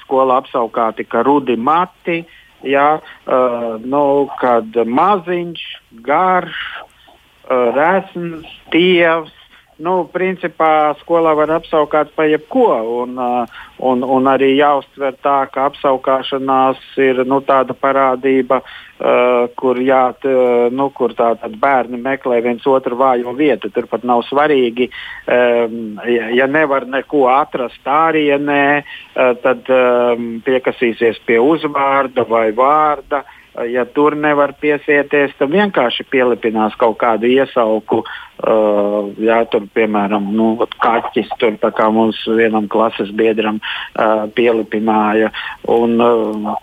skolā 0.05 0.37
apsaukāti 0.39 1.03
kā 1.11 1.25
rudi 1.27 1.57
mati, 1.59 2.20
ja, 2.65 2.89
uh, 2.99 3.71
nu, 3.85 4.05
kad 4.41 4.77
maziņš, 4.87 5.65
garš, 6.07 6.61
uh, 6.83 7.71
resns, 7.77 8.51
tievs 8.75 9.43
nu, 9.83 9.95
principā 10.12 10.95
skolā 11.01 11.35
var 11.37 11.51
apskaut 11.57 12.12
par 12.14 12.29
jebko. 12.31 12.68
Un, 13.03 13.18
uh, 13.18 13.61
un, 13.85 14.05
un 14.05 14.31
arī 14.31 14.55
jāuztver 14.55 15.16
tā, 15.25 15.45
ka 15.53 15.68
apskaukšanās 15.70 16.81
ir 17.03 17.25
nu, 17.27 17.41
tāda 17.47 17.75
parādība, 17.75 18.61
uh, 18.62 19.47
kur, 19.59 19.81
jā, 19.83 20.03
t, 20.22 20.33
nu, 20.75 20.89
kur 20.95 21.14
tā, 21.18 21.33
bērni 21.61 22.01
meklē 22.01 22.41
viens 22.45 22.66
otru 22.66 22.99
vājo 23.01 23.35
vietu. 23.39 23.70
Turpat 23.75 24.07
nav 24.07 24.25
svarīgi, 24.29 24.91
um, 25.27 26.01
ja, 26.09 26.31
ja 26.39 26.51
nevar 26.51 26.87
neko 26.87 27.27
atrast 27.33 27.83
ārienē, 27.85 28.66
uh, 28.81 29.33
tad 29.43 29.70
um, 29.75 30.37
piekasīsies 30.47 31.22
pie 31.27 31.41
uzvārda 31.43 32.27
vai 32.29 32.51
vārda. 32.55 33.25
Uh, 33.25 33.41
ja 33.62 33.84
tur 33.84 34.16
nevar 34.18 34.55
piesieties, 34.61 35.34
tad 35.38 35.52
vienkārši 35.55 36.07
pielipinās 36.11 36.76
kaut 36.80 36.98
kādu 37.02 37.30
iesauku. 37.30 38.05
Uh, 38.34 39.12
jā, 39.22 39.36
tur, 39.46 39.62
piemēram, 39.72 40.24
nu, 40.34 40.48
kaķis 40.82 41.28
tur 41.38 41.55
kā 41.62 41.84
mums 41.94 42.18
vienam 42.26 42.66
klases 42.68 43.12
biedram 43.14 43.61
uh, 43.62 44.24
pielipināja, 44.34 45.30
un 45.70 45.94
uh, 46.02 46.57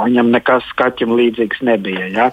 viņam 0.00 0.32
nekas 0.32 0.64
kaķim 0.80 1.12
līdzīgs 1.12 1.60
nebija. 1.68 2.08
Ja? 2.08 2.30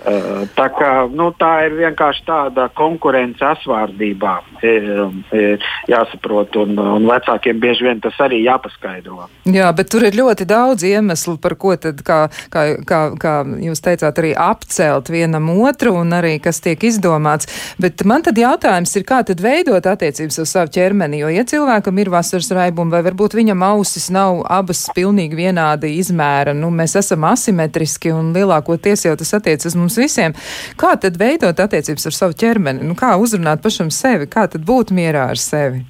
Uh, 0.00 0.48
tā, 0.56 0.70
kā, 0.72 0.88
nu, 1.12 1.28
tā 1.36 1.50
ir 1.66 1.76
vienkārši 1.82 2.24
tāda 2.24 2.70
konkurence 2.74 3.44
asvārdībā, 3.44 4.34
ir, 4.64 4.88
ir 5.36 5.68
jāsaprot, 5.92 6.56
un, 6.64 6.80
un 6.80 7.06
vecākiem 7.12 7.60
bieži 7.60 7.90
vien 7.90 8.00
tas 8.02 8.16
arī 8.24 8.40
jāpaskaidro. 8.46 9.28
Jā, 9.52 9.68
bet 9.76 9.92
tur 9.92 10.08
ir 10.08 10.16
ļoti 10.16 10.48
daudz 10.48 10.88
iemeslu, 10.88 11.36
par 11.44 11.58
ko 11.60 11.76
tad, 11.76 12.00
kā, 12.08 12.24
kā, 12.48 12.66
kā, 12.88 13.04
kā 13.20 13.33
jūs 13.64 13.82
teicāt, 13.84 14.18
arī 14.20 14.32
apcelt 14.38 15.10
vienam 15.12 15.50
otru 15.54 15.94
un 16.00 16.14
arī 16.16 16.36
kas 16.42 16.60
tiek 16.64 16.80
izdomāts. 16.86 17.48
Bet 17.80 18.04
man 18.08 18.24
tad 18.26 18.38
jautājums 18.40 18.94
ir, 18.98 19.06
kā 19.08 19.22
tad 19.26 19.42
veidot 19.44 19.86
attiecības 19.86 20.40
uz 20.42 20.52
savu 20.54 20.72
ķermeni, 20.74 21.22
jo, 21.22 21.30
ja 21.32 21.46
cilvēkam 21.48 21.98
ir 22.02 22.12
vasaras 22.14 22.50
raibumi 22.54 22.94
vai 22.94 23.02
varbūt 23.06 23.38
viņam 23.38 23.64
ausis 23.70 24.10
nav 24.14 24.42
abas 24.50 24.84
pilnīgi 24.96 25.38
vienādi 25.38 25.94
izmēra, 26.00 26.54
nu, 26.56 26.70
mēs 26.74 26.96
esam 27.00 27.26
asimetriski 27.30 28.12
un 28.14 28.32
lielākoties 28.36 29.06
jau 29.08 29.16
tas 29.20 29.34
attiecas 29.38 29.72
uz 29.72 29.78
mums 29.78 29.98
visiem, 30.00 30.36
kā 30.80 30.94
tad 31.00 31.18
veidot 31.20 31.58
attiecības 31.64 32.10
ar 32.10 32.18
savu 32.20 32.38
ķermeni, 32.44 32.86
nu, 32.86 32.98
kā 32.98 33.14
uzrunāt 33.20 33.64
pašam 33.64 33.90
sevi, 33.94 34.30
kā 34.30 34.46
tad 34.50 34.66
būt 34.66 34.94
mierā 34.94 35.28
ar 35.34 35.40
sevi? 35.40 35.84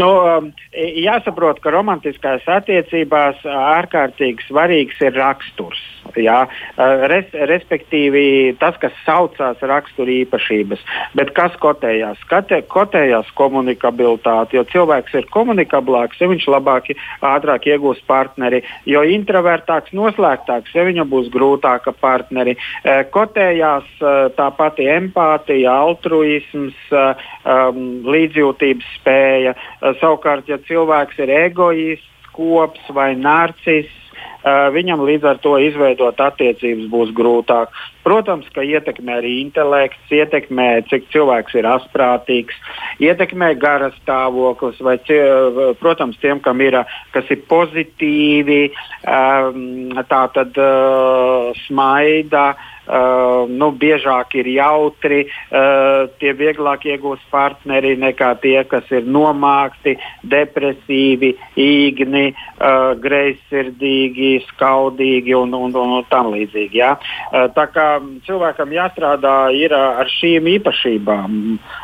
Nu, 0.00 0.08
um, 0.24 0.48
jāsaprot, 0.72 1.60
ka 1.60 1.72
romantiskās 1.74 2.46
attiecībās 2.48 3.42
ārkārtīgi 3.44 4.48
svarīgs 4.48 5.02
ir 5.04 5.16
raksturs. 5.18 5.82
Jā, 6.18 6.42
res, 7.08 7.28
respektīvi, 7.32 8.56
tas, 8.60 8.76
kas 8.82 8.94
saucās 9.06 9.60
rakstura 9.64 10.10
īpašības, 10.22 10.82
bet 11.16 11.30
kas 11.36 11.54
kotējās? 11.62 12.20
Kate, 12.28 12.58
kotējās 12.72 13.30
komunikabilitāte, 13.38 14.58
jo 14.58 14.64
cilvēks 14.72 15.14
ir 15.20 15.28
komunikablāks, 15.32 16.20
ja 16.20 16.28
viņš 16.32 16.48
labāk, 16.52 16.90
ātrāk 17.24 17.70
iegūs 17.70 18.02
partneri, 18.08 18.62
jo 18.88 19.04
introvertāks, 19.06 19.94
noslēgtāks, 19.96 20.74
ja 20.74 20.84
viņam 20.88 21.08
būs 21.12 21.30
grūtāka 21.32 21.94
partneri. 22.02 22.56
Kotējās 23.14 23.88
tā 24.36 24.50
pati 24.58 24.90
empātija, 24.92 25.78
altruisms, 25.86 26.76
līdzjūtības 28.16 28.92
spēja. 28.98 29.56
Savukārt, 30.02 30.50
ja 30.50 30.60
cilvēks 30.66 31.22
ir 31.22 31.36
egoists, 31.46 32.08
kops 32.32 32.88
vai 32.96 33.12
narciss, 33.16 34.01
Eh, 34.01 34.01
viņam 34.44 35.04
līdz 35.06 35.24
ar 35.28 35.38
to 35.42 35.56
izveidot 35.62 36.20
attiecības 36.20 36.88
būs 36.90 37.12
grūtāk. 37.14 37.70
Protams, 38.02 38.48
ka 38.54 38.64
ietekmē 38.66 39.20
arī 39.20 39.36
intelekts, 39.44 40.10
ietekmē, 40.10 40.82
cik 40.90 41.06
cilvēks 41.14 41.54
ir 41.54 41.68
asprātīgs, 41.70 42.56
ietekmē 42.98 43.52
garas 43.62 43.94
stāvoklis, 44.02 44.80
vai, 44.82 44.96
protams, 45.78 46.18
tiem, 46.18 46.42
kam 46.42 46.60
ir, 46.60 46.80
kas 47.14 47.30
ir 47.30 47.44
pozitīvi, 47.46 48.72
ehm, 49.06 49.94
tā 50.10 50.22
tad 50.34 50.58
smaida. 51.66 52.52
Uh, 52.82 53.46
nu, 53.46 53.68
biežāk 53.78 54.34
ir 54.40 54.48
jautri, 54.50 55.20
uh, 55.54 56.08
tie 56.18 56.32
vieglāk 56.34 56.82
iegūst 56.90 57.28
partneri 57.30 57.92
nekā 57.94 58.32
tie, 58.42 58.56
kas 58.66 58.88
ir 58.90 59.06
nomākti, 59.06 59.94
depresīvi, 60.26 61.30
īgni, 61.62 62.24
uh, 62.34 62.98
greizsirdīgi, 62.98 64.32
skaudīgi 64.48 65.36
un, 65.38 65.54
un, 65.54 65.76
un, 65.78 65.94
un 66.00 66.08
tam 66.10 66.32
līdzīgi. 66.34 66.80
Ja? 66.82 66.96
Uh, 67.30 67.46
tā 67.54 67.68
kā 67.70 67.86
cilvēkam 68.26 68.74
jāstrādā 68.74 69.36
ar 69.52 70.10
šīm 70.18 70.50
īpašībām. 70.56 71.38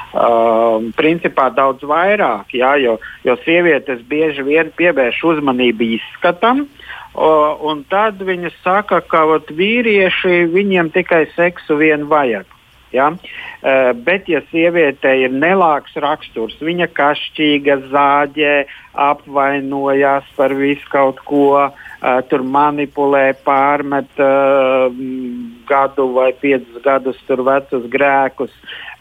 Uh, 0.08 0.90
principā 0.98 1.46
daudz 1.54 1.86
vairāk, 1.86 2.50
jā, 2.58 2.74
jo, 2.82 2.96
jo 3.22 3.38
sievietes 3.44 4.02
bieži 4.08 4.42
vien 4.42 4.74
pievērš 4.74 5.22
uzmanību 5.30 5.92
izskatam, 6.00 6.64
uh, 6.64 6.77
un 7.14 7.84
tad 7.88 8.20
viņas 8.22 8.60
saka, 8.64 9.00
ka 9.00 9.24
ot, 9.36 9.50
vīrieši 9.54 10.44
viņiem 10.52 10.92
tikai 10.94 11.26
seksu 11.36 11.78
vien 11.80 12.06
vajag. 12.10 12.46
Ja? 12.92 13.10
Uh, 13.12 13.92
bet, 13.92 14.28
ja 14.28 14.40
sieviete 14.48 15.12
ir 15.20 15.34
nelāks 15.34 15.96
raksturs, 16.00 16.56
viņa 16.64 16.88
kašķīga, 16.96 17.76
zāģē, 17.92 18.54
apvainojās 19.08 20.28
par 20.36 20.54
visu 20.56 20.88
kaut 20.92 21.20
ko, 21.28 21.50
uh, 21.66 21.87
tur 22.30 22.44
manipulē, 22.46 23.32
pārmet 23.42 24.20
uh, 24.22 24.86
gadu 25.66 26.06
vai 26.14 26.30
piecus 26.38 26.82
gadus 26.84 27.18
vecus 27.26 27.88
grēkus. 27.90 28.52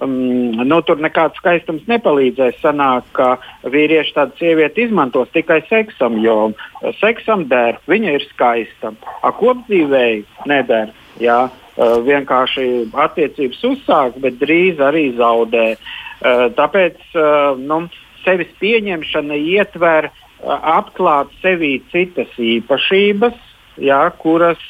Um, 0.02 0.58
nu, 0.66 0.82
tur 0.82 0.98
nekāds 1.02 1.38
skaistums 1.38 1.86
nepalīdzēs. 1.89 2.58
Sanāk, 2.64 3.06
ka 3.14 3.38
vīrieši 3.70 4.16
tādu 4.18 4.38
sievieti 4.41 4.88
izmantos 4.88 5.30
tikai 5.34 5.62
seksam, 5.70 6.18
jo 6.22 6.54
seksam 6.98 7.45
der, 7.50 7.78
viņa 7.88 8.18
ir 8.18 8.28
skaista. 8.32 8.93
Kopdzīvēji 9.22 10.26
neder. 10.50 10.93
Jā. 11.22 11.48
Uh, 11.78 12.00
vienkārši 12.02 12.88
attiecības 12.98 13.60
uzsāk, 13.70 14.16
bet 14.18 14.39
drīz 14.41 14.80
arī 14.82 15.12
zaudē. 15.14 15.76
Uh, 15.78 16.48
tāpēc 16.58 16.98
uh, 17.14 17.54
nu, 17.62 17.84
sevis 18.24 18.50
pieņemšana 18.58 19.38
ietver 19.38 20.10
uh, 20.10 20.24
atklāt 20.46 21.32
sevī 21.42 21.78
citas 21.92 22.34
īpašības, 22.38 23.38
jā, 23.82 24.02
kuras 24.22 24.62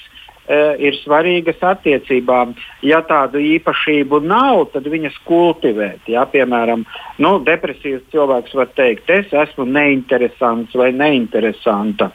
ir 0.79 0.95
svarīgas 1.01 1.59
attiecībām. 1.59 2.53
Ja 2.85 3.01
tādu 3.03 3.41
īpašību 3.43 4.21
nav, 4.23 4.69
tad 4.71 4.87
viņas 4.87 5.17
kultivēt. 5.27 6.07
Ja? 6.07 6.23
Piemēram, 6.31 6.85
nu, 7.19 7.33
depresīvs 7.43 8.05
cilvēks 8.13 8.55
var 8.55 8.71
teikt, 8.77 9.09
es 9.11 9.33
esmu 9.33 9.67
neinteresants 9.67 10.75
vai 10.77 10.93
neinteresanta. 10.95 12.11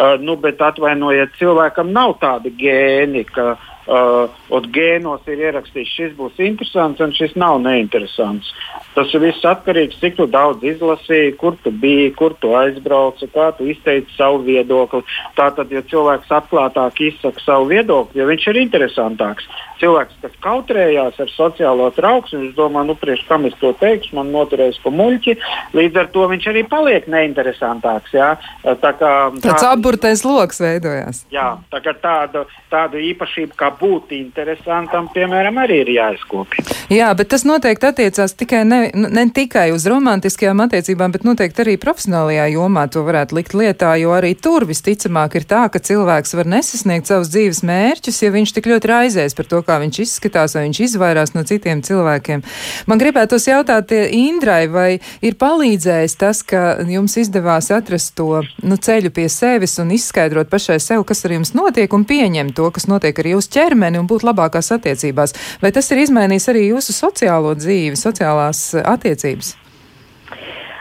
Uh, 0.00 0.16
nu, 0.20 0.36
bet 0.40 0.60
atvainojiet, 0.60 1.32
cilvēkam 1.40 1.92
nav 1.96 2.18
tādi 2.20 2.52
gēni, 2.60 3.24
ka 3.32 3.54
uh, 3.86 4.66
gēnos 4.74 5.26
ir 5.30 5.44
ierakstīts, 5.46 5.94
šis 5.96 6.12
būs 6.18 6.38
interesants 6.42 7.00
un 7.00 7.14
šis 7.16 7.36
nav 7.40 7.60
neinteresants. 7.64 8.52
Tas 8.94 9.12
viss 9.22 9.46
atkarīgs 9.46 10.00
no 10.00 10.00
tā, 10.00 10.10
cik 10.10 10.32
daudz 10.32 10.64
izlasīji, 10.66 11.36
kur 11.38 11.56
tu 11.62 11.70
biji, 11.70 12.10
kur 12.18 12.34
tu 12.42 12.54
aizbrauci, 12.58 13.30
kā 13.30 13.50
tu 13.56 13.68
izteici 13.70 14.10
savu 14.16 14.42
viedokli. 14.46 15.02
Tātad, 15.38 15.70
ja 15.70 15.82
cilvēks 15.82 16.30
atklātāk 16.40 17.00
izsaka 17.06 17.40
savu 17.44 17.70
viedokli, 17.70 18.20
jo 18.20 18.26
viņš 18.26 18.46
ir 18.50 18.60
interesantāks, 18.64 19.46
cilvēks, 19.80 20.18
kas 20.22 20.34
kautrējās 20.44 21.20
ar 21.22 21.32
sociālo 21.32 21.88
trauksmi, 21.96 22.42
viņš 22.44 22.56
domā, 22.58 22.82
nu, 22.86 22.96
priekš 22.98 23.24
kam 23.28 23.46
es 23.48 23.56
to 23.60 23.72
teikšu, 23.80 24.16
man 24.18 24.32
noturēs 24.34 24.80
pa 24.82 24.92
muļķi, 24.94 25.36
līdz 25.76 26.00
ar 26.02 26.10
to 26.14 26.26
viņš 26.32 26.48
arī 26.52 26.64
paliek 26.70 27.08
neinteresantāks. 27.10 28.14
Jā. 28.16 28.30
Tā 28.64 28.92
kā, 28.98 29.12
Tāds 29.38 29.64
tā, 29.64 29.72
apburtais 29.72 30.24
lokus 30.26 30.60
veidojās. 30.62 31.24
Jā, 31.32 31.54
tā 31.72 31.82
kā 31.84 31.94
tādu, 32.02 32.44
tādu 32.72 33.00
īpašību 33.10 33.56
kā 33.58 33.69
būt 33.80 34.14
interesantam, 34.16 35.08
piemēram, 35.14 35.58
arī 35.62 35.80
ir 35.84 35.92
jāizkopja. 35.94 36.64
Jā, 36.90 37.10
bet 37.14 37.30
tas 37.32 37.44
noteikti 37.46 37.86
attiecās 37.90 38.34
tikai 38.38 38.64
ne, 38.66 38.80
ne 38.94 39.24
tikai 39.34 39.68
uz 39.74 39.86
romantiskajām 39.90 40.64
attiecībām, 40.64 41.12
bet 41.14 41.26
noteikti 41.26 41.64
arī 41.64 41.76
profesionālajā 41.80 42.48
jomā 42.54 42.86
to 42.90 43.04
varētu 43.06 43.38
likt 43.38 43.54
lietā, 43.54 43.92
jo 44.00 44.14
arī 44.16 44.32
tur 44.34 44.66
visticamāk 44.68 45.36
ir 45.38 45.46
tā, 45.50 45.66
ka 45.70 45.82
cilvēks 45.82 46.34
var 46.38 46.50
nesasniegt 46.50 47.10
savus 47.10 47.30
dzīves 47.30 47.62
mērķus, 47.66 48.22
ja 48.24 48.32
viņš 48.34 48.54
tik 48.56 48.70
ļoti 48.72 48.90
raizēs 48.90 49.36
par 49.38 49.50
to, 49.50 49.62
kā 49.66 49.78
viņš 49.84 50.00
izskatās, 50.06 50.56
vai 50.58 50.66
viņš 50.66 50.82
izvairās 50.88 51.34
no 51.36 51.44
citiem 51.46 51.84
cilvēkiem. 51.86 52.42
Man 52.90 53.02
gribētos 53.02 53.46
jautāt 53.48 53.94
Indrai, 53.94 54.64
vai 54.70 54.88
ir 55.24 55.38
palīdzējis 55.40 56.18
tas, 56.20 56.42
ka 56.46 56.80
jums 56.90 57.16
izdevās 57.20 57.70
atrast 57.74 58.16
to 58.18 58.42
nu, 58.62 58.76
ceļu 58.76 59.12
pie 59.14 59.28
sevis 59.32 59.78
un 59.82 59.92
izskaidrot 59.94 60.50
pašai 60.50 60.80
sev, 60.82 61.04
kas 61.08 61.24
ar 61.26 61.36
jums 61.38 61.54
notiek, 61.56 61.92
un 61.94 62.06
pieņemt 62.08 62.56
to, 62.56 62.70
kas 62.74 62.88
notiek 62.90 63.18
ar 63.22 63.30
jūsu 63.34 63.54
ķermeni 63.60 64.00
un 64.00 64.08
būt 64.08 64.24
labākās 64.26 64.72
attiecībās. 64.80 65.36
Vai 65.60 65.74
tas 65.76 65.92
ir 65.92 66.04
izmainījis 66.08 66.48
arī 66.52 66.68
jūsu 66.70 66.96
sociālo 66.96 67.52
dzīvi, 67.60 67.98
sociālās 68.00 68.70
attiecības? 68.80 69.56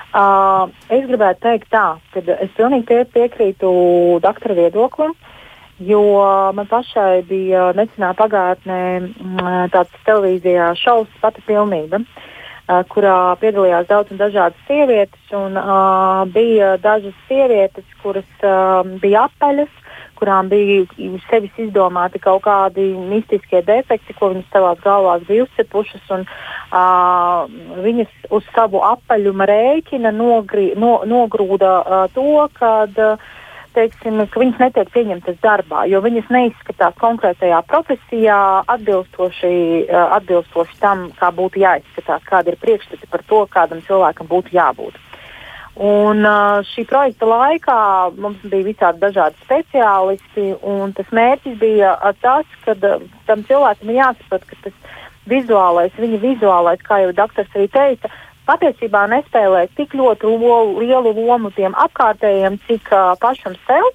Uh, 0.09 0.71
es 0.89 1.03
gribētu 1.05 1.43
teikt 1.43 1.67
tā, 1.69 1.99
ka 2.15 2.23
es 2.41 2.49
pilnīgi 2.57 2.87
pie, 2.89 3.03
piekrītu 3.13 3.69
doktora 4.23 4.55
viedoklim. 4.57 5.13
Jo 5.79 6.01
man 6.57 6.67
pašai 6.67 7.21
bija 7.29 7.69
nesenā 7.77 8.09
pagātnē 8.17 8.79
tāds 9.71 9.93
televīzijā 10.03 10.73
šovs 10.75 11.13
pati 11.21 11.39
pilnība, 11.47 12.01
kurā 12.91 13.37
piedalījās 13.39 13.87
daudz 13.87 14.11
un 14.11 14.19
dažādas 14.19 14.65
sievietes. 14.67 15.21
Un, 15.31 15.55
uh, 15.55 16.25
bija 16.33 16.73
dažas 16.83 17.15
sievietes, 17.29 17.87
kuras 18.03 18.27
uh, 18.43 18.81
bija 18.99 19.29
apaļas, 19.29 19.71
kurām 20.19 20.51
bija 20.51 20.85
sevis 21.29 21.57
izdomāti 21.57 22.21
kaut 22.21 22.43
kādi 22.45 22.91
mistiskie 23.09 23.63
defekti, 23.65 24.15
ko 24.19 24.33
viņas 24.33 24.51
savā 24.53 24.75
galvā 24.83 25.17
bija 25.25 25.47
uzcepušas. 25.47 26.05
Un, 26.17 26.27
uh, 26.27 27.49
viņas 27.87 28.31
uz 28.35 28.47
savu 28.53 28.83
apaļuma 28.85 29.49
rēķina 29.49 30.13
nogri, 30.15 30.73
no, 30.79 30.99
nogrūda 31.07 31.75
uh, 31.79 32.07
to, 32.13 32.47
ka 32.59 32.73
uh, 32.85 33.29
teiksim, 33.79 34.21
ka 34.29 34.41
viņas 34.41 34.61
netiek 34.61 34.89
pieņemtas 34.93 35.37
darbā, 35.43 35.85
jo 35.89 36.01
viņas 36.03 36.31
neizskatās 36.33 36.97
konkrētajā 37.01 37.61
profesijā 37.69 38.39
atbilstoši, 38.75 39.51
eh, 39.85 39.99
atbilstoši 40.19 40.79
tam, 40.81 41.09
kā 41.19 41.31
būtu 41.35 41.61
jāizskatās, 41.63 42.25
kāda 42.25 42.53
ir 42.53 42.59
priekšstati 42.63 43.09
par 43.11 43.23
to, 43.27 43.45
kādam 43.47 43.83
cilvēkam 43.87 44.27
būtu 44.27 44.55
jābūt. 44.57 44.97
Un 45.79 46.25
uh, 46.27 46.59
šī 46.67 46.83
projekta 46.89 47.23
laikā 47.23 47.81
mums 48.19 48.41
bija 48.51 48.67
visādi 48.67 48.99
dažādi 48.99 49.39
speciālisti, 49.45 50.49
un 50.67 50.91
tas 50.91 51.07
mērķis 51.15 51.55
bija 51.61 51.93
tas, 52.19 52.49
ka 52.65 52.75
uh, 52.75 53.05
tam 53.29 53.45
cilvēkam 53.47 53.93
ir 53.93 54.01
jāsaprot, 54.01 54.43
ka 54.49 54.57
tas 54.65 54.97
vizuālais, 55.31 55.95
viņa 55.95 56.19
vizuālais, 56.19 56.83
kā 56.83 56.99
jau 57.05 57.13
doktors 57.15 57.55
arī 57.55 57.69
teica, 57.71 58.11
patiesībā 58.49 59.05
nespēlē 59.13 59.69
tik 59.79 59.95
ļoti 59.95 60.33
lo, 60.41 60.59
lielu 60.81 61.15
lomu 61.15 61.53
tiem 61.55 61.77
apkārtējiem, 61.87 62.59
cik 62.67 62.91
uh, 62.91 63.13
pašam 63.23 63.55
sev. 63.63 63.87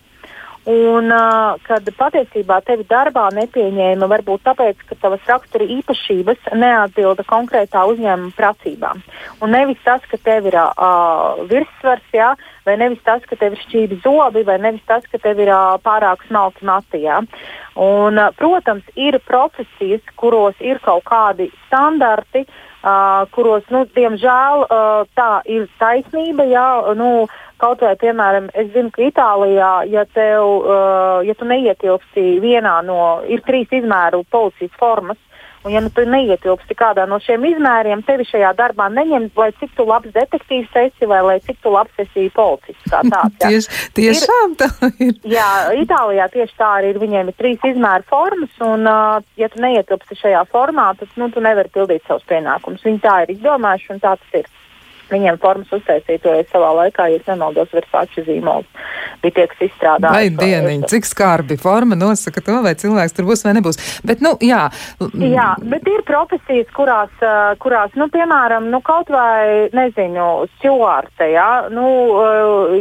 Un 0.64 1.10
uh, 1.12 1.58
kad 1.66 1.84
patiesībā 1.98 2.56
tevi 2.64 2.86
darbā 2.88 3.26
nepieņēma, 3.36 4.06
varbūt 4.08 4.46
tāpēc, 4.46 4.78
ka 4.88 4.96
tavas 4.96 5.26
rakstura 5.28 5.66
īpašības 5.68 6.48
neatbilda 6.56 7.26
konkrētā 7.28 7.82
uzņēmuma 7.90 8.32
prasībām. 8.38 9.02
Un 9.44 9.52
nevis 9.52 9.82
tas, 9.84 10.00
ka 10.08 10.16
tev 10.16 10.48
ir 10.48 10.56
uh, 10.56 11.44
virssvars, 11.50 12.08
jā, 12.16 12.32
vai 12.64 12.78
nevis 12.80 13.04
tas, 13.04 13.20
ka 13.28 13.36
tev 13.36 13.58
ir 13.58 13.64
šķīvi 13.66 14.00
zobi, 14.06 14.46
vai 14.48 14.56
nevis 14.64 14.84
tas, 14.88 15.04
ka 15.12 15.20
tev 15.20 15.44
ir 15.44 15.52
uh, 15.52 15.76
pārāk 15.84 16.24
smalki 16.30 16.64
matījā. 16.64 17.20
Un, 17.76 18.16
uh, 18.16 18.32
protams, 18.40 18.88
ir 18.96 19.20
profesijas, 19.28 20.04
kuros 20.16 20.56
ir 20.64 20.80
kaut 20.80 21.04
kādi 21.10 21.52
standarti, 21.66 22.48
uh, 22.48 22.73
uh, 22.84 23.24
kuros, 23.34 23.64
nu, 23.72 23.84
diemžēl, 23.96 24.66
uh, 24.68 25.08
tā 25.16 25.30
ir 25.48 25.66
taisnība. 25.80 26.46
Jā, 26.52 26.68
nu, 26.98 27.26
Kaut 27.64 27.80
vai, 27.80 27.94
piemēram, 27.96 28.48
es 28.58 28.66
zinu, 28.74 28.90
ka 28.92 29.00
Itālijā, 29.06 29.68
ja, 29.88 30.02
tev, 30.10 30.42
uh, 30.42 31.20
ja 31.24 31.36
tu 31.38 31.46
neietilpsti 31.48 32.24
vienā 32.42 32.80
no, 32.84 33.22
ir 33.30 33.44
trīs 33.46 33.70
izmēru 33.72 34.24
policijas 34.28 34.74
formas, 34.80 35.20
Un, 35.64 35.72
ja 35.72 35.80
nu, 35.80 35.88
tu 35.88 36.02
neietilpsti 36.04 36.76
kādā 36.76 37.06
no 37.08 37.16
šiem 37.24 37.44
izmēriem, 37.48 38.02
tevi 38.04 38.26
šajā 38.28 38.50
darbā 38.58 38.90
neņem, 38.92 39.30
lai 39.40 39.48
cik 39.56 39.70
tu 39.78 39.86
labs 39.88 40.12
detektīvs 40.12 40.74
esi, 40.76 41.08
vai 41.08 41.22
lai 41.24 41.38
cik 41.44 41.62
tu 41.64 41.72
labs 41.72 42.02
esi 42.04 42.26
policists. 42.36 42.90
Tāds, 42.92 43.38
tieši, 43.40 43.78
tiešām 43.96 44.58
tā 44.60 44.68
ir. 45.00 45.14
Jā, 45.36 45.48
Itālijā 45.80 46.28
tieši 46.34 46.58
tā 46.60 46.68
arī 46.80 46.92
ir. 46.92 47.00
Viņiem 47.00 47.32
ir 47.32 47.38
trīs 47.38 47.64
izmēru 47.70 48.04
formas, 48.10 48.52
un, 48.64 48.84
uh, 48.84 49.24
ja 49.40 49.48
tu 49.48 49.64
neietilpsti 49.64 50.20
šajā 50.20 50.44
formā, 50.52 50.90
tad 51.00 51.16
nu, 51.20 51.30
tu 51.32 51.40
nevari 51.44 51.72
pildīt 51.72 52.04
savus 52.04 52.28
pienākumus. 52.28 52.84
Viņi 52.84 53.00
tā 53.00 53.16
ir 53.24 53.34
izdomājuši, 53.38 53.90
un 53.96 54.04
tā 54.04 54.14
tas 54.20 54.38
ir. 54.42 54.52
Viņiem 55.10 55.38
formas 55.42 55.72
uztaisītoja 55.74 56.46
savā 56.50 56.70
laikā, 56.80 57.10
ja 57.12 57.20
nemaldos, 57.28 57.72
Versace 57.74 58.24
zīmols 58.26 58.68
bija 59.24 59.34
tie, 59.38 59.46
kas 59.50 59.62
izstrādāja. 59.68 60.14
Vai 60.14 60.28
dieniņ, 60.32 60.84
cik 60.90 61.08
skarbi 61.08 61.56
forma 61.60 61.96
nosaka 61.98 62.42
to, 62.44 62.56
vai 62.64 62.74
cilvēks 62.78 63.16
tur 63.16 63.28
būs 63.28 63.44
vai 63.46 63.54
nebūs. 63.58 63.80
Bet, 64.06 64.22
nu, 64.24 64.34
jā. 64.44 64.66
Jā, 65.20 65.48
bet 65.64 65.88
ir 65.90 66.04
profesijas, 66.08 66.68
kurās, 66.76 67.12
kurās 67.62 67.94
nu, 68.00 68.08
piemēram, 68.12 68.68
nu, 68.72 68.80
kaut 68.84 69.12
vai, 69.12 69.70
nezinu, 69.76 70.28
stjuārte, 70.58 71.30
jā, 71.34 71.50
nu, 71.74 71.86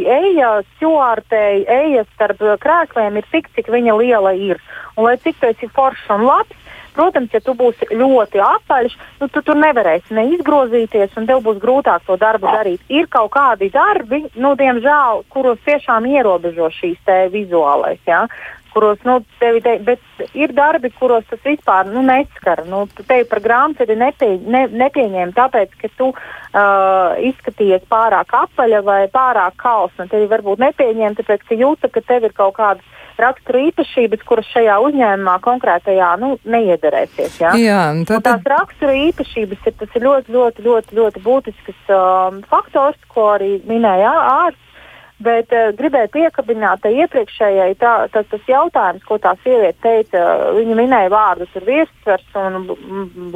eja 0.02 0.56
stjuārtei, 0.76 1.64
eja 1.64 2.06
starp 2.14 2.44
krēsliem 2.64 3.22
ir 3.22 3.30
tik, 3.32 3.52
cik 3.56 3.72
viņa 3.74 4.00
liela 4.00 4.36
ir. 4.36 4.62
Un 4.98 5.08
lai 5.08 5.16
cik 5.22 5.40
tu 5.42 5.50
esi 5.50 5.70
foršs 5.74 6.12
un 6.14 6.28
labs, 6.28 6.63
Protams, 6.94 7.34
ja 7.34 7.42
tu 7.44 7.56
būsi 7.58 7.90
ļoti 7.92 8.42
apaļš, 8.44 8.98
nu, 9.22 9.30
tu 9.34 9.44
tur 9.46 9.60
nevarēsi 9.60 10.18
neizgrozīties, 10.18 11.14
un 11.20 11.30
tev 11.30 11.44
būs 11.46 11.62
grūtāk 11.64 12.08
to 12.08 12.18
darbu 12.22 12.52
darīt. 12.54 12.84
Ir 12.94 13.10
kaut 13.12 13.34
kādi 13.36 13.72
darbi, 13.74 14.26
nu, 14.36 14.56
diemžēl, 14.60 15.24
kuros 15.34 15.62
tiešām 15.66 16.10
ierobežo 16.10 16.70
šīs 16.82 17.16
vizuālais. 17.34 18.02
Ja? 18.08 18.28
kuros, 18.74 18.98
nu, 19.04 19.20
tevi, 19.40 19.62
te, 19.62 19.76
bet 19.86 20.02
ir 20.34 20.54
darbi, 20.58 20.90
kuros 20.98 21.26
tas 21.30 21.42
vispār 21.46 21.88
nu, 21.94 22.02
neskar. 22.06 22.64
Nu, 22.66 22.84
tevi 23.08 23.28
par 23.30 23.42
grāmatu 23.46 23.86
nepie, 23.98 24.32
ne, 24.50 24.66
nepieņēma 24.82 25.36
tāpēc, 25.38 25.76
ka 25.78 25.92
tu 26.00 26.10
uh, 26.10 27.14
izskatījies 27.30 27.86
pārāk 27.92 28.34
apaļa 28.40 28.82
vai 28.86 29.04
pārāk 29.14 29.60
kausna. 29.62 30.10
Tevi 30.10 30.30
varbūt 30.32 30.66
nepieņēma, 30.66 31.20
tāpēc, 31.22 31.46
ka 31.50 31.60
jūta, 31.60 31.92
ka 31.94 32.02
tev 32.02 32.28
ir 32.30 32.36
kaut 32.38 32.58
kādas 32.58 32.93
rakstura 33.22 33.62
īpašības, 33.70 34.24
kuras 34.28 34.50
šajā 34.54 34.80
uzņēmumā 34.88 35.38
konkrētajā 35.44 36.10
nu, 36.22 36.34
neiederēsies. 36.46 37.40
Ja? 37.42 37.54
Jā, 37.60 37.84
tad... 38.08 38.20
Un 38.20 38.26
tās 38.28 38.50
rakstura 38.54 38.96
īpašības 39.10 39.70
ir, 39.70 39.78
ir 39.88 40.06
ļoti, 40.08 40.36
ļoti, 40.36 40.66
ļoti, 40.68 40.98
ļoti 41.00 41.24
būtisks 41.24 41.94
um, 41.94 42.42
faktors, 42.50 43.00
ko 43.14 43.34
arī 43.36 43.58
minēja 43.70 44.14
ārsts. 44.34 44.60
Bet 45.24 45.54
uh, 45.56 45.70
gribēju 45.78 46.10
piekabināt 46.12 46.82
tai 46.84 46.96
iepriekšējai, 47.04 47.78
tā, 47.80 47.94
tā, 48.12 48.26
tas 48.28 48.50
jautājums, 48.50 49.06
ko 49.08 49.20
tā 49.24 49.36
sieviete 49.44 49.80
teica, 49.86 50.24
viņa 50.58 50.76
minēja 50.80 51.14
vārdus 51.14 51.54
ar 51.56 51.68
virsvars 51.70 52.42
un 52.42 52.68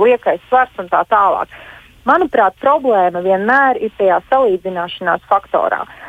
liekais 0.01 0.43
svars 0.49 0.82
un 0.82 0.89
tā 0.91 1.05
tālāk. 1.07 1.53
Manuprāt, 2.07 2.57
problēma 2.63 3.21
vienmēr 3.23 3.80
ir 3.84 3.93
tajā 3.99 4.19
salīdzināšanās 4.32 5.23
faktorā. 5.30 5.86
Uh, 5.86 6.07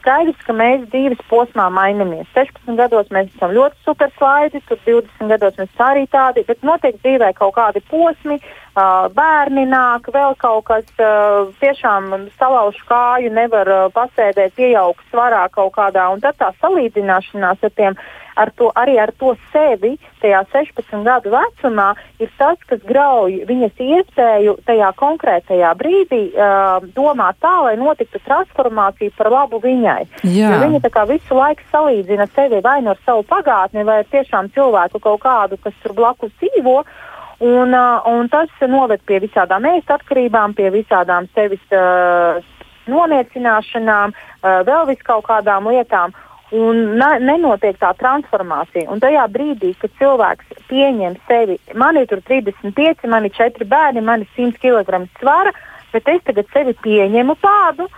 skaidrs, 0.00 0.38
ka 0.46 0.54
mēs 0.56 0.86
dzīves 0.90 1.20
posmā 1.30 1.68
mainamies. 1.70 2.26
16 2.34 2.78
gados 2.78 3.10
mēs 3.14 3.28
esam 3.34 3.52
ļoti 3.54 3.78
superslaidi, 3.86 4.62
tur 4.66 4.80
20 4.86 5.30
gados 5.30 5.58
mēs 5.60 5.82
arī 5.86 6.06
tādi, 6.10 6.44
bet 6.48 6.64
noteikti 6.66 7.04
dzīvē 7.04 7.32
kaut 7.38 7.54
kādi 7.58 7.82
posmi, 7.90 8.40
uh, 8.40 9.06
bērni 9.14 9.68
nāk, 9.70 10.10
vēl 10.14 10.34
kaut 10.42 10.66
kas 10.70 10.88
uh, 10.98 11.52
tiešām 11.62 12.28
salauž 12.40 12.80
kāju, 12.88 13.30
nevar 13.34 13.70
pasēdēt, 13.94 14.58
iejaukt 14.58 15.04
svarā 15.12 15.46
kaut 15.54 15.76
kādā, 15.78 16.08
un 16.10 16.24
tad 16.24 16.40
tā 16.42 16.50
salīdzināšanās 16.62 17.62
ar 17.62 17.76
tiem 17.78 17.98
ar 18.38 18.52
to, 18.54 18.70
arī 18.78 18.96
ar 19.02 19.12
to 19.18 19.34
sevi 19.52 19.96
tajā 20.22 20.42
16 20.52 21.04
gadu 21.06 21.32
vecumā 21.34 21.88
ir 22.22 22.30
tas, 22.38 22.58
kas 22.70 22.82
grauj 22.86 23.40
viņas 23.48 23.82
iespēju 23.88 24.56
tajā 24.68 24.90
konkrētajā 24.98 25.72
brīdī 25.78 26.22
uh, 26.30 26.78
domāt 26.94 27.40
tā, 27.42 27.54
lai 27.66 27.74
notiktu 27.80 28.20
transformācija 28.26 29.14
par 29.18 29.30
labu 29.34 29.60
viņai. 29.64 30.00
Jā. 30.24 30.52
Jo 30.54 30.62
viņa 30.64 30.82
tā 30.86 30.92
kā 30.94 31.06
visu 31.10 31.38
laiku 31.38 31.66
salīdzina 31.72 32.28
sevi 32.34 32.62
vai 32.64 32.80
nu 32.84 32.94
ar 32.94 33.02
savu 33.06 33.26
pagātni, 33.28 33.86
vai 33.86 34.00
ar 34.02 34.10
tiešām 34.12 34.52
cilvēku 34.54 35.02
kaut 35.02 35.22
kādu, 35.26 35.58
kas 35.62 35.74
tur 35.82 35.96
blakus 35.98 36.34
dzīvo. 36.38 36.82
Un, 37.38 37.70
uh, 37.70 38.02
un 38.10 38.26
tas 38.30 38.50
noved 38.66 39.02
pie 39.06 39.20
visādām 39.22 39.66
ēst 39.70 39.90
atkarībām, 39.94 40.56
pie 40.58 40.72
visādām 40.74 41.28
sevis 41.38 41.62
uh, 41.70 42.40
noniecināšanām, 42.90 44.14
uh, 44.14 44.56
vēl 44.66 44.88
vis 44.90 45.04
kaut 45.06 45.28
kādām 45.28 45.70
lietām. 45.70 46.16
Un 46.56 46.78
ne, 46.96 47.08
nenotiek 47.20 47.76
tā 47.76 47.90
transformācija. 47.98 48.88
Un 48.88 49.02
tajā 49.04 49.26
brīdī, 49.32 49.74
kad 49.80 49.92
cilvēks 50.00 50.62
pieņem 50.70 51.18
sevi, 51.28 51.58
man 51.76 51.98
ir 52.00 52.08
35, 52.08 53.04
man 53.12 53.28
ir 53.28 53.34
4 53.36 53.68
bērni, 53.68 54.04
man 54.04 54.24
ir 54.24 54.30
100 54.36 54.56
kg 54.62 55.02
svara, 55.20 55.52
bet 55.92 56.08
es 56.08 56.22
tagad 56.24 56.48
sevi 56.54 56.72
pieņemu 56.84 57.36
tādu, 57.42 57.88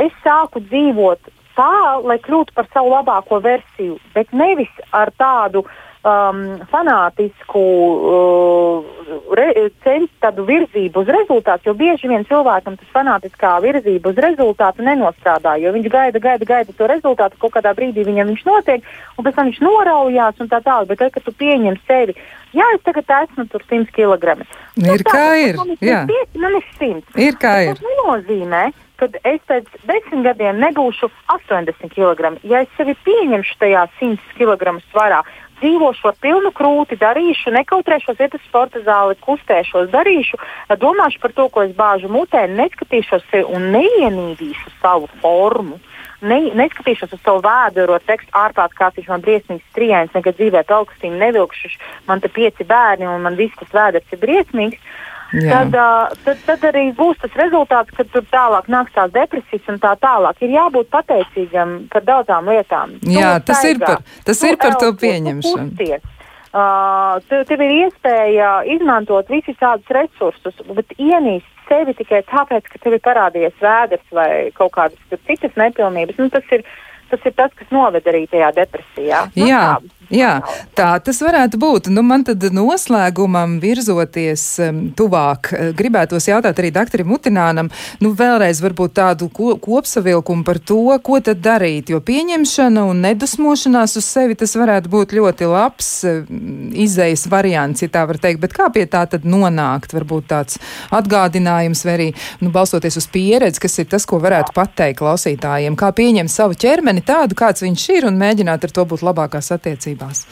es 0.00 0.14
sāku 0.24 0.62
dzīvot 0.70 1.34
tā, 1.58 1.98
lai 2.06 2.16
kļūtu 2.22 2.54
par 2.54 2.68
savu 2.72 2.94
labāko 2.94 3.42
versiju, 3.44 3.98
bet 4.14 4.32
nevis 4.32 4.72
ar 4.94 5.12
tādu 5.18 5.64
uh, 5.66 5.76
um, 6.06 6.40
fanātisku 6.70 7.62
uh, 7.62 8.98
re, 9.34 9.48
ceļu, 9.84 10.08
tādu 10.22 10.44
virzību 10.48 11.02
uz 11.02 11.12
rezultātu, 11.18 11.68
jo 11.68 11.74
bieži 11.78 12.10
vien 12.10 12.26
cilvēkam 12.28 12.78
tas 12.78 12.90
fanātiskā 12.94 13.54
virzība 13.64 14.12
uz 14.12 14.20
rezultātu 14.22 14.86
nenostrādā, 14.86 15.56
jo 15.62 15.72
viņš 15.74 15.90
gaida, 15.92 16.22
gaida, 16.22 16.48
gaida 16.48 16.74
to 16.76 16.88
rezultātu, 16.90 17.38
kaut 17.42 17.56
kādā 17.56 17.74
brīdī 17.76 18.06
viņam 18.06 18.32
viņš 18.32 18.44
notiek, 18.48 18.90
un 19.16 19.26
pēc 19.26 19.38
tam 19.38 19.50
viņš 19.50 19.62
noraujās 19.64 20.42
un 20.42 20.50
tā 20.50 20.62
tālāk, 20.64 20.90
bet 20.92 21.02
tad, 21.02 21.14
kad 21.16 21.28
tu 21.28 21.36
pieņem 21.38 21.78
sevi, 21.88 22.16
jā, 22.56 22.66
es 22.76 22.84
tagad 22.86 23.14
esmu 23.22 23.48
tur 23.52 23.64
100 23.68 23.94
kg. 23.94 24.36
Ir 24.78 25.06
kā 25.06 25.30
ir, 25.44 25.62
jā. 25.82 26.04
Man 26.38 26.60
ir 26.60 26.68
100. 26.76 27.16
Ir 27.18 27.40
kā 27.40 27.56
ir. 27.66 27.78
Tas 27.78 27.88
nenozīmē, 27.88 28.68
kad 28.98 29.14
es 29.22 29.42
pēc 29.46 29.66
desmit 29.86 30.24
gadiem 30.26 30.58
nebūšu 30.62 31.10
80 31.34 31.92
kg. 31.94 32.34
Ja 32.46 32.64
es 32.64 32.72
sevi 32.78 32.96
pieņemšu 33.06 33.58
tajā 33.60 33.84
100 34.00 34.38
kg 34.38 34.74
svarā, 34.90 35.22
dzīvošu 35.60 36.08
ar 36.10 36.16
pilnu 36.22 36.52
krūti, 36.54 36.98
darīšu, 37.00 37.52
nekautrēšos, 37.56 38.20
iet 38.20 38.36
uz 38.38 38.44
sporta 38.46 38.82
zāli, 38.86 39.18
kustēšos, 39.24 39.90
darīšu, 39.92 40.40
domāšu 40.80 41.20
par 41.22 41.34
to, 41.36 41.48
ko 41.52 41.66
es 41.66 41.74
bāžu 41.76 42.10
mutē, 42.12 42.46
neskatīšos 42.50 43.26
sevi 43.30 43.46
un 43.46 43.70
neienīdīšu 43.76 44.74
savu 44.80 45.10
formu. 45.22 45.80
Ne, 46.18 46.40
neskatīšos 46.58 47.12
uz 47.14 47.20
savu 47.22 47.44
vēduru, 47.44 47.94
ar 47.94 48.02
tekstu 48.02 48.32
ārprāt, 48.34 48.72
kāds 48.74 48.98
viņš 48.98 49.10
man 49.12 49.22
briesmīgs 49.22 49.68
skriens, 49.70 50.14
nekad 50.16 50.34
dzīvē 50.34 50.64
augstīm 50.74 51.14
nevilkšu, 51.20 51.70
man 52.08 52.18
te 52.24 52.30
pieci 52.32 52.66
bērni 52.66 53.06
un 53.06 53.22
man 53.22 53.38
viss 53.38 53.54
tas 53.60 53.70
vēders 53.76 54.16
ir 54.16 54.22
briesmīgs. 54.24 54.82
Tad, 55.28 55.74
uh, 55.76 56.14
tad, 56.24 56.38
tad 56.46 56.62
arī 56.70 56.86
būs 56.96 57.18
tas 57.20 57.34
rezultāts, 57.36 57.92
ka 57.96 58.06
tur 58.08 58.24
tālāk 58.32 58.68
nāks 58.72 58.94
tās 58.96 59.10
depresijas 59.12 59.66
un 59.68 59.80
tā 59.82 59.92
tālāk. 60.00 60.40
Ir 60.40 60.54
jābūt 60.56 60.88
pateicīgam 60.94 61.74
par 61.92 62.06
daudzām 62.06 62.48
lietām. 62.48 62.94
Jā, 63.04 63.34
tu 63.42 63.52
tas, 63.52 63.60
staigā, 63.60 63.74
ir 63.74 63.82
par, 63.84 64.22
tas 64.24 64.40
ir 64.48 64.56
par 64.62 64.78
to 64.80 64.94
pieņemšanu. 65.02 65.68
Kusties. 65.76 66.14
Uh, 66.48 67.18
tev, 67.28 67.44
tev 67.44 67.60
ir 67.60 67.74
iespēja 67.84 68.52
izmantot 68.72 69.28
visus 69.28 69.56
tādus 69.60 69.92
resursus, 69.92 70.56
bet 70.72 70.94
ienīst 70.96 71.44
sevi 71.68 71.92
tikai 71.98 72.22
tāpēc, 72.30 72.70
ka 72.72 72.80
tev 72.80 72.96
ir 72.96 73.02
parādījies 73.04 73.60
vēders 73.60 74.14
vai 74.16 74.30
kaut 74.56 74.72
kādas 74.78 75.20
citas 75.28 75.52
nepilnības. 75.60 76.16
Nu, 76.16 76.30
tas, 76.32 76.48
ir, 76.56 76.64
tas 77.12 77.28
ir 77.28 77.36
tas, 77.36 77.52
kas 77.58 77.68
noved 77.74 78.08
arī 78.08 78.24
tajā 78.32 78.48
depresijā. 78.56 79.26
Nu, 79.36 79.44
Jā. 79.50 79.60
Tā, 79.76 79.97
Jā, 80.08 80.38
tā 80.72 80.94
tas 81.04 81.18
varētu 81.20 81.58
būt. 81.60 81.90
Nu, 81.92 82.00
man 82.06 82.22
tad 82.24 82.40
noslēgumam 82.56 83.58
virzoties 83.60 84.44
um, 84.64 84.78
tuvāk, 84.96 85.50
eh, 85.52 85.72
gribētos 85.76 86.30
jautāt 86.30 86.62
arī 86.62 86.70
doktoram 86.72 87.10
Mutinānam, 87.12 87.68
nu 88.00 88.14
vēlreiz 88.16 88.62
varbūt 88.64 88.94
tādu 88.96 89.28
ko, 89.28 89.52
kopsavilkumu 89.60 90.46
par 90.48 90.60
to, 90.64 90.80
ko 91.04 91.18
tad 91.24 91.42
darīt, 91.44 91.92
jo 91.92 92.00
pieņemšana 92.00 92.86
un 92.88 93.02
nedusmošanās 93.04 93.98
uz 94.00 94.08
sevi 94.08 94.36
tas 94.40 94.56
varētu 94.56 94.88
būt 94.92 95.12
ļoti 95.18 95.50
labs 95.52 95.90
um, 96.08 96.72
izējas 96.72 97.26
variants, 97.28 97.84
ja 97.84 97.92
tā 97.92 98.06
var 98.08 98.20
teikt, 98.22 98.40
bet 98.40 98.56
kā 98.56 98.70
pie 98.72 98.86
tā 98.88 99.04
tad 99.12 99.28
nonākt, 99.28 99.92
varbūt 99.92 100.30
tāds 100.32 100.56
atgādinājums 100.88 101.84
vai 101.84 101.96
arī, 101.98 102.08
nu, 102.40 102.48
balstoties 102.54 102.96
uz 102.96 103.10
pieredzi, 103.12 103.60
kas 103.60 103.76
ir 103.84 103.92
tas, 103.92 104.08
ko 104.08 104.22
varētu 104.24 104.56
pateikt 104.56 105.02
klausītājiem, 105.02 105.76
kā 105.76 105.92
pieņemt 105.92 106.32
savu 106.32 106.56
ķermeni 106.56 107.04
tādu, 107.04 107.36
kāds 107.36 107.66
viņš 107.66 107.88
ir 107.98 108.08
un 108.08 108.16
mēģināt 108.24 108.64
ar 108.64 108.76
to 108.80 108.88
būt 108.88 109.04
labākās 109.04 109.52
attiecības 109.52 109.97
attiecībās? 109.98 110.26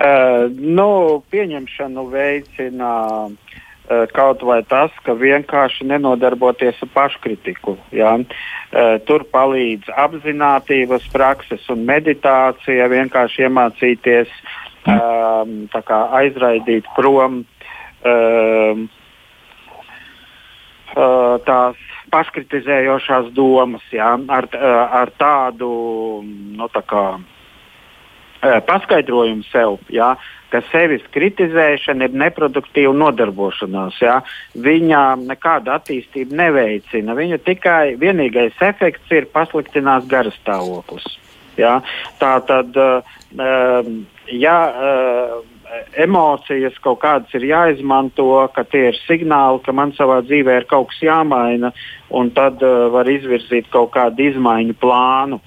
Uh, 0.00 0.48
nu, 0.54 1.22
pieņemšanu 1.30 2.06
veicina 2.08 2.92
uh, 3.26 4.06
kaut 4.14 4.42
vai 4.42 4.62
tas, 4.62 4.90
ka 5.04 5.12
vienkārši 5.12 5.84
nenodarboties 5.90 6.78
ar 6.82 6.88
paškritiku. 6.94 7.76
Ja? 7.92 8.14
Uh, 8.16 8.98
tur 9.04 9.26
palīdz 9.32 9.90
apziņotības 9.90 11.10
prakses 11.12 11.66
un 11.68 11.84
meditācija, 11.84 12.86
vienkārši 12.88 13.42
iemācīties 13.48 14.30
um, 14.86 15.68
aizraidīt 16.22 16.86
prom 16.96 17.42
um, 17.42 18.88
tās 20.90 21.76
paškritizējošās 22.10 23.28
domas, 23.34 23.82
ja? 23.92 24.14
ar, 24.28 24.48
ar 25.02 25.12
tādu 25.18 25.68
nu, 26.24 26.66
tā 26.72 26.82
kā, 26.82 27.04
paskaidrojumu 28.40 29.44
sev, 29.50 29.78
jā, 29.92 30.14
ka 30.50 30.62
sevis 30.70 31.04
kritizēšana 31.14 32.08
ir 32.08 32.16
neproduktīva 32.24 32.92
nodarbošanās. 32.96 34.00
Jā. 34.02 34.18
Viņa 34.58 35.02
nekādu 35.22 35.74
attīstību 35.76 36.36
neveicina. 36.40 37.14
Viņa 37.18 37.40
tikai 37.46 37.94
vienīgais 38.00 38.58
efekts 38.70 39.14
ir 39.14 39.28
pasliktinās 39.34 40.08
garastāvoklis. 40.10 41.06
Jā. 41.60 41.78
Tā 42.18 42.32
tad, 42.48 42.76
ja 44.32 44.56
emocijas 45.94 46.78
kaut 46.82 47.00
kādas 47.04 47.34
ir 47.36 47.46
jāizmanto, 47.50 48.26
ka 48.54 48.64
tie 48.66 48.88
ir 48.90 48.98
signāli, 49.04 49.62
ka 49.62 49.74
man 49.76 49.94
savā 49.98 50.20
dzīvē 50.26 50.60
ir 50.60 50.66
kaut 50.70 50.90
kas 50.90 51.02
jāmaina, 51.04 51.70
un 52.10 52.32
tad 52.34 52.62
var 52.94 53.10
izvirzīt 53.10 53.70
kaut 53.70 53.92
kādu 53.94 54.30
izmaiņu 54.32 54.78
plānu. 54.82 55.40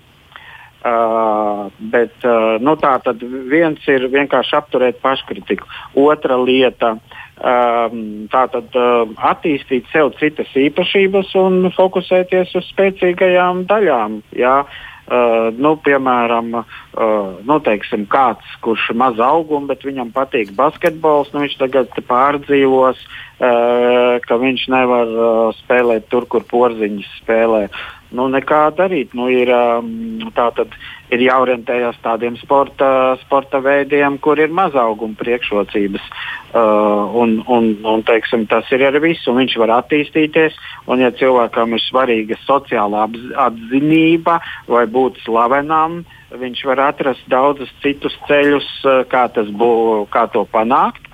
Uh, 0.84 1.70
bet 1.80 2.26
uh, 2.28 2.58
nu, 2.60 2.74
tā 2.76 2.98
tad 3.06 3.22
viens 3.24 3.80
ir 3.88 4.04
vienkārši 4.12 4.58
apturēt 4.58 4.98
paškritiku. 5.00 5.64
Otra 5.96 6.36
lieta 6.36 6.98
um,- 6.98 8.02
tātad 8.34 8.76
uh, 8.76 9.06
attīstīt 9.32 9.88
sev 9.94 10.12
citas 10.20 10.52
īpašības 10.52 11.32
un 11.40 11.70
fokusēties 11.72 12.52
uz 12.60 12.68
spēcīgajām 12.74 13.64
daļām. 13.72 14.20
Jā. 14.36 14.66
Uh, 15.04 15.56
nu, 15.56 15.74
piemēram, 15.84 16.52
uh, 16.60 17.32
nu, 17.48 17.60
teiksim, 17.64 18.04
kāds, 18.12 18.44
kurš 18.64 18.92
ir 18.92 19.00
maz 19.00 19.24
auguma, 19.24 19.72
bet 19.72 19.88
viņam 19.88 20.12
patīk 20.16 20.52
basketbols, 20.56 21.32
nu, 21.32 21.44
viņš 21.44 21.58
tagad 21.60 21.96
pārdzīvos, 22.08 23.02
uh, 23.04 24.20
ka 24.24 24.40
viņš 24.40 24.70
nevar 24.72 25.12
uh, 25.12 25.50
spēlēt 25.64 26.08
tur, 26.12 26.28
kur 26.28 26.48
porziņš 26.48 27.12
spēlē 27.20 27.68
nu, 28.14 28.28
nekā 28.32 28.62
darīt. 28.78 29.14
Nu, 29.18 29.28
ir, 29.32 29.50
um, 29.54 30.30
tātad, 30.38 30.74
ir 31.14 31.24
jāorientējas 31.26 32.00
tādiem 32.06 32.38
sporta, 32.42 33.18
sporta 33.24 33.62
veidiem, 33.64 34.20
kur 34.24 34.40
ir 34.42 34.54
mazauguma 34.54 35.18
priekšrocības. 35.20 36.06
Uh, 36.54 37.10
un, 37.18 37.40
un, 37.50 37.72
un, 37.90 38.04
teiksim, 38.06 38.46
tas 38.50 38.70
ir 38.74 38.86
arī 38.86 39.02
viss, 39.10 39.28
un 39.30 39.40
viņš 39.42 39.58
var 39.64 39.74
attīstīties. 39.80 40.58
Un, 40.86 41.02
ja 41.02 41.14
cilvēkam 41.18 41.74
ir 41.74 41.84
svarīga 41.84 42.38
sociālā 42.46 43.08
atzinība 43.48 44.40
vai 44.70 44.86
būt 44.86 45.24
slavenam, 45.26 46.04
viņš 46.34 46.62
var 46.70 46.88
atrast 46.90 47.26
daudzus 47.30 47.74
citus 47.82 48.16
ceļus, 48.30 48.70
uh, 48.86 49.02
kā, 49.10 49.28
bū, 49.34 49.74
kā 50.14 50.28
to 50.34 50.46
panākt. 50.54 51.10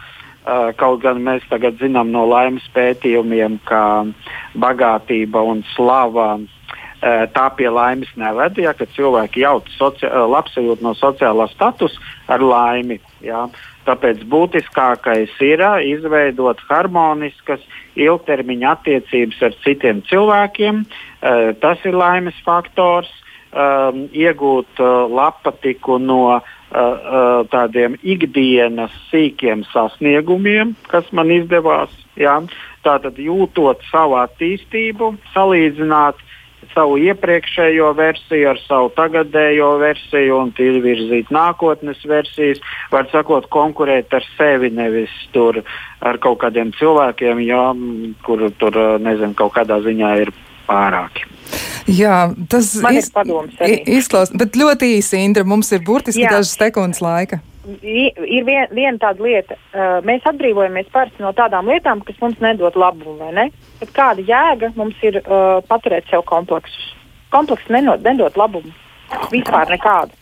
Uh, 0.49 0.71
kaut 0.79 1.03
gan 1.03 1.19
mēs 1.21 1.43
tagad 1.51 1.75
zinām 1.77 2.09
no 2.11 2.23
laimes 2.25 2.63
pētījumiem, 2.73 3.59
ka 3.67 4.07
bagātība 4.57 5.43
un 5.45 5.59
slava 5.75 6.31
uh, 6.39 6.47
tā 7.01 7.45
pie 7.55 7.69
laimes 7.71 8.11
neved, 8.19 8.57
ja 8.59 8.73
cilvēki 8.75 9.45
jauc 9.45 9.69
labsajūtu 9.79 10.83
no 10.83 10.93
sociālā 10.99 11.47
statusa 11.53 11.99
ar 12.27 12.43
laimi. 12.43 12.99
Ja. 13.23 13.47
Tāpēc 13.87 14.25
būtiskākais 14.29 15.31
ir 15.41 15.63
izveidot 15.87 16.59
harmoniskas, 16.67 17.63
ilgtermiņa 17.97 18.75
attiecības 18.75 19.39
ar 19.47 19.55
citiem 19.63 20.03
cilvēkiem. 20.11 20.83
Tas 21.63 21.87
ir 21.87 21.97
laimes 21.97 22.37
faktors. 22.45 23.09
Iegūt 23.49 24.77
lapatiku 25.09 25.97
no 25.97 26.37
tādiem 27.49 27.95
ikdienas 28.05 28.93
sīkiem 29.09 29.63
sasniegumiem, 29.71 30.75
kas 30.91 31.09
man 31.15 31.31
izdevās. 31.33 31.89
Ja? 32.19 32.35
Tātad 32.85 33.17
jūtot 33.17 33.81
savu 33.89 34.19
attīstību, 34.21 35.15
salīdzināt 35.33 36.21
savu 36.73 36.97
iepriekšējo 37.01 37.89
versiju, 37.97 38.49
ar 38.51 38.59
savu 38.65 38.91
tagadējo 38.97 39.71
versiju 39.81 40.37
un 40.39 40.51
virzīt 40.57 41.31
nākotnes 41.33 42.01
versijas. 42.07 42.61
Var 42.93 43.09
sakot, 43.11 43.49
konkurēt 43.53 44.13
ar 44.13 44.25
sevi, 44.37 44.69
nevis 44.69 45.13
tur 45.33 45.63
ar 45.99 46.19
kaut 46.21 46.39
kādiem 46.43 46.71
cilvēkiem, 46.77 47.41
jā, 47.47 47.65
kur 48.25 48.47
tur 48.61 48.79
nezinu, 49.01 49.35
kaut 49.37 49.55
kādā 49.57 49.81
ziņā 49.85 50.13
ir 50.23 50.33
pārāki. 50.69 51.25
Jā, 51.89 52.29
tas 52.49 52.75
iz, 52.77 53.09
izklausās, 53.89 54.35
bet 54.37 54.57
ļoti 54.59 54.93
īsi, 54.99 55.23
Indra, 55.25 55.45
mums 55.47 55.71
ir 55.73 55.81
burtiski 55.85 56.27
dažas 56.27 56.53
sekundes 56.59 57.01
laika. 57.01 57.41
Ir 57.69 58.45
vien, 58.47 58.67
viena 58.75 58.97
tāda 59.01 59.23
lieta, 59.23 59.57
uh, 59.73 59.99
mēs 60.05 60.25
atbrīvojamies 60.29 60.91
parasti 60.93 61.23
no 61.23 61.31
tādām 61.37 61.69
lietām, 61.71 62.03
kas 62.05 62.19
mums 62.21 62.39
nedod 62.43 62.77
labumu, 62.79 63.31
ne? 63.35 63.49
Bet 63.81 63.93
kāda 63.95 64.25
jēga 64.25 64.73
mums 64.75 64.99
ir 65.05 65.21
uh, 65.21 65.59
paturēt 65.69 66.09
sev 66.11 66.25
kompleksus? 66.29 66.93
Komplekss 67.33 67.69
nenod, 67.73 68.03
nedod 68.05 68.37
labumu. 68.39 68.73
Vispār 69.33 69.69
nekādu. 69.73 70.18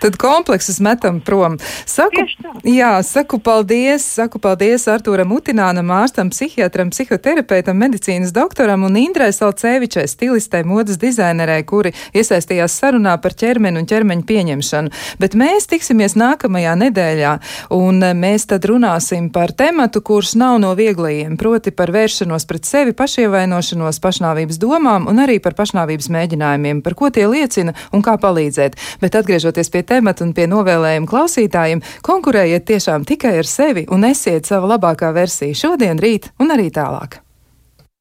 Tad 0.00 0.16
kompleksus 0.20 0.76
metam 0.84 1.20
prom. 1.24 1.56
Saku, 1.88 2.26
jā, 2.68 2.90
saku 3.02 3.38
paldies, 3.40 4.04
saku 4.18 4.38
paldies 4.42 4.84
Artūram 4.92 5.32
Utinānam, 5.32 5.88
ārstam, 5.96 6.28
psihiatram, 6.30 6.90
psihoterapeitam, 6.92 7.78
medicīnas 7.80 8.34
doktoram 8.36 8.84
un 8.86 8.98
Indrai 9.00 9.32
Salcevičai, 9.32 10.04
stilistei, 10.10 10.66
modas 10.68 11.00
dizainerei, 11.00 11.62
kuri 11.66 11.94
iesaistījās 12.14 12.76
sarunā 12.76 13.16
par 13.22 13.34
ķermeni 13.40 13.80
un 13.80 13.88
ķermeņa 13.88 14.26
pieņemšanu. 14.28 14.92
Bet 15.22 15.34
mēs 15.38 15.66
tiksimies 15.72 16.14
nākamajā 16.20 16.76
nedēļā, 16.84 17.32
un 17.78 18.04
mēs 18.20 18.46
tad 18.52 18.68
runāsim 18.68 19.30
par 19.32 19.56
tematu, 19.56 20.04
kurš 20.04 20.36
nav 20.36 20.60
no 20.62 20.74
vieglajiem, 20.76 21.38
proti 21.40 21.72
par 21.72 21.94
vēršanos 21.96 22.46
pret 22.46 22.68
sevi, 22.68 22.92
pašievainošanos, 22.96 24.02
pašnāvības 24.04 24.60
domām 24.60 25.08
un 25.08 25.24
arī 25.24 25.40
par 25.42 25.56
pašnāvības 25.56 26.12
mēģinājumiem, 26.12 26.84
par 26.84 26.98
ko 27.00 27.10
tie 27.10 27.26
liecina 27.32 27.74
un 27.96 28.04
kā 28.04 28.18
palīdzēt. 28.20 28.76
Bet 29.00 29.16
atgriežoties 29.36 29.70
pie 29.70 29.82
temata 29.84 30.24
un 30.24 30.32
pie 30.32 30.46
novēlējuma 30.48 31.10
klausītājiem, 31.10 31.84
konkurējiet 32.06 32.66
tiešām 32.66 33.04
tikai 33.04 33.36
ar 33.42 33.48
sevi 33.48 33.86
un 33.92 34.08
esiet 34.08 34.48
sava 34.48 34.76
labākā 34.76 35.12
versija 35.12 35.54
šodien, 35.66 36.00
rīt 36.00 36.32
un 36.40 36.56
arī 36.56 36.70
tālāk. 36.72 37.25